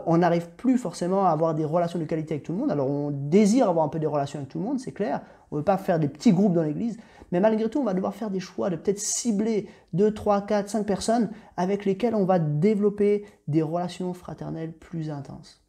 on 0.05 0.19
n'arrive 0.19 0.47
plus 0.57 0.77
forcément 0.77 1.25
à 1.25 1.31
avoir 1.31 1.55
des 1.55 1.65
relations 1.65 1.97
de 1.97 2.05
qualité 2.05 2.35
avec 2.35 2.43
tout 2.43 2.51
le 2.51 2.59
monde. 2.59 2.71
Alors 2.71 2.87
on 2.87 3.09
désire 3.09 3.67
avoir 3.67 3.83
un 3.83 3.89
peu 3.89 3.97
des 3.97 4.05
relations 4.05 4.37
avec 4.37 4.49
tout 4.49 4.59
le 4.59 4.65
monde, 4.65 4.79
c'est 4.79 4.91
clair, 4.91 5.21
on 5.51 5.55
ne 5.55 5.59
veut 5.61 5.65
pas 5.65 5.77
faire 5.77 5.99
des 5.99 6.07
petits 6.07 6.33
groupes 6.33 6.53
dans 6.53 6.63
l'église, 6.63 6.97
mais 7.31 7.39
malgré 7.39 7.69
tout, 7.69 7.79
on 7.79 7.83
va 7.83 7.93
devoir 7.93 8.15
faire 8.15 8.31
des 8.31 8.39
choix 8.39 8.69
de 8.69 8.75
peut-être 8.75 8.99
cibler 8.99 9.69
2, 9.93 10.13
3, 10.13 10.41
4, 10.41 10.69
5 10.69 10.85
personnes 10.85 11.29
avec 11.55 11.85
lesquelles 11.85 12.15
on 12.15 12.25
va 12.25 12.39
développer 12.39 13.25
des 13.47 13.61
relations 13.61 14.13
fraternelles 14.13 14.73
plus 14.73 15.09
intenses. 15.09 15.61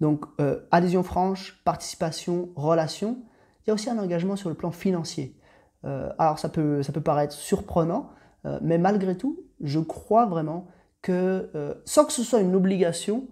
Donc, 0.00 0.26
adhésion 0.70 1.02
franche, 1.02 1.62
participation, 1.64 2.50
relation. 2.56 3.18
Il 3.64 3.68
y 3.68 3.70
a 3.70 3.74
aussi 3.74 3.90
un 3.90 3.98
engagement 3.98 4.36
sur 4.36 4.48
le 4.48 4.54
plan 4.54 4.70
financier. 4.70 5.38
Euh, 5.84 6.10
alors 6.18 6.38
ça 6.38 6.48
peut, 6.48 6.82
ça 6.82 6.92
peut 6.92 7.00
paraître 7.00 7.32
surprenant, 7.32 8.10
euh, 8.46 8.58
mais 8.62 8.78
malgré 8.78 9.16
tout, 9.16 9.40
je 9.60 9.78
crois 9.78 10.26
vraiment 10.26 10.66
que 11.02 11.50
euh, 11.54 11.74
sans 11.84 12.04
que 12.04 12.12
ce 12.12 12.22
soit 12.22 12.40
une 12.40 12.54
obligation, 12.54 13.26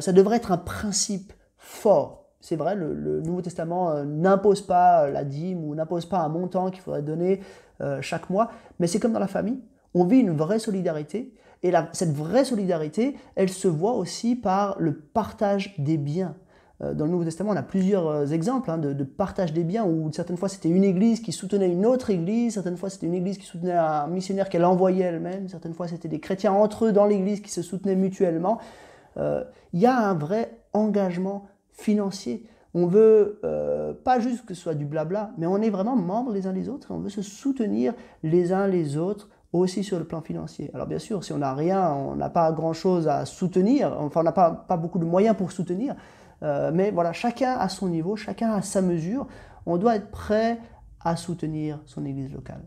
ça 0.00 0.12
devrait 0.12 0.36
être 0.36 0.52
un 0.52 0.58
principe 0.58 1.32
fort. 1.56 2.27
C'est 2.40 2.56
vrai, 2.56 2.74
le, 2.76 3.20
Nouveau 3.20 3.42
Testament 3.42 4.04
n'impose 4.04 4.62
pas 4.62 5.08
la 5.08 5.24
dîme 5.24 5.64
ou 5.64 5.74
n'impose 5.74 6.06
pas 6.06 6.20
un 6.20 6.28
montant 6.28 6.70
qu'il 6.70 6.80
faudrait 6.80 7.02
donner 7.02 7.40
chaque 8.00 8.30
mois, 8.30 8.50
mais 8.78 8.86
c'est 8.86 9.00
comme 9.00 9.12
dans 9.12 9.18
la 9.18 9.26
famille, 9.26 9.60
on 9.94 10.04
vit 10.04 10.18
une 10.18 10.36
vraie 10.36 10.58
solidarité, 10.58 11.34
et 11.62 11.72
cette 11.92 12.12
vraie 12.12 12.44
solidarité, 12.44 13.16
elle 13.34 13.48
se 13.48 13.66
voit 13.66 13.94
aussi 13.94 14.36
par 14.36 14.76
le 14.78 14.94
partage 14.94 15.74
des 15.78 15.96
biens. 15.96 16.36
Euh, 16.80 16.94
dans 16.94 17.06
le 17.06 17.10
Nouveau 17.10 17.24
Testament, 17.24 17.50
on 17.50 17.56
a 17.56 17.62
plusieurs 17.62 18.06
euh, 18.06 18.26
exemples 18.26 18.70
hein, 18.70 18.78
de, 18.78 19.04
partage 19.04 19.52
des 19.52 19.64
biens 19.64 19.84
où 19.84 20.12
certaines 20.12 20.36
fois 20.36 20.48
c'était 20.48 20.68
une 20.68 20.84
église 20.84 21.20
qui 21.20 21.32
soutenait 21.32 21.68
une 21.68 21.84
autre 21.84 22.10
église, 22.10 22.54
certaines 22.54 22.76
fois 22.76 22.88
c'était 22.88 23.06
une 23.06 23.14
église 23.14 23.38
qui 23.38 23.46
soutenait 23.46 23.72
un 23.72 24.06
missionnaire 24.06 24.48
qu'elle 24.48 24.64
envoyait 24.64 25.04
elle-même, 25.04 25.48
certaines 25.48 25.74
fois 25.74 25.88
c'était 25.88 26.08
des 26.08 26.20
chrétiens 26.20 26.52
entre 26.52 26.86
eux 26.86 26.92
dans 26.92 27.06
l'église 27.06 27.40
qui 27.40 27.50
se 27.50 27.62
soutenaient 27.62 27.96
mutuellement. 27.96 28.58
Euh, 29.16 29.42
il 29.72 29.80
y 29.80 29.86
a 29.86 29.98
un 29.98 30.14
vrai 30.14 30.60
engagement 30.72 31.46
financier. 31.78 32.44
On 32.74 32.86
veut 32.86 33.40
pas 34.04 34.20
juste 34.20 34.44
que 34.44 34.52
ce 34.52 34.60
soit 34.60 34.74
du 34.74 34.84
blabla, 34.84 35.30
mais 35.38 35.46
on 35.46 35.56
est 35.62 35.70
vraiment 35.70 35.96
membres 35.96 36.32
les 36.32 36.46
uns 36.46 36.52
les 36.52 36.68
autres 36.68 36.90
et 36.90 36.94
on 36.94 36.98
veut 36.98 37.08
se 37.08 37.22
soutenir 37.22 37.94
les 38.22 38.52
uns 38.52 38.66
les 38.66 38.98
autres 38.98 39.30
aussi 39.54 39.82
sur 39.82 39.98
le 39.98 40.04
plan 40.04 40.20
financier. 40.20 40.70
Alors 40.74 40.86
bien 40.86 40.98
sûr, 40.98 41.24
si 41.24 41.32
on 41.32 41.38
n'a 41.38 41.54
rien, 41.54 41.90
on 41.90 42.14
n'a 42.14 42.28
pas 42.28 42.52
grand-chose 42.52 43.08
à 43.08 43.24
soutenir, 43.24 43.96
enfin 43.98 44.20
on 44.20 44.24
n'a 44.24 44.32
pas, 44.32 44.50
pas 44.50 44.76
beaucoup 44.76 44.98
de 44.98 45.06
moyens 45.06 45.34
pour 45.34 45.50
soutenir, 45.50 45.96
euh, 46.42 46.70
mais 46.72 46.90
voilà, 46.90 47.12
chacun 47.12 47.56
à 47.56 47.68
son 47.68 47.88
niveau, 47.88 48.16
chacun 48.16 48.52
à 48.52 48.62
sa 48.62 48.82
mesure, 48.82 49.26
on 49.66 49.76
doit 49.76 49.96
être 49.96 50.10
prêt 50.10 50.58
à 51.00 51.16
soutenir 51.16 51.80
son 51.86 52.04
église 52.04 52.32
locale. 52.32 52.62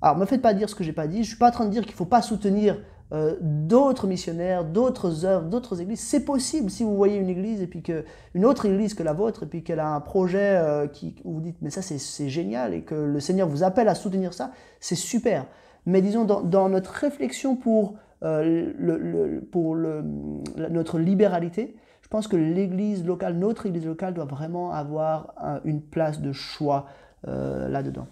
Alors, 0.00 0.16
ne 0.16 0.20
me 0.20 0.26
faites 0.26 0.42
pas 0.42 0.54
dire 0.54 0.68
ce 0.68 0.74
que 0.74 0.84
j'ai 0.84 0.92
pas 0.92 1.06
dit. 1.06 1.16
Je 1.16 1.20
ne 1.20 1.26
suis 1.26 1.36
pas 1.36 1.48
en 1.48 1.52
train 1.52 1.64
de 1.64 1.70
dire 1.70 1.82
qu'il 1.82 1.92
ne 1.92 1.96
faut 1.96 2.04
pas 2.04 2.22
soutenir 2.22 2.80
euh, 3.10 3.36
d'autres 3.40 4.06
missionnaires, 4.06 4.66
d'autres 4.66 5.24
œuvres, 5.24 5.48
d'autres 5.48 5.80
églises. 5.80 6.00
C'est 6.00 6.26
possible 6.26 6.68
si 6.68 6.84
vous 6.84 6.94
voyez 6.94 7.16
une 7.16 7.30
église 7.30 7.62
et 7.62 7.66
puis 7.66 7.80
que 7.80 8.04
une 8.34 8.44
autre 8.44 8.66
église 8.66 8.92
que 8.92 9.02
la 9.02 9.14
vôtre 9.14 9.44
et 9.44 9.46
puis 9.46 9.62
qu'elle 9.62 9.80
a 9.80 9.88
un 9.88 10.00
projet 10.00 10.56
euh, 10.56 10.86
qui 10.88 11.14
où 11.24 11.32
vous 11.32 11.40
dites 11.40 11.56
mais 11.62 11.70
ça 11.70 11.80
c'est 11.80 12.28
génial 12.28 12.74
et 12.74 12.82
que 12.82 12.94
le 12.94 13.18
Seigneur 13.18 13.48
vous 13.48 13.62
appelle 13.62 13.88
à 13.88 13.94
soutenir 13.94 14.34
ça, 14.34 14.50
c'est 14.78 14.94
super. 14.94 15.46
Mais 15.86 16.02
disons 16.02 16.26
dans, 16.26 16.68
notre 16.68 16.90
réflexion 16.90 17.56
pour 17.56 17.94
euh, 18.22 18.74
le, 18.76 19.40
pour 19.40 19.74
notre 19.74 20.98
libéralité, 20.98 21.76
je 22.02 22.08
pense 22.08 22.28
que 22.28 22.36
l'église 22.36 23.06
locale, 23.06 23.38
notre 23.38 23.64
église 23.64 23.86
locale 23.86 24.12
doit 24.12 24.26
vraiment 24.26 24.72
avoir 24.72 25.34
une 25.64 25.80
place 25.80 26.20
de 26.20 26.32
choix 26.32 26.86
là-dedans. 27.26 28.06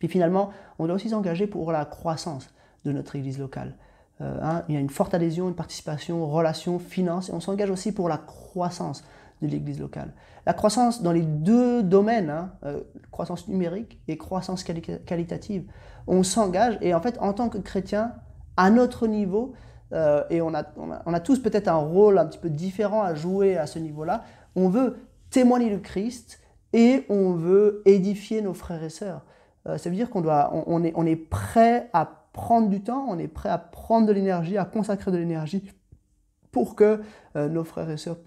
Puis 0.00 0.08
finalement, 0.08 0.50
on 0.80 0.86
doit 0.86 0.96
aussi 0.96 1.10
s'engager 1.10 1.46
pour 1.46 1.70
la 1.70 1.84
croissance 1.84 2.48
de 2.84 2.92
notre 2.92 3.16
église 3.16 3.38
locale. 3.38 3.76
Euh, 4.20 4.38
hein, 4.42 4.62
il 4.68 4.74
y 4.74 4.78
a 4.78 4.80
une 4.80 4.90
forte 4.90 5.14
adhésion, 5.14 5.48
une 5.48 5.54
participation, 5.54 6.26
relations, 6.28 6.78
finances, 6.78 7.28
et 7.28 7.32
on 7.32 7.40
s'engage 7.40 7.70
aussi 7.70 7.92
pour 7.92 8.08
la 8.08 8.18
croissance 8.18 9.04
de 9.42 9.48
l'église 9.48 9.80
locale. 9.80 10.12
La 10.46 10.52
croissance 10.52 11.02
dans 11.02 11.10
les 11.10 11.22
deux 11.22 11.82
domaines, 11.82 12.30
hein, 12.30 12.52
euh, 12.64 12.80
croissance 13.10 13.48
numérique 13.48 14.00
et 14.06 14.16
croissance 14.16 14.62
qualitative, 14.62 15.64
on 16.06 16.22
s'engage, 16.22 16.78
et 16.80 16.94
en 16.94 17.00
fait, 17.00 17.18
en 17.20 17.32
tant 17.32 17.48
que 17.48 17.58
chrétien, 17.58 18.12
à 18.56 18.70
notre 18.70 19.08
niveau, 19.08 19.54
euh, 19.92 20.22
et 20.30 20.40
on 20.40 20.54
a, 20.54 20.64
on 20.76 21.12
a 21.12 21.20
tous 21.20 21.40
peut-être 21.40 21.68
un 21.68 21.76
rôle 21.76 22.18
un 22.18 22.26
petit 22.26 22.38
peu 22.38 22.50
différent 22.50 23.02
à 23.02 23.14
jouer 23.14 23.56
à 23.56 23.66
ce 23.66 23.80
niveau-là, 23.80 24.22
on 24.54 24.68
veut 24.68 24.96
témoigner 25.30 25.70
le 25.70 25.78
Christ 25.78 26.40
et 26.72 27.04
on 27.08 27.32
veut 27.32 27.82
édifier 27.84 28.42
nos 28.42 28.54
frères 28.54 28.82
et 28.82 28.90
sœurs. 28.90 29.22
ça 29.64 29.90
veut 29.90 29.96
dire 29.96 30.10
qu'on 30.10 30.24
on, 30.24 30.84
est, 30.84 30.92
on 30.94 31.06
est 31.06 31.16
prêt 31.16 31.90
à 31.92 32.23
prendre 32.34 32.68
du 32.68 32.82
temps, 32.82 33.06
on 33.08 33.18
est 33.18 33.28
prêt 33.28 33.48
à 33.48 33.56
prendre 33.56 34.06
de 34.06 34.12
l'énergie, 34.12 34.58
à 34.58 34.66
consacrer 34.66 35.10
de 35.10 35.16
l'énergie 35.16 35.72
pour 36.50 36.74
que 36.74 37.00
euh, 37.36 37.48
nos 37.48 37.64
frères 37.64 37.88
et 37.88 37.96
sœurs 37.96 38.18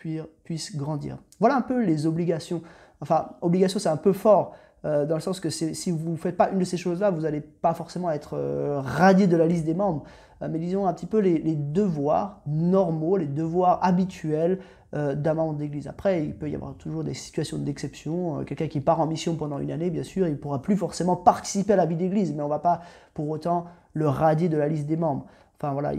puissent, 0.43 0.75
grandir. 0.75 1.17
Voilà 1.39 1.55
un 1.57 1.61
peu 1.61 1.83
les 1.83 2.07
obligations. 2.07 2.63
Enfin, 3.01 3.35
obligation, 3.41 3.79
c'est 3.79 3.89
un 3.89 3.97
peu 3.97 4.13
fort, 4.13 4.55
euh, 4.85 5.05
dans 5.05 5.15
le 5.15 5.21
sens 5.21 5.39
que 5.39 5.49
si 5.49 5.91
vous 5.91 6.11
ne 6.11 6.17
faites 6.17 6.37
pas 6.37 6.49
une 6.51 6.59
de 6.59 6.63
ces 6.63 6.77
choses-là, 6.77 7.11
vous 7.11 7.21
n'allez 7.21 7.41
pas 7.41 7.73
forcément 7.73 8.11
être 8.11 8.35
euh, 8.35 8.79
radié 8.79 9.27
de 9.27 9.35
la 9.37 9.47
liste 9.47 9.65
des 9.65 9.73
membres. 9.73 10.03
mais 10.41 10.59
disons 10.59 10.85
un 10.85 10.93
petit 10.93 11.07
peu 11.07 11.19
les, 11.19 11.55
devoirs 11.55 12.41
normaux, 12.45 13.17
les 13.17 13.27
devoirs 13.27 13.79
habituels 13.83 14.59
d'un 14.93 15.33
membre 15.33 15.55
d'église. 15.55 15.87
Après, 15.87 16.23
il 16.23 16.33
peut 16.33 16.49
y 16.49 16.55
avoir 16.55 16.73
toujours 16.75 17.03
des 17.03 17.13
situations 17.13 17.57
d'exception. 17.57 18.45
Quelqu'un 18.45 18.67
qui 18.67 18.79
part 18.79 19.01
en 19.01 19.05
mission 19.05 19.35
pendant 19.35 19.59
une 19.59 19.69
année, 19.69 19.89
bien 19.89 20.03
sûr, 20.03 20.27
il 20.27 20.31
ne 20.31 20.37
pourra 20.37 20.61
plus 20.61 20.77
forcément 20.77 21.17
participer 21.17 21.73
à 21.73 21.75
la 21.75 21.85
vie 21.85 21.97
d'église, 21.97 22.33
mais 22.33 22.41
on 22.41 22.45
ne 22.45 22.49
va 22.49 22.59
pas 22.59 22.79
pour 23.13 23.27
autant 23.29 23.65
le 23.93 24.07
radier 24.07 24.47
de 24.47 24.57
la 24.57 24.69
liste 24.69 24.87
des 24.87 24.95
membres. 24.95 25.25
Enfin 25.59 25.73
voilà, 25.73 25.91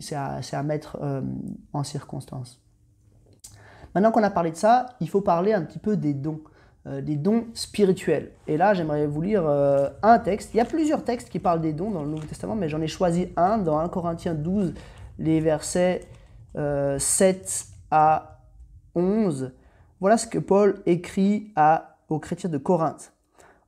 c'est 0.00 0.14
à, 0.14 0.62
mettre 0.62 0.98
euh, 1.00 1.22
en 1.72 1.82
circonstance. 1.82 2.60
Maintenant 3.94 4.10
qu'on 4.10 4.22
a 4.22 4.30
parlé 4.30 4.50
de 4.50 4.56
ça, 4.56 4.86
il 5.00 5.08
faut 5.08 5.22
parler 5.22 5.54
un 5.54 5.62
petit 5.62 5.78
peu 5.78 5.96
des 5.96 6.12
dons, 6.12 6.40
euh, 6.88 7.00
des 7.00 7.16
dons 7.16 7.46
spirituels. 7.54 8.30
Et 8.46 8.56
là, 8.56 8.74
j'aimerais 8.74 9.06
vous 9.06 9.20
lire 9.20 9.44
euh, 9.46 9.88
un 10.02 10.18
texte. 10.18 10.54
Il 10.54 10.56
y 10.56 10.60
a 10.60 10.64
plusieurs 10.64 11.04
textes 11.04 11.28
qui 11.28 11.38
parlent 11.38 11.60
des 11.60 11.72
dons 11.72 11.90
dans 11.90 12.02
le 12.02 12.08
Nouveau 12.08 12.26
Testament, 12.26 12.56
mais 12.56 12.68
j'en 12.68 12.80
ai 12.80 12.88
choisi 12.88 13.28
un 13.36 13.58
dans 13.58 13.78
1 13.78 13.88
Corinthiens 13.88 14.34
12, 14.34 14.74
les 15.18 15.40
versets 15.40 16.02
7 16.54 17.66
à 17.90 18.40
11. 18.94 19.52
Voilà 20.00 20.16
ce 20.16 20.26
que 20.26 20.38
Paul 20.38 20.82
écrit 20.86 21.52
à, 21.56 21.98
aux 22.08 22.18
chrétiens 22.18 22.50
de 22.50 22.58
Corinthe. 22.58 23.12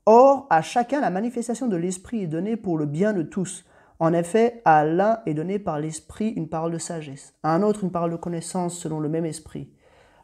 Or, 0.06 0.46
à 0.50 0.62
chacun, 0.62 1.00
la 1.00 1.10
manifestation 1.10 1.68
de 1.68 1.76
l'Esprit 1.76 2.22
est 2.22 2.26
donnée 2.26 2.56
pour 2.56 2.78
le 2.78 2.86
bien 2.86 3.12
de 3.12 3.22
tous. 3.22 3.64
En 3.98 4.14
effet, 4.14 4.62
à 4.64 4.84
l'un 4.84 5.20
est 5.26 5.34
donné 5.34 5.58
par 5.58 5.78
l'Esprit 5.78 6.30
une 6.30 6.48
parole 6.48 6.72
de 6.72 6.78
sagesse, 6.78 7.34
à 7.42 7.54
un 7.54 7.62
autre 7.62 7.84
une 7.84 7.92
parole 7.92 8.12
de 8.12 8.16
connaissance 8.16 8.78
selon 8.78 8.98
le 8.98 9.10
même 9.10 9.26
Esprit, 9.26 9.70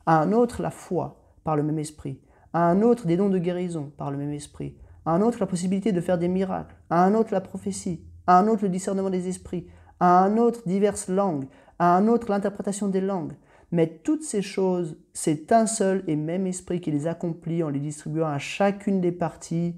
à 0.07 0.19
un 0.19 0.33
autre 0.33 0.63
la 0.63 0.71
foi 0.71 1.21
par 1.45 1.57
le 1.57 1.63
même 1.63 1.79
Esprit, 1.79 2.19
à 2.57 2.71
un 2.71 2.81
autre 2.81 3.07
des 3.07 3.19
dons 3.19 3.29
de 3.29 3.37
guérison 3.37 3.93
par 3.99 4.11
le 4.11 4.17
même 4.17 4.33
Esprit, 4.33 4.79
à 5.05 5.11
un 5.11 5.21
autre 5.21 5.37
la 5.41 5.47
possibilité 5.47 5.93
de 5.93 6.01
faire 6.01 6.17
des 6.17 6.27
miracles, 6.27 6.75
à 6.89 7.05
un 7.05 7.13
autre 7.13 7.35
la 7.35 7.43
prophétie, 7.43 8.01
à 8.27 8.39
un 8.39 8.49
autre 8.49 8.63
le 8.63 8.71
discernement 8.71 9.11
des 9.11 9.29
esprits, 9.29 9.67
à 10.01 10.25
un 10.25 10.39
autre 10.39 10.63
diverses 10.65 11.09
langues, 11.09 11.49
à 11.79 11.95
un 11.95 12.09
autre 12.09 12.31
l'interprétation 12.31 12.89
des 12.89 13.03
langues. 13.03 13.35
Mais 13.73 14.01
toutes 14.03 14.23
ces 14.23 14.41
choses, 14.41 14.97
c'est 15.13 15.53
un 15.53 15.67
seul 15.67 16.03
et 16.07 16.17
même 16.17 16.47
esprit 16.47 16.81
qui 16.81 16.91
les 16.91 17.07
accomplit 17.07 17.63
en 17.63 17.69
les 17.69 17.79
distribuant 17.79 18.29
à 18.29 18.39
chacune 18.39 19.03
des 19.03 19.13
parties, 19.13 19.75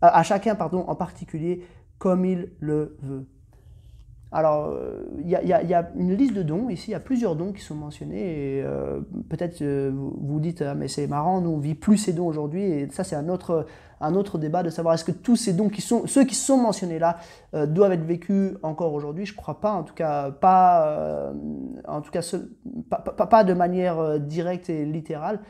à 0.00 0.22
chacun 0.22 0.54
pardon, 0.54 0.86
en 0.88 0.94
particulier 0.94 1.66
comme 1.98 2.24
il 2.24 2.52
le 2.60 2.96
veut. 3.02 3.26
Alors, 4.34 4.74
il 5.22 5.28
y, 5.28 5.34
a 5.34 5.90
une 5.94 6.14
liste 6.14 6.32
de 6.32 6.42
dons, 6.42 6.70
ici, 6.70 6.90
il 6.90 6.92
y 6.92 6.94
a 6.94 7.00
plusieurs 7.00 7.36
dons 7.36 7.52
qui 7.52 7.60
sont 7.60 7.74
mentionnés, 7.74 8.56
et 8.56 8.62
euh, 8.62 9.00
peut-être 9.28 9.60
euh, 9.60 9.90
vous 9.94 10.16
vous 10.18 10.40
dites, 10.40 10.62
ah, 10.62 10.74
mais 10.74 10.88
c'est 10.88 11.06
marrant, 11.06 11.42
nous 11.42 11.50
on 11.50 11.58
vit 11.58 11.74
plus 11.74 11.98
ces 11.98 12.14
dons 12.14 12.26
aujourd'hui, 12.26 12.62
et 12.62 12.88
ça 12.90 13.04
c'est 13.04 13.14
un 13.14 13.28
autre, 13.28 13.66
un 14.00 14.14
autre 14.14 14.38
débat 14.38 14.62
de 14.62 14.70
savoir 14.70 14.94
est-ce 14.94 15.04
que 15.04 15.12
tous 15.12 15.36
ces 15.36 15.52
dons, 15.52 15.68
qui 15.68 15.82
sont, 15.82 16.06
ceux 16.06 16.24
qui 16.24 16.34
sont 16.34 16.56
mentionnés 16.56 16.98
là, 16.98 17.18
euh, 17.54 17.66
doivent 17.66 17.92
être 17.92 18.06
vécus 18.06 18.52
encore 18.62 18.94
aujourd'hui, 18.94 19.26
je 19.26 19.34
ne 19.34 19.36
crois 19.36 19.60
pas, 19.60 19.72
en 19.72 19.82
tout 19.82 19.94
cas 19.94 20.30
pas, 20.30 21.30
en 21.86 22.00
tout 22.00 22.10
cas, 22.10 22.22
pas, 23.26 23.44
de 23.44 23.52
manière 23.52 24.18
directe 24.18 24.70
et 24.70 24.86
littérale, 24.86 25.40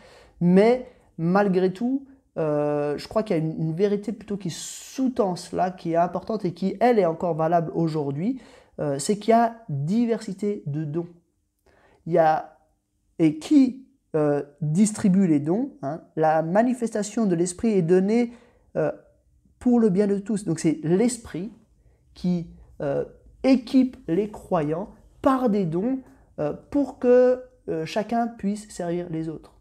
mais 0.41 0.89
malgré 1.19 1.73
tout, 1.73 2.05
je 2.37 3.09
crois 3.09 3.23
qu'il 3.23 3.37
y 3.37 3.39
a 3.39 3.43
une, 3.43 3.61
une, 3.61 3.75
vérité 3.75 4.11
plutôt 4.11 4.37
qui 4.37 4.51
sous-tend 4.51 5.37
cela, 5.37 5.71
qui 5.71 5.93
est 5.93 5.97
importante 5.97 6.45
et 6.45 6.53
qui, 6.53 6.77
elle, 6.81 6.99
est 6.99 7.07
encore 7.07 7.35
valable 7.35 7.71
aujourd'hui. 7.77 8.41
Euh, 8.83 8.99
c'est 8.99 9.19
qu'il 9.19 9.31
y 9.31 9.35
a 9.35 9.57
diversité 9.69 10.63
de 10.67 10.85
dons. 10.85 11.09
Il 12.07 12.13
y 12.13 12.19
a, 12.19 12.59
et 13.19 13.39
qui 13.39 13.87
euh, 14.17 14.43
distribue 14.61 15.27
les 15.27 15.41
dons 15.41 15.77
hein, 15.83 16.03
La 16.17 16.43
manifestation 16.43 17.27
de 17.27 17.35
l'esprit 17.35 17.73
est 17.73 17.83
donnée 17.83 18.33
euh, 18.77 18.91
pour 19.59 19.79
le 19.79 19.89
bien 19.89 20.07
de 20.07 20.19
tous. 20.19 20.45
Donc 20.45 20.59
c'est 20.59 20.81
l'esprit 20.83 21.53
qui 22.15 22.49
équipe 23.45 23.97
les 24.09 24.29
croyants 24.29 24.91
par 25.23 25.49
des 25.49 25.65
dons 25.65 26.01
pour 26.73 26.99
que 26.99 27.41
chacun 27.85 28.27
puisse 28.27 28.69
servir 28.71 29.07
les 29.09 29.29
autres. 29.29 29.55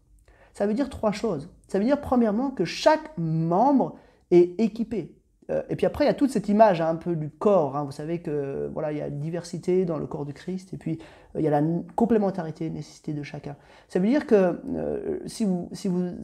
Ça 0.54 0.66
veut 0.66 0.74
dire 0.74 0.90
trois 0.90 1.12
choses. 1.12 1.48
Ça 1.68 1.78
veut 1.78 1.84
dire 1.84 2.00
premièrement 2.00 2.50
que 2.50 2.64
chaque 2.64 3.16
membre 3.16 3.96
est 4.32 4.60
équipé. 4.60 5.14
Euh, 5.52 5.62
et 5.68 5.76
puis 5.76 5.86
après, 5.86 6.04
il 6.04 6.06
y 6.08 6.10
a 6.10 6.14
toute 6.14 6.30
cette 6.30 6.48
image 6.48 6.80
hein, 6.80 6.88
un 6.90 6.96
peu 6.96 7.14
du 7.14 7.30
corps. 7.30 7.76
Hein. 7.76 7.84
Vous 7.84 7.92
savez 7.92 8.20
que 8.20 8.70
voilà, 8.72 8.92
il 8.92 8.98
y 8.98 9.02
a 9.02 9.10
diversité 9.10 9.84
dans 9.84 9.98
le 9.98 10.06
corps 10.06 10.24
du 10.24 10.32
Christ, 10.32 10.72
et 10.72 10.76
puis 10.76 10.98
euh, 11.34 11.40
il 11.40 11.44
y 11.44 11.48
a 11.48 11.50
la 11.50 11.62
complémentarité, 11.94 12.70
nécessité 12.70 13.12
de 13.12 13.22
chacun. 13.22 13.56
Ça 13.88 13.98
veut 13.98 14.08
dire 14.08 14.26
que 14.26 14.60
euh, 14.74 15.18
si, 15.26 15.44
vous, 15.44 15.68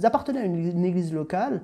appartenez 0.03 0.41
à 0.41 0.45
une, 0.45 0.85
église 0.85 1.13
locale, 1.13 1.63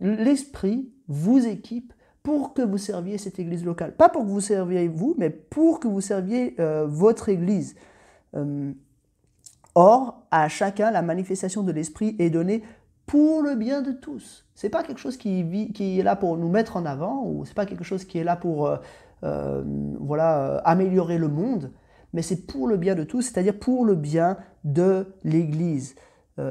l'esprit 0.00 0.88
vous 1.08 1.44
équipe 1.44 1.92
pour 2.22 2.54
que 2.54 2.62
vous 2.62 2.78
serviez 2.78 3.18
cette 3.18 3.40
église 3.40 3.64
locale. 3.64 3.96
Pas 3.96 4.08
pour 4.08 4.22
que 4.22 4.28
vous 4.28 4.40
serviez 4.40 4.86
vous, 4.86 5.16
mais 5.18 5.30
pour 5.30 5.80
que 5.80 5.88
vous 5.88 6.00
serviez 6.00 6.54
votre 6.86 7.28
église. 7.28 7.74
or, 9.74 10.22
à 10.30 10.48
chacun, 10.48 10.92
la 10.92 11.02
manifestation 11.02 11.64
de 11.64 11.72
l'esprit 11.72 12.14
est 12.20 12.30
donnée 12.30 12.62
pour 13.06 13.42
le 13.42 13.54
bien 13.54 13.82
de 13.82 13.92
tous. 13.92 14.44
C'est 14.54 14.68
pas 14.68 14.82
quelque 14.82 14.98
chose 14.98 15.16
qui, 15.16 15.40
est 15.40 16.02
là 16.02 16.16
pour 16.16 16.36
nous 16.36 16.48
mettre 16.48 16.76
en 16.76 16.84
avant 16.84 17.24
ou 17.24 17.44
c'est 17.44 17.54
pas 17.54 17.66
quelque 17.66 17.84
chose 17.84 18.04
qui 18.04 18.18
est 18.18 18.24
là 18.24 18.36
pour 18.36 18.66
euh, 18.66 18.76
euh, 19.22 19.62
voilà 20.00 20.38
euh, 20.40 20.60
améliorer 20.64 21.18
le 21.18 21.28
monde, 21.28 21.70
mais 22.12 22.22
c'est 22.22 22.46
pour 22.46 22.66
le 22.66 22.76
bien 22.76 22.94
de 22.94 23.04
tous, 23.04 23.22
c'est-à-dire 23.22 23.58
pour 23.58 23.84
le 23.84 23.94
bien 23.94 24.36
de 24.64 25.06
l'Église. 25.24 25.94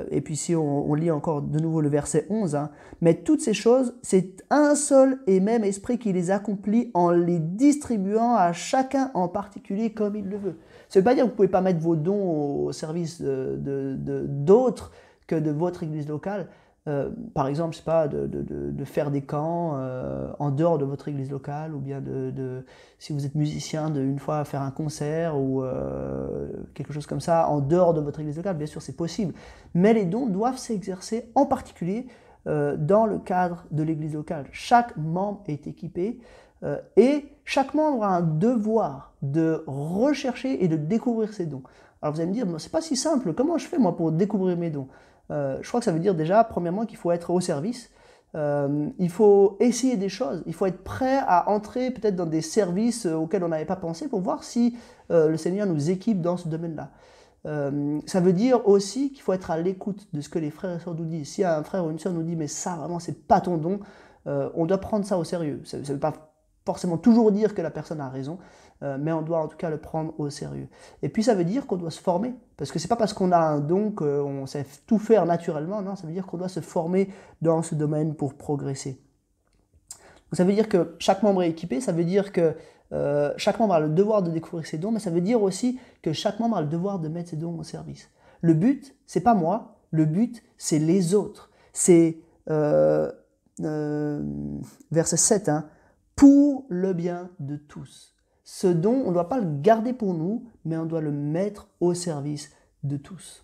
et 0.10 0.22
puis 0.22 0.36
si 0.36 0.56
on, 0.56 0.96
lit 0.96 1.12
encore 1.12 1.44
de 1.44 1.60
nouveau 1.60 1.80
le 1.80 1.90
verset 1.90 2.26
11, 2.30 2.56
hein, 2.56 2.72
mais 3.02 3.16
toutes 3.16 3.42
ces 3.42 3.54
choses, 3.54 3.94
c'est 4.02 4.44
un 4.50 4.74
seul 4.74 5.20
et 5.28 5.40
même 5.40 5.64
esprit 5.64 6.00
qui 6.00 6.12
les 6.12 6.32
accomplit 6.32 6.90
en 6.96 7.12
les 7.12 7.40
distribuant 7.40 8.34
à 8.36 8.52
chacun 8.52 9.12
en 9.14 9.28
particulier 9.28 9.92
comme 9.92 10.16
il 10.16 10.28
le 10.28 10.38
veut. 10.38 10.58
Ça 10.90 11.00
veut 11.00 11.04
pas 11.04 11.14
dire 11.14 11.24
que 11.24 11.28
vous 11.28 11.34
ne 11.34 11.36
pouvez 11.36 11.48
pas 11.50 11.62
mettre 11.62 11.82
vos 11.82 11.96
dons 11.96 12.66
au 12.66 12.72
service 12.72 13.22
d'autres, 13.22 13.62
de, 13.62 13.96
de, 13.96 14.92
que 15.28 15.36
de 15.36 15.52
votre 15.52 15.84
église 15.84 16.08
locale. 16.08 16.48
Euh, 16.88 17.10
par 17.34 17.48
exemple, 17.48 17.74
je 17.74 17.80
sais 17.80 17.84
pas, 17.84 18.08
de, 18.08 18.28
de, 18.28 18.44
de, 18.44 18.86
faire 18.86 19.10
des 19.10 19.22
camps 19.22 19.74
euh, 19.76 20.32
en 20.38 20.52
dehors 20.52 20.78
de 20.78 20.86
votre 20.86 21.08
église 21.08 21.32
locale, 21.32 21.74
ou 21.74 21.80
bien 21.80 22.00
de, 22.00 22.64
si 23.00 23.12
vous 23.12 23.26
êtes 23.26 23.34
musicien, 23.34 23.90
de 23.90 24.02
une 24.02 24.20
fois 24.20 24.46
faire 24.46 24.62
un 24.62 24.70
concert 24.70 25.36
ou 25.36 25.64
euh, 25.64 26.48
quelque 26.76 26.94
chose 26.94 27.08
comme 27.08 27.22
ça 27.22 27.48
en 27.48 27.60
dehors 27.60 27.96
de 27.96 28.02
votre 28.02 28.20
église 28.20 28.38
locale, 28.38 28.58
bien 28.58 28.68
sûr 28.68 28.84
c'est 28.84 28.96
possible. 28.96 29.34
Mais 29.74 29.94
les 29.94 30.06
dons 30.06 30.28
doivent 30.28 30.58
s'exercer 30.58 31.32
en 31.36 31.46
particulier 31.46 32.08
dans 32.46 33.08
le 33.08 33.18
cadre 33.18 33.66
de 33.72 33.82
l'église 33.82 34.14
locale. 34.14 34.46
Chaque 34.52 34.96
membre 34.98 35.42
est 35.48 35.66
équipé 35.66 36.20
et 36.96 37.26
chaque 37.44 37.74
membre 37.74 38.04
a 38.04 38.18
un 38.18 38.22
devoir 38.22 39.16
de 39.24 39.64
rechercher 39.66 40.64
et 40.64 40.68
de 40.68 40.76
découvrir 40.76 41.34
ses 41.34 41.48
dons. 41.48 41.64
Alors 42.04 42.14
vous 42.14 42.22
allez 42.22 42.30
me 42.30 42.36
dire, 42.36 42.46
c'est 42.60 42.72
pas 42.72 42.82
si 42.82 42.96
simple, 42.96 43.34
comment 43.34 43.58
je 43.58 43.66
fais 43.66 43.80
moi 43.80 43.98
pour 43.98 44.12
découvrir 44.12 44.58
mes 44.58 44.70
dons? 44.70 44.88
Je 45.30 45.68
crois 45.68 45.80
que 45.80 45.86
ça 45.86 45.92
veut 45.92 46.00
dire 46.00 46.16
déjà, 46.16 46.44
premièrement, 46.44 46.86
qu'il 46.86 46.98
faut 46.98 47.12
être 47.12 47.32
au 47.32 47.40
service. 47.40 47.90
Euh, 48.36 48.90
il 49.00 49.10
faut 49.10 49.56
essayer 49.62 49.96
des 49.96 50.10
choses, 50.10 50.44
il 50.46 50.54
faut 50.54 50.66
être 50.66 50.84
prêt 50.84 51.20
à 51.26 51.50
entrer 51.50 51.92
peut-être 51.92 52.18
dans 52.18 52.26
des 52.26 52.42
services 52.42 53.06
euh, 53.06 53.14
auxquels 53.14 53.44
on 53.46 53.48
n'avait 53.48 53.66
pas 53.66 53.78
pensé 53.78 54.10
pour 54.10 54.20
voir 54.20 54.44
si 54.44 54.78
euh, 55.10 55.30
le 55.30 55.38
Seigneur 55.38 55.66
nous 55.68 55.90
équipe 55.90 56.20
dans 56.22 56.36
ce 56.36 56.50
domaine-là. 56.50 56.92
ça 58.06 58.20
veut 58.20 58.34
dire 58.34 58.68
aussi 58.68 59.12
qu'il 59.14 59.22
faut 59.22 59.32
être 59.32 59.52
à 59.52 59.58
l'écoute 59.58 60.08
de 60.14 60.20
ce 60.20 60.28
que 60.28 60.40
les 60.40 60.50
frères 60.50 60.76
et 60.76 60.80
sœurs 60.80 60.96
nous 60.96 61.06
disent. 61.06 61.30
Si 61.30 61.44
un 61.44 61.64
frère 61.64 61.86
ou 61.86 61.92
une 61.92 62.00
sœur 62.00 62.12
nous 62.12 62.24
dit 62.24 62.36
mais 62.36 62.48
ça 62.48 62.76
vraiment 62.76 63.00
c'est 63.00 63.28
pas 63.28 63.40
ton 63.40 63.58
don, 63.58 63.80
on 64.26 64.66
doit 64.66 64.80
prendre 64.80 65.06
ça 65.06 65.18
au 65.18 65.24
sérieux. 65.24 65.62
Ça 65.64 65.78
ne 65.78 65.84
veut 65.84 66.00
pas 66.00 66.14
forcément 66.66 66.98
toujours 66.98 67.32
dire 67.32 67.54
que 67.54 67.62
la 67.62 67.70
personne 67.70 68.02
a 68.02 68.10
raison, 68.10 68.40
euh, 68.40 68.42
mais 68.82 69.12
on 69.12 69.22
doit 69.22 69.42
en 69.42 69.48
tout 69.48 69.58
cas 69.58 69.70
le 69.70 69.78
prendre 69.78 70.14
au 70.20 70.30
sérieux. 70.30 70.68
Et 71.02 71.10
puis 71.10 71.24
ça 71.24 71.34
veut 71.34 71.46
dire 71.46 71.66
qu'on 71.66 71.78
doit 71.78 71.92
se 71.92 72.00
former, 72.00 72.36
parce 72.58 72.72
que 72.72 72.78
c'est 72.78 72.88
pas 72.88 72.96
parce 72.96 73.14
qu'on 73.14 73.32
a 73.32 73.40
un 73.40 73.60
don 73.60 73.92
qu'on 73.92 74.46
sait 74.46 74.66
tout 74.86 75.00
faire 75.00 75.26
naturellement, 75.26 75.82
non, 75.82 75.96
ça 75.96 76.06
veut 76.06 76.14
dire 76.14 76.28
qu'on 76.28 76.38
doit 76.38 76.50
se 76.50 76.60
former 76.60 77.10
dans 77.42 77.64
ce 77.64 77.74
domaine 77.74 78.16
pour 78.16 78.36
progresser. 78.36 79.02
ça 80.34 80.44
veut 80.44 80.54
dire 80.54 80.70
que 80.70 80.96
chaque 81.00 81.24
membre 81.24 81.44
est 81.44 81.50
équipé, 81.50 81.82
ça 81.82 81.92
veut 81.92 82.04
dire 82.04 82.32
que 82.32 82.56
euh, 82.94 83.34
chaque 83.38 83.60
membre 83.60 83.74
a 83.74 83.80
le 83.80 83.90
devoir 83.90 84.22
de 84.22 84.32
découvrir 84.32 84.68
ses 84.68 84.78
dons, 84.78 84.92
mais 84.92 85.00
ça 85.00 85.10
veut 85.10 85.22
dire 85.22 85.42
aussi 85.42 85.80
que 86.02 86.14
chaque 86.14 86.40
membre 86.40 86.58
a 86.58 86.62
le 86.62 86.68
devoir 86.68 87.00
de 87.00 87.08
mettre 87.08 87.30
ses 87.32 87.36
dons 87.36 87.58
au 87.58 87.64
service. 87.64 88.10
Le 88.42 88.54
but, 88.54 88.96
c'est 89.08 89.22
pas 89.22 89.34
moi, 89.34 89.78
le 89.92 90.06
but, 90.06 90.44
c'est 90.58 90.80
les 90.80 91.16
autres. 91.16 91.50
C'est 91.74 92.20
euh, 92.50 93.12
verset 94.92 95.18
7, 95.18 95.50
hein, 95.50 95.70
pour 96.16 96.66
le 96.70 96.94
bien 96.94 97.30
de 97.40 97.58
tous. 97.58 98.15
Ce 98.46 98.68
don, 98.68 99.02
on 99.06 99.10
ne 99.10 99.14
doit 99.14 99.28
pas 99.28 99.40
le 99.40 99.60
garder 99.60 99.92
pour 99.92 100.14
nous, 100.14 100.46
mais 100.64 100.78
on 100.78 100.86
doit 100.86 101.02
le 101.02 101.12
mettre 101.12 101.68
au 101.82 101.96
service 101.96 102.52
de 102.84 102.96
tous. 102.96 103.44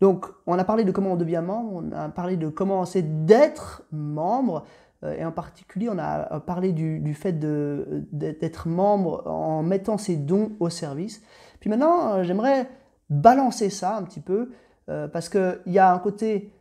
Donc, 0.00 0.26
on 0.46 0.58
a 0.58 0.64
parlé 0.64 0.84
de 0.84 0.90
comment 0.90 1.12
on 1.12 1.16
devient 1.16 1.42
membre, 1.44 1.72
on 1.72 1.92
a 1.92 2.08
parlé 2.08 2.36
de 2.36 2.48
comment 2.48 2.84
c'est 2.84 3.24
d'être 3.26 3.84
membre, 3.92 4.64
euh, 5.04 5.14
et 5.16 5.24
en 5.24 5.30
particulier, 5.30 5.88
on 5.88 5.98
a 5.98 6.40
parlé 6.40 6.72
du, 6.72 7.14
fait 7.14 7.32
d'être 7.38 8.68
membre 8.68 9.24
en 9.28 9.62
mettant 9.62 9.98
ses 9.98 10.16
dons 10.16 10.52
au 10.58 10.68
service. 10.68 11.22
Puis 11.60 11.70
maintenant, 11.70 12.14
euh, 12.14 12.22
j'aimerais 12.24 12.68
balancer 13.08 13.70
ça 13.70 13.96
un 13.96 14.02
petit 14.02 14.20
peu, 14.20 14.50
euh, 14.88 15.06
parce 15.06 15.28
qu'il 15.28 15.60
y 15.66 15.78
a 15.78 15.92
un 15.92 15.98
côté 16.00 16.52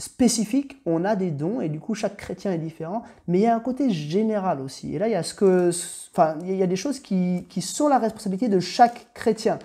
spécifique, 0.00 0.80
on 0.86 1.04
a 1.04 1.14
des 1.14 1.30
dons 1.30 1.60
et 1.60 1.68
du 1.68 1.78
coup 1.78 1.94
chaque 1.94 2.16
chrétien 2.16 2.52
est 2.52 2.58
différent, 2.58 3.02
mais 3.28 3.38
il 3.38 3.42
y 3.42 3.46
a 3.46 3.54
un 3.54 3.60
côté 3.60 3.90
général 3.90 4.60
aussi. 4.60 4.94
Et 4.94 4.98
là, 4.98 5.08
il 5.08 5.12
y 5.12 5.14
a, 5.14 5.22
ce 5.22 5.34
que, 5.34 5.70
enfin, 6.12 6.36
il 6.42 6.56
y 6.56 6.62
a 6.62 6.66
des 6.66 6.76
choses 6.76 6.98
qui, 6.98 7.44
sont 7.60 7.88
la 7.88 7.98
responsabilité 7.98 8.48
de 8.48 8.58
chaque 8.58 9.12
chrétien. 9.14 9.58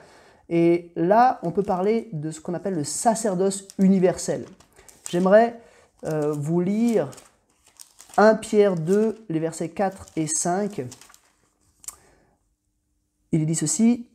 Et 0.49 0.91
là, 0.95 1.39
on 1.41 1.51
peut 1.51 1.63
parler 1.63 2.09
de 2.13 2.29
ce 2.29 2.41
qu'on 2.41 2.53
appelle 2.53 2.75
le 2.75 2.83
sacerdoce 2.83 3.67
universel. 3.79 4.45
J'aimerais 5.09 5.59
euh, 6.03 6.33
vous 6.33 6.59
lire 6.59 7.09
1 8.17 8.35
Pierre 8.35 8.75
2, 8.75 9.25
les 9.29 9.39
versets 9.39 9.69
4 9.69 10.07
et 10.17 10.27
5. 10.27 10.85
Il 13.31 13.45
dit 13.45 13.55
ceci, 13.55 14.07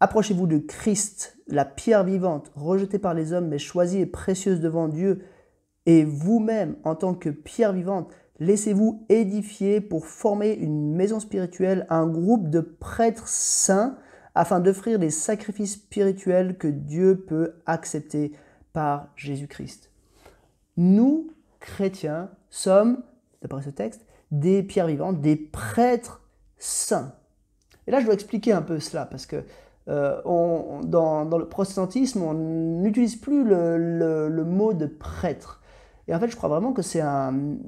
Approchez-vous 0.00 0.46
de 0.46 0.58
Christ, 0.58 1.36
la 1.48 1.64
pierre 1.64 2.04
vivante, 2.04 2.50
rejetée 2.56 2.98
par 2.98 3.14
les 3.14 3.32
hommes, 3.32 3.48
mais 3.48 3.58
choisie 3.58 4.00
et 4.00 4.06
précieuse 4.06 4.60
devant 4.60 4.88
Dieu 4.88 5.24
et 5.86 6.04
vous-même, 6.04 6.76
en 6.84 6.94
tant 6.94 7.14
que 7.14 7.28
pierre 7.28 7.72
vivante, 7.72 8.10
laissez-vous 8.38 9.04
édifier 9.08 9.80
pour 9.80 10.06
former 10.06 10.52
une 10.52 10.94
maison 10.94 11.20
spirituelle, 11.20 11.86
un 11.90 12.06
groupe 12.06 12.48
de 12.48 12.60
prêtres 12.60 13.28
saints, 13.28 13.96
afin 14.34 14.60
d'offrir 14.60 14.98
les 14.98 15.10
sacrifices 15.10 15.74
spirituels 15.74 16.58
que 16.58 16.66
Dieu 16.66 17.24
peut 17.26 17.54
accepter 17.66 18.32
par 18.72 19.08
Jésus-Christ. 19.14 19.90
Nous, 20.76 21.30
chrétiens, 21.60 22.30
sommes, 22.50 23.02
d'après 23.42 23.62
ce 23.62 23.70
texte, 23.70 24.04
des 24.30 24.62
pierres 24.62 24.88
vivantes, 24.88 25.20
des 25.20 25.36
prêtres 25.36 26.22
saints. 26.58 27.14
Et 27.86 27.90
là, 27.90 28.00
je 28.00 28.06
dois 28.06 28.14
expliquer 28.14 28.52
un 28.52 28.62
peu 28.62 28.80
cela, 28.80 29.06
parce 29.06 29.26
que 29.26 29.44
euh, 29.88 30.20
dans, 30.82 31.38
le 31.38 31.46
protestantisme, 31.46 32.22
on 32.22 32.34
n'utilise 32.34 33.16
plus 33.16 33.44
le, 33.44 34.44
mot 34.44 34.72
de 34.72 34.86
prêtre. 34.86 35.60
Et 36.08 36.14
en 36.14 36.20
fait, 36.20 36.28
je 36.28 36.36
crois 36.36 36.48
vraiment 36.48 36.72
que 36.72 36.82
c'est 36.82 37.00
une 37.00 37.60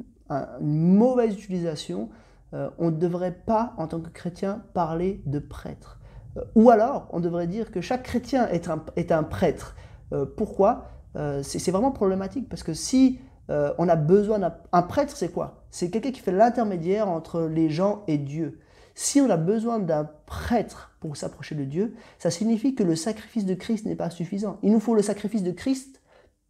mauvaise 0.61 1.34
utilisation. 1.34 2.11
Euh, 2.55 2.70
on 2.78 2.91
ne 2.91 2.97
devrait 2.97 3.32
pas, 3.47 3.74
en 3.76 3.87
tant 3.87 4.01
que 4.01 4.09
chrétien, 4.09 4.62
parler 4.72 5.22
de 5.26 5.39
prêtre. 5.39 5.99
Euh, 6.37 6.43
ou 6.55 6.70
alors, 6.70 7.09
on 7.11 7.20
devrait 7.20 7.47
dire 7.47 7.70
que 7.70 7.80
chaque 7.80 8.03
chrétien 8.03 8.49
est 8.49 8.68
un, 9.12 9.22
prêtre. 9.22 9.76
Euh, 10.12 10.26
pourquoi? 10.26 10.91
C'est 11.43 11.70
vraiment 11.70 11.93
problématique 11.93 12.47
parce 12.47 12.62
que 12.62 12.74
si 12.74 13.20
on 13.49 13.89
a 13.89 13.97
besoin 13.97 14.39
d'un 14.39 14.82
prêtre, 14.82 15.16
c'est 15.16 15.32
quoi? 15.32 15.64
C'est 15.70 15.89
quelqu'un 15.89 16.11
qui 16.11 16.20
fait 16.20 16.30
l'intermédiaire 16.30 17.09
entre 17.09 17.41
les 17.41 17.70
gens 17.70 18.03
et 18.07 18.18
Dieu. 18.18 18.61
Si 18.95 19.22
on 19.22 19.30
a 19.30 19.39
besoin 19.39 19.78
d'un 19.78 20.11
prêtre 20.26 20.95
pour 21.01 21.16
s'approcher 21.16 21.55
de 21.55 21.64
Dieu, 21.64 21.95
ça 22.18 22.30
signifie 22.30 22.74
que 22.74 22.82
le 22.82 22.97
sacrifice 22.97 23.47
de 23.47 23.55
Christ 23.55 23.87
n'est 23.87 23.97
pas 23.97 24.11
suffisant. 24.11 24.59
Il 24.62 24.72
nous 24.72 24.80
faut 24.80 24.95
le 24.95 25.01
sacrifice 25.01 25.43
de 25.43 25.53
Christ 25.53 26.03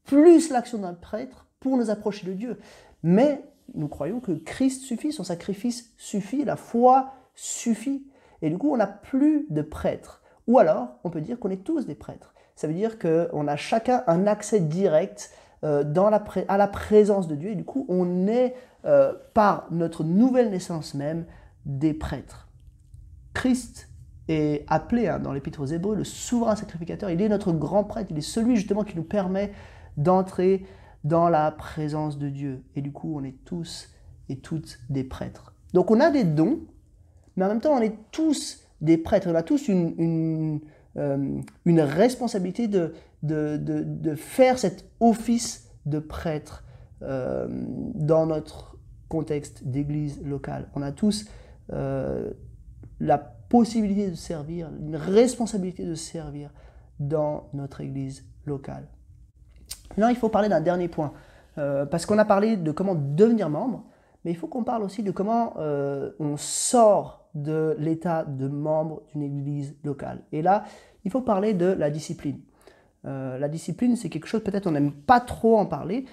plus 0.05 0.51
l'action 0.51 0.79
d'un 0.79 0.95
prêtre 0.95 1.46
pour 1.61 1.77
nous 1.77 1.91
approcher 1.91 2.27
de 2.27 2.33
Dieu. 2.33 2.59
Mais 3.03 3.45
nous 3.75 3.89
croyons 3.89 4.21
que 4.21 4.33
Christ 4.33 4.83
suffit, 4.83 5.13
son 5.13 5.25
sacrifice 5.25 5.93
suffit, 5.97 6.45
la 6.45 6.57
foi 6.57 7.13
suffit. 7.35 8.07
Et 8.43 8.51
du 8.51 8.59
coup, 8.59 8.73
on 8.73 8.77
n'a 8.77 8.87
plus 8.87 9.47
de 9.51 9.63
prêtres. 9.63 10.23
Ou 10.47 10.59
alors, 10.59 10.99
on 11.05 11.11
peut 11.11 11.21
dire 11.21 11.39
qu'on 11.39 11.51
est 11.51 11.65
tous 11.65 11.87
des 11.87 11.95
prêtres. 11.95 12.35
Ça 12.55 12.67
veut 12.67 12.75
dire 12.75 12.99
qu'on 12.99 13.49
a 13.49 13.57
chacun 13.57 14.03
un 14.07 14.27
accès 14.27 14.61
direct 14.61 15.31
euh, 15.65 15.85
à 16.49 16.57
la 16.57 16.69
présence 16.69 17.29
de 17.29 17.35
Dieu. 17.35 17.51
Et 17.51 17.55
du 17.55 17.65
coup, 17.65 17.87
on 17.89 18.27
est, 18.27 18.55
euh, 18.85 19.13
par 19.35 19.67
notre 19.71 20.05
nouvelle 20.05 20.51
naissance 20.51 20.95
même, 20.95 21.27
des 21.65 21.93
prêtres. 21.93 22.49
Christ 23.35 23.89
est 24.29 24.65
appelé 24.69 25.09
hein, 25.09 25.19
dans 25.19 25.33
l'Épître 25.33 25.61
aux 25.61 25.67
Hébreux 25.67 25.97
le 25.97 26.05
souverain 26.05 26.57
sacrificateur. 26.57 27.11
Il 27.11 27.21
est 27.21 27.29
notre 27.29 27.53
grand 27.53 27.85
prêtre. 27.85 28.11
Il 28.11 28.19
est 28.19 28.23
celui 28.23 28.57
justement 28.57 28.85
qui 28.85 28.97
nous 28.97 29.05
permet 29.05 29.53
d'entrer 29.97 30.65
dans 31.07 31.29
la 31.29 31.51
présence 31.53 32.19
de 32.19 32.29
Dieu. 32.29 32.63
Et 32.75 32.83
du 32.83 32.93
coup, 32.93 33.17
on 33.17 33.25
est 33.25 33.37
tous 33.45 33.89
et 34.29 34.37
toutes 34.37 34.79
des 34.91 35.05
prêtres. 35.05 35.55
Donc 35.73 35.91
on 35.91 36.01
a 36.01 36.11
des 36.11 36.25
dons, 36.25 36.61
mais 37.37 37.45
en 37.45 37.49
même 37.49 37.61
temps, 37.61 37.77
on 37.77 37.81
est 37.81 37.97
tous 38.11 38.65
des 38.81 38.99
prêtres. 38.99 39.29
On 39.31 39.35
a 39.35 39.43
tous 39.43 39.69
une, 39.69 39.95
une, 39.99 40.61
euh, 40.97 41.85
responsabilité 41.85 42.67
de, 42.67 42.95
de, 43.23 43.57
de, 43.57 44.15
faire 44.15 44.59
cet 44.59 44.91
office 45.01 45.71
de 45.85 45.99
prêtre 45.99 46.65
euh, 47.03 47.47
dans 47.95 48.27
notre 48.27 48.79
contexte 49.09 49.65
d'église 49.65 50.21
locale. 50.25 50.69
On 50.75 50.83
a 50.83 50.93
tous 50.93 51.27
euh, 51.73 52.33
la 52.99 53.19
possibilité 53.19 54.11
de 54.11 54.17
servir, 54.17 54.71
une 54.81 54.97
responsabilité 54.97 55.85
de 55.85 55.95
servir 55.95 56.51
dans 56.99 57.49
notre 57.53 57.81
église 57.81 58.25
locale. 58.47 58.89
Maintenant, 59.97 60.11
il 60.11 60.17
faut 60.17 60.29
parler 60.29 60.49
d'un 60.49 60.61
dernier 60.61 60.89
point, 60.89 61.13
euh, 61.59 61.87
parce 61.87 62.05
qu'on 62.05 62.19
a 62.19 62.25
parlé 62.25 62.57
de 62.57 62.71
comment 62.71 62.95
devenir 62.95 63.49
membre, 63.49 63.85
mais 64.25 64.31
il 64.31 64.37
faut 64.37 64.47
qu'on 64.47 64.65
parle 64.65 64.83
aussi 64.83 65.03
de 65.03 65.11
comment 65.11 65.55
euh, 65.59 66.11
on 66.21 66.37
sort 66.37 67.29
de 67.35 67.77
l'état 67.79 68.25
de 68.25 68.49
membre 68.49 69.03
d'une 69.13 69.23
église 69.23 69.75
locale. 69.85 70.23
Et 70.33 70.43
là, 70.43 70.65
il 71.05 71.11
faut 71.11 71.23
parler 71.23 71.55
de 71.55 71.67
la 71.67 71.91
discipline. 71.91 72.41
Euh, 73.07 73.39
la 73.39 73.49
discipline, 73.49 73.97
c'est 73.97 74.09
quelque 74.09 74.27
chose, 74.27 74.43
peut-être 74.43 74.67
on 74.67 74.73
n'aime 74.73 74.93
pas 74.93 75.21
trop 75.21 75.59
en 75.59 75.67
parler, 75.67 76.05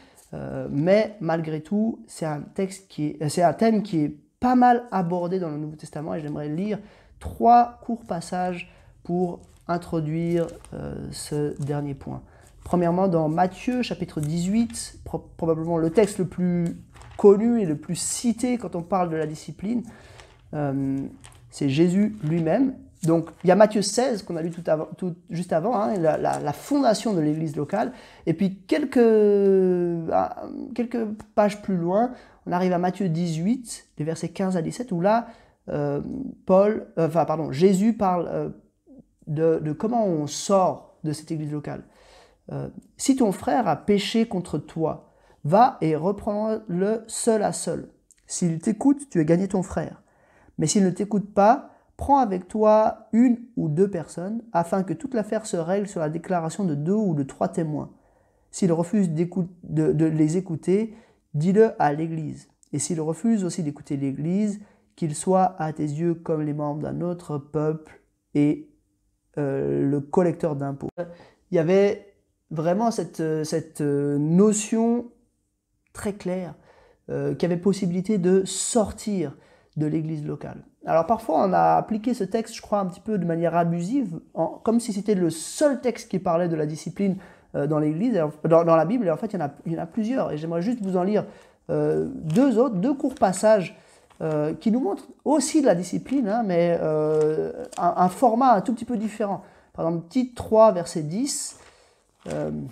mais 0.72 1.16
malgré 1.20 1.62
tout, 1.62 2.04
c'est 2.08 2.26
un, 2.26 2.42
texte 2.42 2.88
qui 2.88 3.18
c'est 3.30 3.44
un 3.44 3.54
thème 3.54 3.84
qui 3.84 4.00
est 4.00 4.18
pas 4.40 4.56
mal 4.56 4.86
abordé 4.92 5.38
dans 5.38 5.50
le 5.50 5.58
Nouveau 5.58 5.76
Testament 5.76 6.16
et 6.16 6.22
j'aimerais 6.22 6.50
lire 6.50 6.80
trois 7.20 7.78
courts 7.84 8.04
passages 8.04 8.74
pour 9.04 9.42
introduire 9.68 10.48
ce 11.12 11.56
dernier 11.62 11.94
point. 11.94 12.24
Premièrement, 12.64 13.07
dans 13.07 13.30
Matthieu 13.30 13.82
chapitre 13.82 14.22
18, 14.22 15.01
probablement 15.38 15.78
le 15.78 15.89
texte 15.89 16.20
le 16.20 16.28
plus 16.28 16.78
connu 17.18 17.61
et 17.61 17.66
le 17.66 17.78
plus 17.78 17.95
cité 17.95 18.57
quand 18.57 18.76
on 18.76 18.82
parle 18.82 19.09
de 19.09 19.16
la 19.16 19.26
discipline, 19.26 19.84
euh, 20.53 20.97
c'est 21.49 21.70
Jésus 21.70 22.16
lui-même. 22.24 22.74
Donc 23.03 23.30
il 23.43 23.47
y 23.47 23.51
a 23.51 23.55
Matthieu 23.55 23.82
16 23.82 24.24
qu'on 24.24 24.38
a 24.38 24.41
lu 24.41 24.51
tout, 24.51 25.16
juste 25.30 25.51
avant, 25.51 25.76
hein, 25.76 25.97
la, 25.97 26.53
fondation 26.53 27.14
de 27.14 27.20
l'église 27.20 27.55
locale. 27.55 27.91
Et 28.26 28.34
puis 28.34 28.59
quelques, 28.68 28.97
ah, 30.11 30.43
quelques 30.74 31.05
pages 31.36 31.61
plus 31.61 31.76
loin, 31.76 32.11
on 32.45 32.53
arrive 32.53 32.72
à 32.72 32.78
Matthieu 32.78 33.09
18, 33.09 33.88
les 33.97 34.05
versets 34.05 34.30
15 34.30 34.55
à 34.55 34.61
17, 34.61 34.91
où 34.93 35.01
là, 35.01 35.28
euh, 35.70 36.01
Paul, 36.45 36.88
euh, 36.97 37.07
enfin, 37.07 37.26
pardon, 37.26 37.51
Jésus 37.51 37.93
parle 37.93 38.53
de, 39.28 39.74
comment 39.74 40.05
on 40.05 40.28
sort 40.28 40.97
de 41.03 41.11
cette 41.11 41.32
église 41.32 41.51
locale. 41.51 41.84
Euh, 42.52 42.70
si 42.98 43.16
ton 43.16 43.32
frère 43.32 43.68
a 43.68 43.76
péché 43.76 44.28
contre 44.28 44.58
toi, 44.58 45.14
va 45.44 45.78
et 45.82 45.96
reprends-le 45.96 47.04
seul 47.08 47.44
à 47.44 47.54
seul. 47.54 47.89
S'il 48.28 48.60
t'écoute, 48.60 49.10
tu 49.10 49.20
as 49.20 49.24
gagné 49.24 49.48
ton 49.48 49.64
frère. 49.64 50.04
Mais 50.58 50.68
s'il 50.68 50.84
ne 50.84 50.89
t'écoute 50.89 51.34
pas, 51.34 51.72
prends 51.98 52.20
avec 52.20 52.48
toi 52.48 53.08
une 53.14 53.39
ou 53.56 53.70
deux 53.70 53.89
personnes, 53.89 54.41
afin 54.52 54.84
que 54.84 54.94
toute 54.94 55.14
l'affaire 55.14 55.46
se 55.46 55.58
règle 55.58 55.88
sur 55.88 56.00
la 56.00 56.10
déclaration 56.10 56.64
de 56.66 56.76
deux 56.76 56.94
ou 56.94 57.14
de 57.14 57.24
trois 57.24 57.50
témoins. 57.50 57.91
S'il 58.52 58.72
refuse 58.72 59.10
de, 59.12 60.06
les 60.06 60.38
écouter, 60.38 60.96
dis-le 61.34 61.72
à 61.82 61.94
l'Église. 61.94 62.50
Et 62.72 62.80
s'il 62.80 63.02
refuse 63.02 63.44
aussi 63.44 63.64
d'écouter 63.64 63.98
l'Église, 63.98 64.62
qu'il 64.96 65.16
soit 65.16 65.56
à 65.60 65.74
tes 65.74 65.84
yeux 65.84 66.14
comme 66.14 66.44
les 66.44 66.54
membres 66.54 66.82
d'un 66.82 67.02
autre 67.02 67.38
peuple 67.39 68.02
et 68.36 68.70
euh, 69.39 69.89
le 69.89 70.02
collecteur 70.02 70.56
d'impôts. 70.56 70.89
Il 71.50 71.56
y 71.56 71.60
avait 71.60 72.12
vraiment 72.54 72.91
cette, 72.91 73.24
cette 73.43 73.82
notion 73.82 75.06
très 75.93 76.14
claire 76.14 76.56
euh, 77.10 77.36
qui 77.36 77.45
avait 77.45 77.58
possibilité 77.58 78.18
de 78.18 78.45
sortir 78.45 79.34
de 79.76 79.86
l'église 79.86 80.26
locale. 80.26 80.64
Alors 80.86 81.06
parfois 81.06 81.43
on 81.43 81.51
a 81.51 81.76
appliqué 81.76 82.14
ce 82.14 82.24
texte, 82.24 82.56
je 82.56 82.62
crois, 82.62 82.80
un 82.80 82.86
petit 82.86 83.01
peu 83.01 83.18
de 83.18 83.26
manière 83.26 83.58
abusive, 83.58 84.20
comme 84.64 84.80
si 84.80 84.93
c'était 84.93 85.14
le 85.14 85.30
seul 85.30 85.82
texte 85.82 86.10
qui 86.10 86.20
parlait 86.20 86.47
de 86.47 86.56
la 86.56 86.66
discipline 86.66 87.18
euh, 87.56 87.68
dans 87.68 87.80
l'église, 87.80 88.18
dans, 88.45 88.64
la 88.64 88.86
Bible, 88.86 89.08
et 89.08 89.12
en 89.12 89.18
fait 89.18 89.34
il 89.34 89.39
y 89.39 89.43
en 89.43 89.45
a, 89.45 89.84
y 89.84 89.86
plusieurs, 89.88 90.32
et 90.32 90.38
j'aimerais 90.38 90.62
juste 90.62 90.82
vous 90.82 90.95
en 90.95 91.04
lire 91.04 91.26
euh, 91.70 92.08
deux 92.14 92.58
autres, 92.58 92.76
deux 92.76 92.93
courts 92.93 93.16
passages 93.16 93.78
qui 94.62 94.72
nous 94.72 94.80
montrent 94.80 95.10
aussi 95.26 95.60
de 95.60 95.66
la 95.66 95.76
discipline, 95.76 96.30
hein, 96.30 96.43
mais 96.45 96.80
un, 96.80 97.54
un, 97.78 98.08
format 98.08 98.54
un 98.54 98.62
tout 98.62 98.74
petit 98.74 98.86
peu 98.86 98.95
différent. 98.95 99.41
Par 99.74 99.86
exemple, 99.86 100.08
Tite 100.08 100.34
3, 100.34 100.72
verset 100.72 101.01
10. 101.01 101.60
Il 102.28 102.69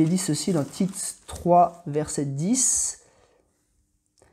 est 0.00 0.04
dit 0.04 0.18
ceci 0.18 0.52
dans 0.52 0.64
Tite 0.64 1.18
3, 1.26 1.82
verset 1.86 2.24
10. 2.24 3.00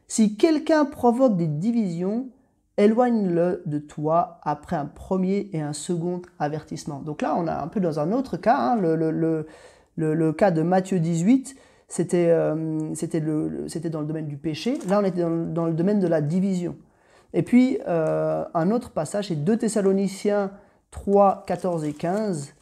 Si 0.08 0.38
quelqu'un 0.38 0.86
provoque 0.86 1.36
des 1.36 1.48
divisions, 1.48 2.30
éloigne-le 2.78 3.64
de 3.66 3.80
toi 3.80 4.40
après 4.44 4.76
un 4.76 4.86
premier 4.86 5.50
et 5.52 5.62
un 5.62 5.74
second 5.74 6.22
avertissement. 6.40 7.02
Donc 7.02 7.22
là, 7.22 7.36
on 7.38 7.48
a 7.48 7.62
un 7.62 7.68
peu 7.68 7.80
dans 7.80 8.00
un 8.00 8.12
autre 8.12 8.38
cas, 8.38 8.58
hein, 8.58 8.76
le, 8.76 10.32
cas 10.32 10.52
de 10.52 10.62
Matthieu 10.62 11.00
18, 11.00 11.56
c'était 11.88 12.28
euh, 12.30 12.56
dans 12.56 14.02
le 14.02 14.06
domaine 14.06 14.28
du 14.28 14.38
péché, 14.38 14.78
là 14.88 15.00
on 15.00 15.06
était 15.06 15.22
dans, 15.22 15.66
le 15.66 15.74
domaine 15.74 16.00
de 16.00 16.08
la 16.08 16.22
division. 16.22 16.76
Et 17.34 17.42
puis, 17.42 17.80
euh, 17.88 18.46
un 18.54 18.72
autre 18.72 18.92
passage, 18.92 19.28
c'est 19.28 19.36
2 19.36 19.58
Thessaloniciens 19.58 20.52
3, 20.92 21.44
14 21.46 21.84
et 21.84 21.94
15. 21.94 22.54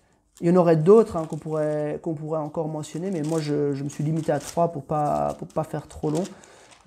Il 0.42 0.48
y 0.48 0.52
en 0.52 0.56
aurait 0.58 0.76
d'autres 0.76 1.16
hein, 1.16 1.26
qu'on 1.30 1.38
pourrait, 1.38 2.00
qu'on 2.02 2.14
pourrait 2.14 2.40
encore 2.40 2.68
mentionner, 2.68 3.10
mais 3.10 3.22
moi 3.22 3.40
je, 3.40 3.82
me 3.82 3.90
suis 3.90 4.04
limité 4.04 4.32
à 4.32 4.40
trois 4.40 4.72
pour 4.72 4.84
pas, 4.84 5.36
pour 5.40 5.48
pas 5.48 5.64
faire 5.64 5.88
trop 5.88 6.10
long. 6.10 6.24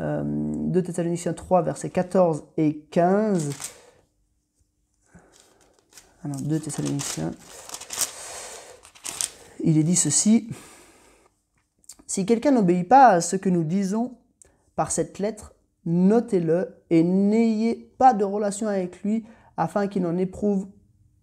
Euh, 0.00 0.22
2 0.24 0.82
Thessaloniciens 0.82 1.32
3, 1.32 1.62
versets 1.62 1.90
14 1.90 2.44
et 2.56 2.80
15. 2.90 3.50
Alors, 6.24 6.40
2 6.40 6.60
Thessaloniciens. 6.60 7.30
Il 9.60 9.78
est 9.78 9.82
dit 9.82 9.96
ceci. 9.96 10.50
Si 12.06 12.26
quelqu'un 12.26 12.52
n'obéit 12.52 12.88
pas 12.88 13.08
à 13.08 13.20
ce 13.20 13.36
que 13.36 13.48
nous 13.48 13.64
disons 13.64 14.18
par 14.76 14.90
cette 14.90 15.18
lettre, 15.18 15.54
notez-le 15.84 16.76
et 16.90 17.02
n'ayez 17.02 17.74
pas 17.98 18.14
de 18.14 18.24
relation 18.24 18.68
avec 18.68 19.02
lui 19.02 19.24
afin 19.56 19.88
qu'il 19.88 20.06
en 20.06 20.16
éprouve 20.16 20.68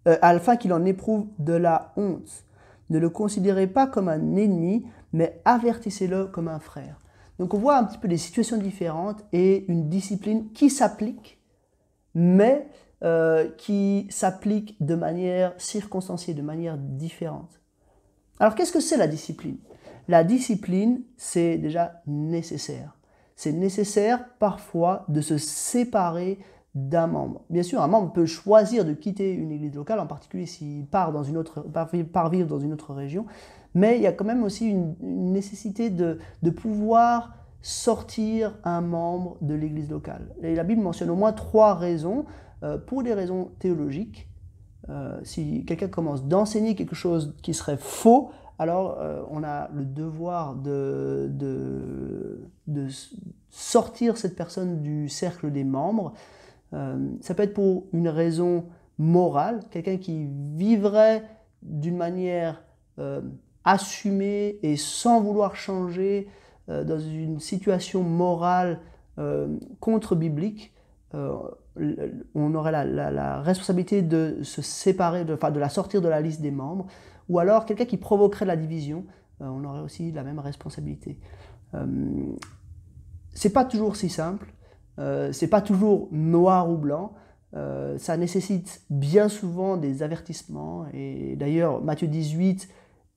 euh, 0.07 0.17
afin 0.21 0.55
qu'il 0.55 0.73
en 0.73 0.85
éprouve 0.85 1.27
de 1.39 1.53
la 1.53 1.93
honte. 1.97 2.45
Ne 2.89 2.99
le 2.99 3.09
considérez 3.09 3.67
pas 3.67 3.87
comme 3.87 4.07
un 4.07 4.35
ennemi, 4.35 4.85
mais 5.13 5.41
avertissez-le 5.45 6.27
comme 6.27 6.47
un 6.47 6.59
frère. 6.59 6.99
Donc 7.39 7.53
on 7.53 7.57
voit 7.57 7.77
un 7.77 7.83
petit 7.83 7.97
peu 7.97 8.07
des 8.07 8.17
situations 8.17 8.57
différentes 8.57 9.23
et 9.33 9.65
une 9.67 9.89
discipline 9.89 10.51
qui 10.53 10.69
s'applique, 10.69 11.41
mais 12.13 12.67
euh, 13.03 13.49
qui 13.57 14.07
s'applique 14.09 14.77
de 14.83 14.95
manière 14.95 15.53
circonstanciée, 15.57 16.33
de 16.33 16.41
manière 16.41 16.77
différente. 16.77 17.59
Alors 18.39 18.55
qu'est-ce 18.55 18.71
que 18.71 18.79
c'est 18.79 18.97
la 18.97 19.07
discipline? 19.07 19.57
La 20.07 20.23
discipline, 20.23 21.01
c'est 21.17 21.57
déjà 21.57 22.01
nécessaire. 22.05 22.95
C'est 23.35 23.51
nécessaire 23.51 24.25
parfois 24.39 25.05
de 25.09 25.19
se 25.19 25.37
séparer 25.37 26.39
d'un 26.75 27.07
membre. 27.07 27.41
Bien 27.49 27.63
sûr, 27.63 27.81
un 27.81 27.87
membre 27.87 28.11
peut 28.11 28.25
choisir 28.25 28.85
de 28.85 28.93
quitter 28.93 29.33
une 29.33 29.51
église 29.51 29.73
locale, 29.73 29.99
en 29.99 30.07
particulier 30.07 30.45
s'il 30.45 30.85
part, 30.85 31.11
dans 31.11 31.23
une 31.23 31.37
autre, 31.37 31.61
part 31.61 32.29
vivre 32.29 32.47
dans 32.47 32.59
une 32.59 32.73
autre 32.73 32.93
région, 32.93 33.25
mais 33.73 33.97
il 33.97 34.01
y 34.01 34.07
a 34.07 34.11
quand 34.11 34.25
même 34.25 34.43
aussi 34.43 34.69
une, 34.69 34.95
nécessité 35.01 35.89
de, 35.89 36.19
de, 36.43 36.49
pouvoir 36.49 37.33
sortir 37.61 38.57
un 38.63 38.81
membre 38.81 39.37
de 39.41 39.53
l'église 39.53 39.89
locale. 39.89 40.33
Et 40.41 40.53
la 40.53 40.63
Bible 40.63 40.81
mentionne 40.81 41.09
au 41.09 41.15
moins 41.15 41.33
trois 41.33 41.73
raisons, 41.73 42.25
euh, 42.63 42.77
pour 42.77 43.03
des 43.03 43.13
raisons 43.13 43.51
théologiques. 43.59 44.29
Euh, 44.89 45.19
si 45.23 45.65
quelqu'un 45.65 45.87
commence 45.87 46.25
d'enseigner 46.25 46.75
quelque 46.75 46.95
chose 46.95 47.35
qui 47.41 47.53
serait 47.53 47.77
faux, 47.77 48.31
alors 48.59 48.97
euh, 48.99 49.21
on 49.29 49.43
a 49.43 49.69
le 49.73 49.83
devoir 49.83 50.55
de, 50.55 51.27
de, 51.31 52.47
de, 52.67 52.87
sortir 53.49 54.17
cette 54.17 54.35
personne 54.35 54.81
du 54.81 55.09
cercle 55.09 55.51
des 55.51 55.63
membres. 55.63 56.13
Euh, 56.75 56.97
ça 57.21 57.33
peut 57.33 57.43
être 57.43 57.53
pour 57.53 57.85
une 57.93 58.09
raison 58.09 58.65
morale, 58.97 59.61
quelqu'un 59.71 59.97
qui 59.97 60.27
vivrait 60.55 61.23
d'une 61.61 61.97
manière 61.97 62.63
euh, 62.99 63.21
assumée 63.63 64.59
et 64.61 64.75
sans 64.75 65.21
vouloir 65.21 65.55
changer 65.55 66.27
euh, 66.69 66.83
dans 66.83 66.99
une 66.99 67.39
situation 67.39 68.03
morale 68.03 68.79
contre-biblique, 69.79 70.73
on 71.13 72.53
aurait 72.53 72.73
la, 72.73 73.41
responsabilité 73.41 74.01
de 74.01 74.39
se 74.43 74.61
séparer, 74.61 75.25
enfin, 75.31 75.51
de 75.51 75.59
la 75.61 75.69
sortir 75.69 76.01
de 76.01 76.09
la 76.09 76.19
liste 76.19 76.41
des 76.41 76.51
membres, 76.51 76.87
ou 77.29 77.39
alors 77.39 77.65
quelqu'un 77.65 77.85
qui 77.85 77.95
provoquerait 77.95 78.43
la 78.43 78.57
division, 78.57 79.05
on 79.39 79.63
aurait 79.63 79.79
aussi 79.79 80.11
la 80.11 80.23
même 80.23 80.39
responsabilité. 80.39 81.17
c'est 83.33 83.53
pas 83.53 83.63
toujours 83.63 83.95
si 83.95 84.09
simple, 84.09 84.53
euh, 84.99 85.31
c'est 85.31 85.47
pas 85.47 85.61
toujours 85.61 86.07
noir 86.11 86.69
ou 86.69 86.77
blanc. 86.77 87.13
Euh, 87.55 87.97
ça 87.97 88.17
nécessite 88.17 88.81
bien 88.89 89.29
souvent 89.29 89.77
des 89.77 90.03
avertissements. 90.03 90.85
Et 90.93 91.35
d'ailleurs, 91.35 91.81
Matthieu 91.81 92.07
18 92.07 92.67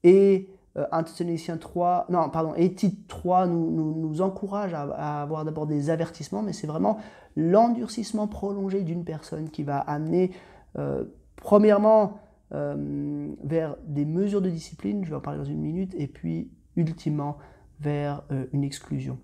et 0.04 0.48
euh, 0.78 0.86
1 0.92 1.02
Thessaloniciens 1.04 1.56
3, 1.56 2.06
non, 2.10 2.28
pardon, 2.30 2.54
et 2.54 2.72
Tite 2.72 3.08
3 3.08 3.46
nous, 3.46 3.70
nous, 3.70 3.94
nous 3.94 4.20
encouragent 4.20 4.74
à, 4.74 5.22
avoir 5.22 5.44
d'abord 5.44 5.66
des 5.66 5.90
avertissements, 5.90 6.42
mais 6.42 6.52
c'est 6.52 6.66
vraiment 6.66 6.98
l'endurcissement 7.36 8.28
prolongé 8.28 8.82
d'une 8.82 9.04
personne 9.04 9.50
qui 9.50 9.62
va 9.62 9.78
amener, 9.78 10.32
euh, 10.76 11.04
premièrement, 11.36 12.18
euh, 12.52 13.28
vers 13.42 13.76
des 13.86 14.04
mesures 14.04 14.42
de 14.42 14.50
discipline, 14.50 15.04
je 15.04 15.10
vais 15.10 15.16
en 15.16 15.20
parler 15.20 15.38
dans 15.38 15.44
une 15.44 15.60
minute, 15.60 15.94
et 15.96 16.06
puis 16.06 16.50
ultimement 16.76 17.38
vers 17.80 18.22
une 18.52 18.64
exclusion. 18.64 19.18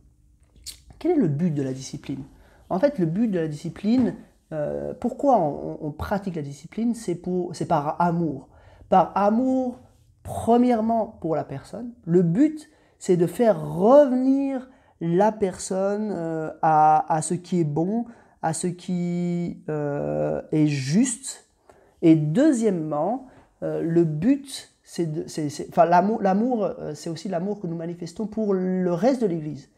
Quel 0.98 1.12
est 1.12 1.16
le 1.16 1.28
but 1.28 1.52
de 1.52 1.62
la 1.62 1.72
discipline? 1.72 2.22
En 2.74 2.80
fait, 2.80 2.98
le 2.98 3.06
but 3.06 3.28
de 3.28 3.38
la 3.38 3.46
discipline, 3.46 4.16
euh, 4.52 4.94
pourquoi 4.98 5.38
on, 5.38 5.92
pratique 5.92 6.34
la 6.34 6.42
discipline, 6.42 6.94
c'est 6.94 7.20
par 7.68 8.00
amour. 8.00 8.48
Par 8.88 9.12
amour, 9.14 9.78
premièrement, 10.24 11.06
pour 11.20 11.36
la 11.36 11.44
personne. 11.44 11.92
Le 12.04 12.22
but, 12.22 12.68
c'est 12.98 13.16
de 13.16 13.28
faire 13.28 13.60
revenir 13.60 14.68
la 15.00 15.30
personne 15.30 16.10
euh, 16.12 16.50
à, 16.62 17.20
ce 17.22 17.34
qui 17.34 17.60
est 17.60 17.64
bon, 17.64 18.06
à 18.42 18.54
ce 18.54 18.66
qui 18.66 19.62
euh, 19.68 20.42
est 20.50 20.66
juste. 20.66 21.48
Et 22.02 22.16
deuxièmement, 22.16 23.28
le 23.62 24.02
but, 24.02 24.74
c'est, 24.82 25.08
enfin, 25.70 25.86
l'amour, 25.86 26.70
c'est 26.94 27.08
aussi 27.08 27.28
l'amour 27.28 27.60
que 27.60 27.68
nous 27.68 27.76
manifestons 27.76 28.26
pour 28.26 28.52
le 28.52 28.92
reste 28.92 29.22
de 29.22 29.26
l'Église. 29.26 29.70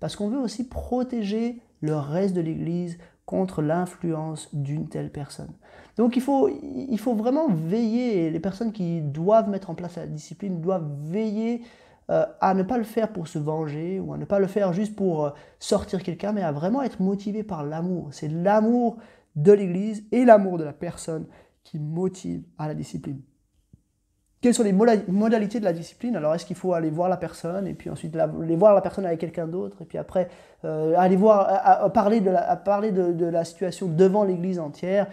Parce 0.00 0.16
qu'on 0.16 0.28
veut 0.28 0.38
aussi 0.38 0.68
protéger 0.68 1.62
le 1.82 1.96
reste 1.96 2.34
de 2.34 2.40
l'Église 2.40 2.96
contre 3.26 3.60
l'influence 3.60 4.48
d'une 4.54 4.88
telle 4.88 5.10
personne. 5.10 5.52
Donc 5.96 6.16
il 6.16 6.22
faut, 6.22 6.48
il 6.48 6.98
faut 6.98 7.14
vraiment 7.14 7.48
veiller, 7.48 8.30
les 8.30 8.40
personnes 8.40 8.72
qui 8.72 9.02
doivent 9.02 9.50
mettre 9.50 9.68
en 9.68 9.74
place 9.74 9.96
la 9.96 10.06
discipline 10.06 10.60
doivent 10.60 10.90
veiller 11.02 11.62
euh, 12.10 12.24
à 12.40 12.54
ne 12.54 12.62
pas 12.62 12.78
le 12.78 12.84
faire 12.84 13.12
pour 13.12 13.28
se 13.28 13.38
venger 13.38 14.00
ou 14.00 14.12
à 14.12 14.18
ne 14.18 14.24
pas 14.24 14.38
le 14.38 14.46
faire 14.46 14.72
juste 14.72 14.96
pour 14.96 15.26
euh, 15.26 15.30
sortir 15.58 16.02
quelqu'un, 16.02 16.32
mais 16.32 16.42
à 16.42 16.50
vraiment 16.50 16.82
être 16.82 17.00
motivé 17.00 17.42
par 17.44 17.64
l'amour. 17.64 18.08
C'est 18.10 18.28
l'amour 18.28 18.96
de 19.36 19.52
l'Église 19.52 20.04
et 20.12 20.24
l'amour 20.24 20.58
de 20.58 20.64
la 20.64 20.72
personne 20.72 21.26
qui 21.62 21.78
motive 21.78 22.42
à 22.58 22.68
la 22.68 22.74
discipline. 22.74 23.20
Quelles 24.42 24.54
sont 24.54 24.64
les 24.64 24.72
modalités 24.72 25.60
de 25.60 25.64
la 25.64 25.72
discipline? 25.72 26.16
Alors, 26.16 26.34
est-ce 26.34 26.44
qu'il 26.44 26.56
faut 26.56 26.72
aller 26.72 26.90
voir 26.90 27.08
la 27.08 27.16
personne 27.16 27.68
et 27.68 27.74
puis 27.74 27.88
ensuite 27.90 28.16
aller 28.16 28.56
voir 28.56 28.74
la 28.74 28.80
personne 28.80 29.06
avec 29.06 29.20
quelqu'un 29.20 29.46
d'autre 29.46 29.76
et 29.80 29.84
puis 29.84 29.98
après 29.98 30.28
euh, 30.64 30.94
aller 30.98 31.14
voir, 31.14 31.92
parler, 31.92 32.20
de 32.20 32.30
la, 32.30 33.30
la 33.30 33.44
situation 33.44 33.86
devant 33.86 34.24
l'Église 34.24 34.58
entière 34.58 35.06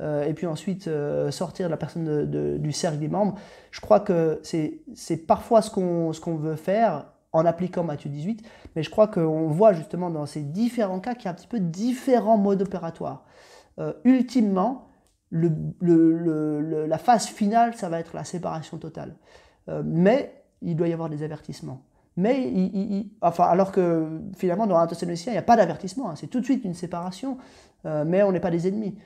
euh, 0.00 0.24
et 0.24 0.34
puis 0.34 0.46
ensuite 0.46 0.86
euh, 0.86 1.32
sortir 1.32 1.68
la 1.68 1.76
personne 1.76 2.30
du 2.60 2.70
cercle 2.70 2.98
des 2.98 3.08
membres? 3.08 3.34
Je 3.72 3.80
crois 3.80 3.98
que 3.98 4.40
c'est 4.44 5.26
parfois 5.26 5.62
ce 5.62 5.70
qu'on 5.70 6.36
veut 6.36 6.54
faire 6.54 7.06
en 7.32 7.44
appliquant 7.44 7.82
Matthieu 7.82 8.08
18, 8.08 8.48
mais 8.76 8.84
je 8.84 8.90
crois 8.90 9.08
qu'on 9.08 9.48
voit 9.48 9.72
justement 9.72 10.10
dans 10.10 10.26
ces 10.26 10.42
différents 10.42 11.00
cas 11.00 11.14
qu'il 11.14 11.24
y 11.24 11.28
a 11.28 11.32
un 11.32 11.34
petit 11.34 11.48
peu 11.48 11.58
différents 11.58 12.38
modes 12.38 12.62
opératoires. 12.62 13.24
Ultimement, 14.04 14.86
la 15.32 16.98
phase 16.98 17.26
finale, 17.26 17.74
ça 17.74 17.88
va 17.88 18.00
être 18.00 18.14
la 18.14 18.24
séparation 18.24 18.78
totale. 18.78 19.14
Euh, 19.68 19.82
mais 19.84 20.44
il 20.62 20.76
doit 20.76 20.88
y 20.88 20.92
avoir 20.92 21.08
des 21.08 21.22
avertissements. 21.22 21.82
Mais, 22.16 22.50
alors 23.38 23.72
que 23.72 24.20
finalement, 24.36 24.66
dans 24.66 24.86
Thessaloniciens, 24.86 25.32
il 25.32 25.34
n'y 25.34 25.38
a 25.38 25.42
pas 25.42 25.56
d'avertissement, 25.56 26.10
hein. 26.10 26.16
c'est 26.16 26.28
tout 26.28 26.40
de 26.40 26.44
suite 26.44 26.64
une 26.64 26.72
séparation, 26.72 27.36
euh, 27.84 28.04
mais 28.06 28.22
on 28.22 28.32
n'est 28.32 28.40
pas 28.40 28.50
des 28.50 28.66
ennemis. 28.68 28.96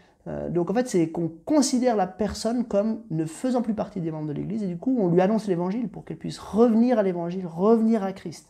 donc 0.51 0.71
en 0.71 0.75
fait, 0.75 0.87
c'est 0.87 1.11
qu'on 1.11 1.29
considère 1.45 1.97
la 1.97 2.07
personne 2.07 2.65
comme 2.65 3.03
ne 3.11 3.25
faisant 3.25 3.63
plus 3.63 3.75
partie 3.75 4.01
des 4.01 4.13
membres 4.13 4.29
de 4.29 4.33
l'Église, 4.33 4.63
et 4.63 4.69
du 4.69 4.77
coup, 4.77 4.97
on 5.01 5.09
lui 5.09 5.21
annonce 5.21 5.49
l'Évangile 5.49 5.89
pour 5.89 6.05
qu'elle 6.05 6.19
puisse 6.19 6.39
revenir 6.39 7.01
à 7.01 7.03
l'Évangile, 7.03 7.47
revenir 7.49 8.05
à 8.05 8.13
Christ. 8.13 8.49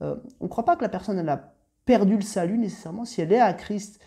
on 0.00 0.16
ne 0.42 0.48
croit 0.48 0.64
pas 0.64 0.76
que 0.76 0.82
la 0.82 0.88
personne 0.88 1.28
a 1.28 1.54
perdu 1.88 2.16
le 2.16 2.22
salut 2.22 2.58
nécessairement. 2.58 3.06
Si 3.06 3.22
elle 3.22 3.32
est 3.32 3.40
à 3.40 3.54
Christ, 3.54 3.98
euh, 3.98 4.04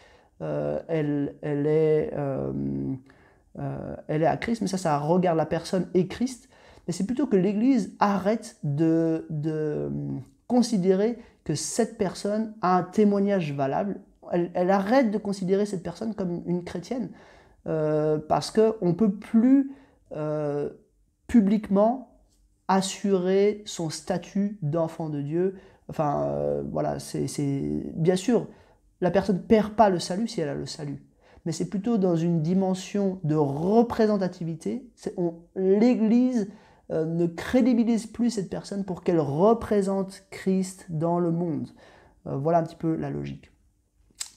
elle, 0.87 1.35
elle, 1.41 1.67
est, 1.67 2.11
euh, 2.13 2.51
euh, 3.59 3.95
elle 4.07 4.23
est 4.23 4.27
à 4.27 4.37
Christ, 4.37 4.61
mais 4.61 4.67
ça, 4.67 4.77
ça 4.77 4.97
regarde 4.97 5.37
la 5.37 5.45
personne 5.45 5.87
et 5.93 6.07
Christ. 6.07 6.49
Mais 6.87 6.93
c'est 6.93 7.05
plutôt 7.05 7.27
que 7.27 7.35
l'Église 7.35 7.95
arrête 7.99 8.57
de, 8.63 9.27
considérer 10.47 11.17
que 11.43 11.55
cette 11.55 11.97
personne 11.97 12.53
a 12.61 12.77
un 12.77 12.83
témoignage 12.83 13.53
valable. 13.53 14.01
Elle, 14.31 14.71
arrête 14.71 15.11
de 15.11 15.17
considérer 15.17 15.65
cette 15.65 15.83
personne 15.83 16.15
comme 16.15 16.41
une 16.45 16.63
chrétienne 16.63 17.09
parce 17.63 18.51
qu'on 18.51 18.87
ne 18.87 18.93
peut 18.93 19.11
plus 19.11 19.71
publiquement 21.27 22.09
assurer 22.67 23.61
son 23.65 23.89
statut 23.89 24.57
d'enfant 24.61 25.09
de 25.09 25.21
Dieu. 25.21 25.55
Enfin, 25.87 26.63
voilà, 26.71 26.99
c'est 26.99 27.27
bien 27.93 28.15
sûr, 28.15 28.47
la 29.01 29.11
personne 29.11 29.37
ne 29.37 29.41
perd 29.41 29.73
pas 29.73 29.89
le 29.89 29.99
salut 29.99 30.27
si 30.27 30.41
elle 30.41 30.49
a 30.49 30.55
le 30.55 30.65
salut. 30.65 31.03
Mais 31.45 31.51
c'est 31.51 31.69
plutôt 31.69 31.97
dans 31.97 32.15
une 32.15 32.41
dimension 32.41 33.19
de 33.23 33.35
représentativité. 33.35 34.87
L'Église 35.55 36.47
euh, 36.91 37.05
ne 37.05 37.25
crédibilise 37.25 38.05
plus 38.05 38.29
cette 38.29 38.49
personne 38.49 38.85
pour 38.85 39.03
qu'elle 39.03 39.19
représente 39.19 40.23
Christ 40.29 40.85
dans 40.89 41.19
le 41.19 41.31
monde. 41.31 41.69
Euh, 42.27 42.35
voilà 42.35 42.59
un 42.59 42.63
petit 42.63 42.75
peu 42.75 42.95
la 42.95 43.09
logique. 43.09 43.51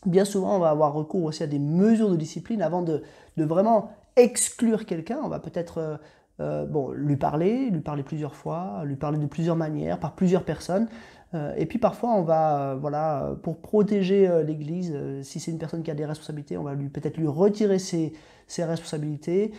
Bien 0.07 0.25
souvent, 0.25 0.57
on 0.57 0.59
va 0.61 0.71
avoir 0.71 0.93
recours 0.93 1.25
aussi 1.25 1.43
à 1.43 1.47
des 1.47 1.59
mesures 1.59 2.11
de 2.11 2.17
discipline 2.17 2.63
avant 2.63 2.83
de, 2.83 3.03
vraiment 3.37 3.91
exclure 4.17 4.87
quelqu'un. 4.87 5.19
On 5.23 5.29
va 5.29 5.41
peut-être 5.41 5.99
euh, 6.41 6.93
lui 6.95 7.17
parler, 7.17 7.71
lui 7.71 7.81
parler 7.81 8.03
plusieurs 8.03 8.35
fois, 8.35 8.83
lui 8.85 8.97
parler 8.97 9.19
de 9.19 9.27
plusieurs 9.27 9.57
manières, 9.57 9.99
par 9.99 10.15
plusieurs 10.15 10.45
personnes. 10.45 10.89
Euh, 11.35 11.53
et 11.57 11.67
puis 11.67 11.79
parfois, 11.79 12.15
on 12.15 12.23
va, 12.23 12.71
euh, 12.71 12.75
voilà, 12.77 13.35
pour 13.43 13.59
protéger 13.61 14.29
euh, 14.29 14.43
l'Église, 14.43 14.97
si 15.23 15.41
c'est 15.41 15.51
une 15.51 15.59
personne 15.59 15.83
qui 15.83 15.91
a 15.91 15.95
des 15.95 16.07
responsabilités, 16.07 16.57
on 16.57 16.63
va 16.63 16.75
peut-être 16.77 17.17
lui 17.17 17.27
retirer 17.27 17.79
ses, 17.79 18.13
responsabilités 18.59 19.53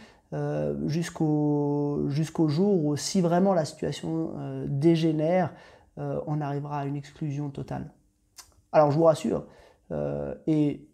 jusqu'au 0.86 2.07
jusqu'au 2.09 2.49
jour 2.49 2.84
où, 2.84 2.97
si 2.97 3.21
vraiment 3.21 3.53
la 3.53 3.63
situation 3.63 4.34
dégénère, 4.67 5.53
on 5.97 6.41
arrivera 6.41 6.82
à 6.82 6.86
une 6.86 6.97
exclusion 6.97 7.49
totale. 7.49 7.89
Alors, 8.73 8.91
je 8.91 8.97
vous 8.97 9.05
rassure, 9.05 9.45
et 10.45 10.86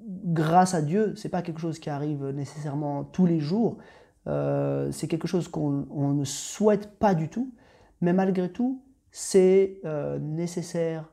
grâce 0.00 0.74
à 0.74 0.82
Dieu, 0.82 1.14
c'est 1.16 1.30
pas 1.30 1.40
quelque 1.40 1.60
chose 1.60 1.78
qui 1.78 1.88
arrive 1.88 2.26
nécessairement 2.34 3.04
tous 3.04 3.24
les 3.24 3.40
jours. 3.40 3.78
c'est 4.26 5.08
quelque 5.08 5.28
chose 5.28 5.48
qu'on 5.48 6.12
ne 6.12 6.24
souhaite 6.24 6.98
pas 6.98 7.14
du 7.14 7.30
tout, 7.30 7.54
mais 8.02 8.12
malgré 8.12 8.52
tout, 8.52 8.82
c'est 9.12 9.78
euh, 9.84 10.18
nécessaire 10.18 11.12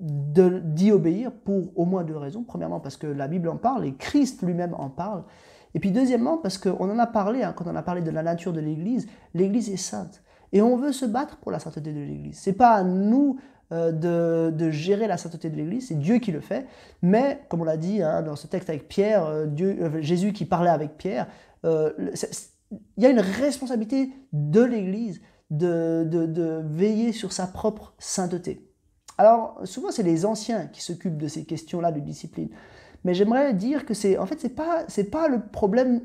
d'y 0.00 0.92
obéir 0.92 1.30
pour 1.32 1.78
au 1.78 1.84
moins 1.84 2.02
deux 2.02 2.16
raisons. 2.16 2.42
Premièrement, 2.42 2.80
parce 2.80 2.96
que 2.96 3.06
la 3.06 3.28
Bible 3.28 3.48
en 3.48 3.56
parle 3.56 3.84
et 3.84 3.94
Christ 3.94 4.42
lui-même 4.42 4.74
en 4.74 4.88
parle. 4.88 5.24
Et 5.74 5.80
puis 5.80 5.92
deuxièmement, 5.92 6.38
parce 6.38 6.56
qu'on 6.56 6.90
en 6.90 6.98
a 6.98 7.06
parlé, 7.06 7.42
hein, 7.42 7.52
quand 7.54 7.66
on 7.66 7.76
a 7.76 7.82
parlé 7.82 8.00
de 8.00 8.10
la 8.10 8.22
nature 8.22 8.52
de 8.52 8.60
l'Église, 8.60 9.06
l'Église 9.34 9.68
est 9.68 9.76
sainte. 9.76 10.22
Et 10.52 10.62
on 10.62 10.76
veut 10.76 10.92
se 10.92 11.04
battre 11.04 11.36
pour 11.38 11.52
la 11.52 11.58
sainteté 11.58 11.92
de 11.92 12.00
l'Église. 12.00 12.38
C'est 12.38 12.54
pas 12.54 12.70
à 12.70 12.82
nous 12.82 13.38
euh, 13.72 13.92
de, 14.50 14.70
gérer 14.70 15.06
la 15.06 15.18
sainteté 15.18 15.50
de 15.50 15.56
l'Église, 15.56 15.88
c'est 15.88 15.98
Dieu 15.98 16.18
qui 16.18 16.32
le 16.32 16.40
fait. 16.40 16.66
Mais, 17.02 17.44
comme 17.50 17.60
on 17.60 17.64
l'a 17.64 17.76
dit 17.76 18.00
hein, 18.00 18.22
dans 18.22 18.36
ce 18.36 18.46
texte 18.46 18.70
avec 18.70 18.88
Pierre, 18.88 19.26
euh, 19.26 19.46
Dieu, 19.46 20.00
Jésus 20.00 20.32
qui 20.32 20.46
parlait 20.46 20.70
avec 20.70 20.96
Pierre, 20.96 21.26
il 21.64 23.02
y 23.02 23.06
a 23.06 23.10
une 23.10 23.20
responsabilité 23.20 24.10
de 24.32 24.62
l'Église 24.62 25.20
de, 25.50 26.62
veiller 26.64 27.12
sur 27.12 27.32
sa 27.32 27.46
propre 27.46 27.94
sainteté. 27.98 28.64
Alors, 29.16 29.60
souvent, 29.64 29.90
c'est 29.90 30.02
les 30.02 30.24
anciens 30.24 30.66
qui 30.66 30.82
s'occupent 30.82 31.18
de 31.18 31.28
ces 31.28 31.44
questions-là 31.44 31.90
de 31.90 32.00
discipline. 32.00 32.50
Mais 33.04 33.14
j'aimerais 33.14 33.54
dire 33.54 33.84
que 33.84 33.94
c'est, 33.94 34.18
en 34.18 34.26
fait, 34.26 34.40
c'est 34.40 34.54
pas, 34.54 34.84
c'est 34.88 35.10
pas 35.10 35.28
le 35.28 35.40
problème 35.40 36.02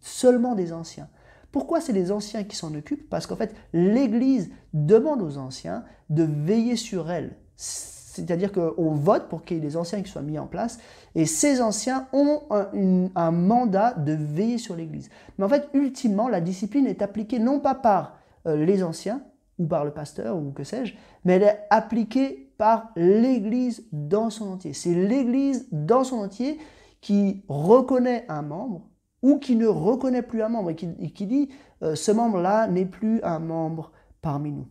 seulement 0.00 0.54
des 0.54 0.72
anciens. 0.72 1.08
Pourquoi 1.52 1.80
c'est 1.80 1.92
les 1.92 2.12
anciens 2.12 2.44
qui 2.44 2.56
s'en 2.56 2.74
occupent? 2.74 3.08
Parce 3.08 3.26
qu'en 3.26 3.36
fait, 3.36 3.54
l'Église 3.72 4.50
demande 4.72 5.22
aux 5.22 5.38
anciens 5.38 5.84
de 6.10 6.22
veiller 6.22 6.76
sur 6.76 7.10
elle. 7.10 7.36
C'est-à-dire 7.56 8.52
qu'on 8.52 8.94
vote 8.94 9.28
pour 9.28 9.44
qu'il 9.44 9.56
y 9.56 9.60
ait 9.60 9.62
des 9.62 9.76
anciens 9.76 10.02
qui 10.02 10.10
soient 10.10 10.22
mis 10.22 10.38
en 10.38 10.46
place, 10.46 10.78
et 11.14 11.26
ces 11.26 11.60
anciens 11.60 12.08
ont 12.12 12.42
un, 12.50 13.30
mandat 13.30 13.92
de 13.94 14.12
veiller 14.12 14.58
sur 14.58 14.76
l'Église. 14.76 15.10
Mais 15.38 15.44
en 15.44 15.48
fait, 15.48 15.68
ultimement, 15.74 16.28
la 16.28 16.40
discipline 16.40 16.86
est 16.86 17.02
appliquée 17.02 17.38
non 17.38 17.60
pas 17.60 17.74
par 17.74 18.18
les 18.54 18.82
anciens, 18.82 19.22
ou 19.58 19.66
par 19.66 19.84
le 19.84 19.90
pasteur, 19.90 20.36
ou 20.36 20.50
que 20.52 20.64
sais-je, 20.64 20.94
mais 21.24 21.34
elle 21.34 21.42
est 21.42 21.60
appliquée 21.70 22.52
par 22.58 22.90
l'Église 22.96 23.86
dans 23.92 24.30
son 24.30 24.52
entier. 24.52 24.72
C'est 24.72 24.94
l'Église 24.94 25.68
dans 25.72 26.04
son 26.04 26.16
entier 26.16 26.58
qui 27.00 27.44
reconnaît 27.48 28.24
un 28.28 28.42
membre 28.42 28.82
ou 29.22 29.38
qui 29.38 29.56
ne 29.56 29.66
reconnaît 29.66 30.22
plus 30.22 30.42
un 30.42 30.48
membre 30.48 30.70
et 30.70 30.74
qui, 30.74 31.26
dit 31.26 31.48
euh, 31.82 31.94
ce 31.94 32.12
membre-là 32.12 32.66
n'est 32.68 32.86
plus 32.86 33.22
un 33.22 33.38
membre 33.38 33.92
parmi 34.22 34.52
nous. 34.52 34.66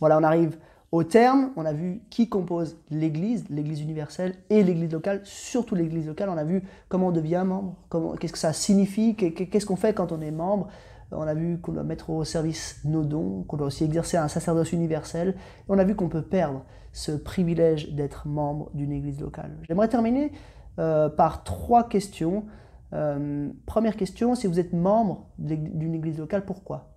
Voilà, 0.00 0.18
on 0.18 0.22
arrive 0.22 0.58
au 0.92 1.04
terme. 1.04 1.50
On 1.56 1.64
a 1.64 1.72
vu 1.72 2.02
qui 2.10 2.28
compose 2.28 2.76
l'Église, 2.90 3.44
l'Église 3.50 3.80
universelle 3.80 4.34
et 4.50 4.62
l'Église 4.62 4.92
locale, 4.92 5.20
surtout 5.24 5.74
l'Église 5.74 6.06
locale. 6.06 6.28
On 6.28 6.36
a 6.36 6.44
vu 6.44 6.62
comment 6.88 7.08
on 7.08 7.12
devient 7.12 7.44
membre, 7.46 7.76
qu'est-ce 8.18 8.32
que 8.32 8.38
ça 8.38 8.52
signifie, 8.52 9.14
qu'est-ce 9.14 9.66
qu'on 9.66 9.76
fait 9.76 9.94
quand 9.94 10.12
on 10.12 10.20
est 10.20 10.30
membre. 10.30 10.68
On 11.16 11.22
a 11.22 11.34
vu 11.34 11.58
qu'on 11.58 11.72
doit 11.72 11.84
mettre 11.84 12.10
au 12.10 12.24
service 12.24 12.80
nos 12.84 13.04
dons, 13.04 13.44
qu'on 13.44 13.56
doit 13.56 13.66
aussi 13.66 13.84
exercer 13.84 14.16
un 14.16 14.28
sacerdoce 14.28 14.72
universel. 14.72 15.34
On 15.68 15.78
a 15.78 15.84
vu 15.84 15.94
qu'on 15.94 16.08
peut 16.08 16.22
perdre 16.22 16.64
ce 16.92 17.12
privilège 17.12 17.92
d'être 17.94 18.28
membre 18.28 18.70
d'une 18.74 18.92
église 18.92 19.20
locale. 19.20 19.58
J'aimerais 19.62 19.88
terminer 19.88 20.32
euh, 20.78 21.08
par 21.08 21.44
trois 21.44 21.88
questions. 21.88 22.44
Euh, 22.92 23.48
première 23.66 23.96
question, 23.96 24.34
si 24.34 24.46
vous 24.46 24.60
êtes 24.60 24.72
membre 24.72 25.26
d'une 25.38 25.94
église 25.94 26.18
locale, 26.18 26.44
pourquoi? 26.44 26.93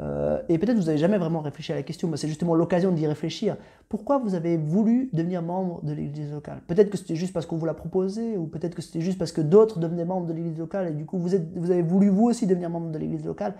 Euh, 0.00 0.40
et 0.48 0.58
peut-être 0.58 0.76
vous 0.76 0.86
n'avez 0.86 0.98
jamais 0.98 1.18
vraiment 1.18 1.40
réfléchi 1.40 1.72
à 1.72 1.76
la 1.76 1.82
question, 1.82 2.08
mais 2.08 2.16
c'est 2.16 2.28
justement 2.28 2.54
l'occasion 2.54 2.92
d'y 2.92 3.06
réfléchir. 3.06 3.56
Pourquoi 3.88 4.18
vous 4.18 4.34
avez 4.34 4.56
voulu 4.56 5.10
devenir 5.12 5.42
membre 5.42 5.82
de 5.82 5.92
l'église 5.92 6.32
locale? 6.32 6.62
Peut-être 6.66 6.90
que 6.90 6.96
c'était 6.96 7.16
juste 7.16 7.32
parce 7.32 7.46
qu'on 7.46 7.56
vous 7.56 7.66
l'a 7.66 7.74
proposé, 7.74 8.36
ou 8.36 8.46
peut-être 8.46 8.74
que 8.74 8.82
c'était 8.82 9.00
juste 9.00 9.18
parce 9.18 9.32
que 9.32 9.40
d'autres 9.42 9.78
devenaient 9.78 10.04
membres 10.04 10.26
de 10.26 10.32
l'église 10.32 10.58
locale, 10.58 10.88
et 10.88 10.92
du 10.92 11.04
coup 11.04 11.18
vous, 11.18 11.34
avez 11.34 11.82
voulu 11.82 12.08
vous 12.08 12.24
aussi 12.24 12.46
devenir 12.46 12.70
membre 12.70 12.90
de 12.90 12.98
l'église 12.98 13.24
locale. 13.24 13.54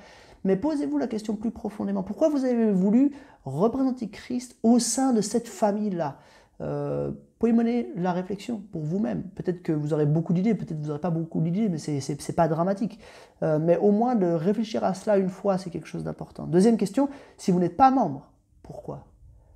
Mais 0.44 0.56
posez-vous 0.56 0.98
la 0.98 1.06
question 1.06 1.36
plus 1.36 1.52
profondément. 1.52 2.02
Pourquoi 2.02 2.28
vous 2.28 2.44
avez 2.44 2.72
voulu 2.72 3.12
représenter 3.44 4.08
Christ 4.08 4.56
au 4.62 4.78
sein 4.78 5.12
de 5.12 5.20
cette 5.20 5.46
famille-là? 5.46 6.18
Euh, 6.62 7.10
mener 7.50 7.88
la 7.96 8.12
réflexion 8.12 8.62
pour 8.70 8.82
vous-même. 8.82 9.24
Peut-être 9.34 9.62
que 9.62 9.72
vous 9.72 9.92
aurez 9.92 10.06
beaucoup 10.06 10.32
d'idées, 10.32 10.54
peut-être 10.54 10.76
que 10.76 10.82
vous 10.82 10.88
n'aurez 10.88 11.00
pas 11.00 11.10
beaucoup 11.10 11.40
d'idées, 11.40 11.68
mais 11.68 11.78
c'est 11.78 11.98
n'est 12.08 12.34
pas 12.34 12.46
dramatique. 12.46 13.00
Euh, 13.42 13.58
mais 13.58 13.76
au 13.78 13.90
moins 13.90 14.14
de 14.14 14.26
réfléchir 14.26 14.84
à 14.84 14.94
cela 14.94 15.16
une 15.16 15.28
fois, 15.28 15.58
c'est 15.58 15.70
quelque 15.70 15.88
chose 15.88 16.04
d'important. 16.04 16.46
Deuxième 16.46 16.76
question, 16.76 17.08
si 17.36 17.50
vous 17.50 17.58
n'êtes 17.58 17.76
pas 17.76 17.90
membre, 17.90 18.30
pourquoi? 18.62 19.06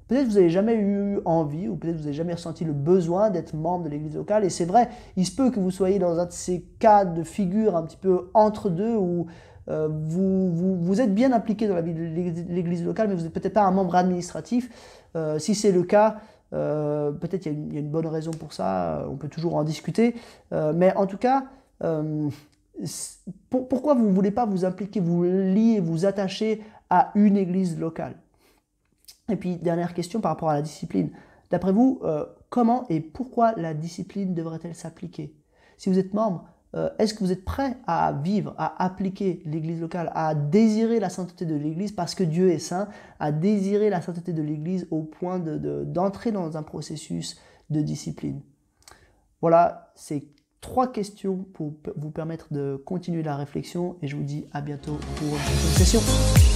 Peut-être 0.08 0.24
que 0.24 0.28
vous 0.30 0.34
n'avez 0.36 0.50
jamais 0.50 0.74
eu 0.74 1.20
envie, 1.24 1.68
ou 1.68 1.76
peut-être 1.76 1.94
que 1.94 1.98
vous 1.98 2.04
n'avez 2.04 2.16
jamais 2.16 2.34
ressenti 2.34 2.64
le 2.64 2.72
besoin 2.72 3.30
d'être 3.30 3.54
membre 3.54 3.84
de 3.84 3.90
l'église 3.90 4.14
locale. 4.14 4.44
Et 4.44 4.50
c'est 4.50 4.64
vrai, 4.64 4.88
il 5.16 5.26
se 5.26 5.34
peut 5.34 5.50
que 5.50 5.60
vous 5.60 5.70
soyez 5.70 5.98
dans 5.98 6.18
un 6.18 6.26
de 6.26 6.32
ces 6.32 6.62
cas 6.78 7.04
de 7.04 7.22
figure 7.22 7.76
un 7.76 7.82
petit 7.82 7.96
peu 7.96 8.30
entre 8.34 8.70
deux, 8.70 8.96
où 8.96 9.26
euh, 9.68 9.88
vous, 9.90 11.00
êtes 11.00 11.12
bien 11.12 11.32
impliqué 11.32 11.66
dans 11.66 11.74
la 11.74 11.82
vie 11.82 11.92
de 11.92 12.04
l'église 12.48 12.84
locale, 12.84 13.08
mais 13.08 13.16
vous 13.16 13.22
n'êtes 13.22 13.32
peut-être 13.32 13.54
pas 13.54 13.64
un 13.64 13.72
membre 13.72 13.96
administratif. 13.96 14.70
Euh, 15.16 15.40
si 15.40 15.56
c'est 15.56 15.72
le 15.72 15.82
cas, 15.82 16.18
euh, 16.52 17.12
peut-être 17.12 17.46
il 17.46 17.72
y, 17.72 17.76
a 17.76 17.80
une 17.80 17.90
bonne 17.90 18.06
raison 18.06 18.30
pour 18.30 18.52
ça, 18.52 19.00
euh, 19.00 19.08
on 19.08 19.16
peut 19.16 19.28
toujours 19.28 19.56
en 19.56 19.64
discuter. 19.64 20.14
Euh, 20.52 20.72
mais 20.74 20.94
en 20.96 21.06
tout 21.06 21.18
cas, 21.18 21.44
pourquoi 23.50 23.94
vous 23.94 24.06
ne 24.06 24.12
voulez 24.12 24.30
pas 24.30 24.46
vous 24.46 24.64
impliquer, 24.64 25.00
vous 25.00 25.24
lier, 25.24 25.80
vous 25.80 26.06
attacher 26.06 26.62
à 26.90 27.10
une 27.14 27.36
église 27.36 27.78
locale? 27.78 28.16
Et 29.28 29.36
puis, 29.36 29.56
dernière 29.56 29.92
question 29.92 30.20
par 30.20 30.32
rapport 30.32 30.50
à 30.50 30.54
la 30.54 30.62
discipline. 30.62 31.10
D'après 31.50 31.72
vous, 31.72 32.00
comment 32.48 32.86
et 32.88 33.00
pourquoi 33.00 33.52
la 33.56 33.74
discipline 33.74 34.34
devrait-elle 34.34 34.74
s'appliquer? 34.74 35.34
Si 35.76 35.90
vous 35.90 35.98
êtes 35.98 36.14
membre, 36.14 36.48
euh, 36.76 36.90
est-ce 36.98 37.14
que 37.14 37.20
vous 37.20 37.32
êtes 37.32 37.44
prêt 37.44 37.78
à 37.86 38.12
vivre, 38.12 38.54
à 38.58 38.84
appliquer 38.84 39.42
l'Église 39.46 39.80
locale, 39.80 40.12
à 40.14 40.34
désirer 40.34 41.00
la 41.00 41.08
sainteté 41.08 41.46
de 41.46 41.54
l'Église 41.54 41.92
parce 41.92 42.14
que 42.14 42.22
Dieu 42.22 42.50
est 42.50 42.58
saint, 42.58 42.88
à 43.18 43.32
désirer 43.32 43.88
la 43.88 44.02
sainteté 44.02 44.32
de 44.32 44.42
l'Église 44.42 44.86
au 44.90 45.02
point 45.02 45.38
d'entrer 45.38 46.30
de, 46.30 46.36
dans 46.36 46.56
un 46.56 46.62
processus 46.62 47.40
de 47.70 47.80
discipline? 47.80 48.42
Voilà, 49.40 49.92
c'est 49.94 50.26
trois 50.60 50.92
questions 50.92 51.46
pour 51.54 51.72
vous 51.96 52.10
permettre 52.10 52.52
de 52.52 52.76
continuer 52.84 53.22
la 53.22 53.36
réflexion 53.36 53.96
et 54.02 54.08
je 54.08 54.16
vous 54.16 54.24
dis 54.24 54.46
à 54.52 54.60
bientôt 54.60 54.98
pour 55.16 55.28
une 55.28 55.42
prochaine 55.42 55.84
session. 55.84 56.55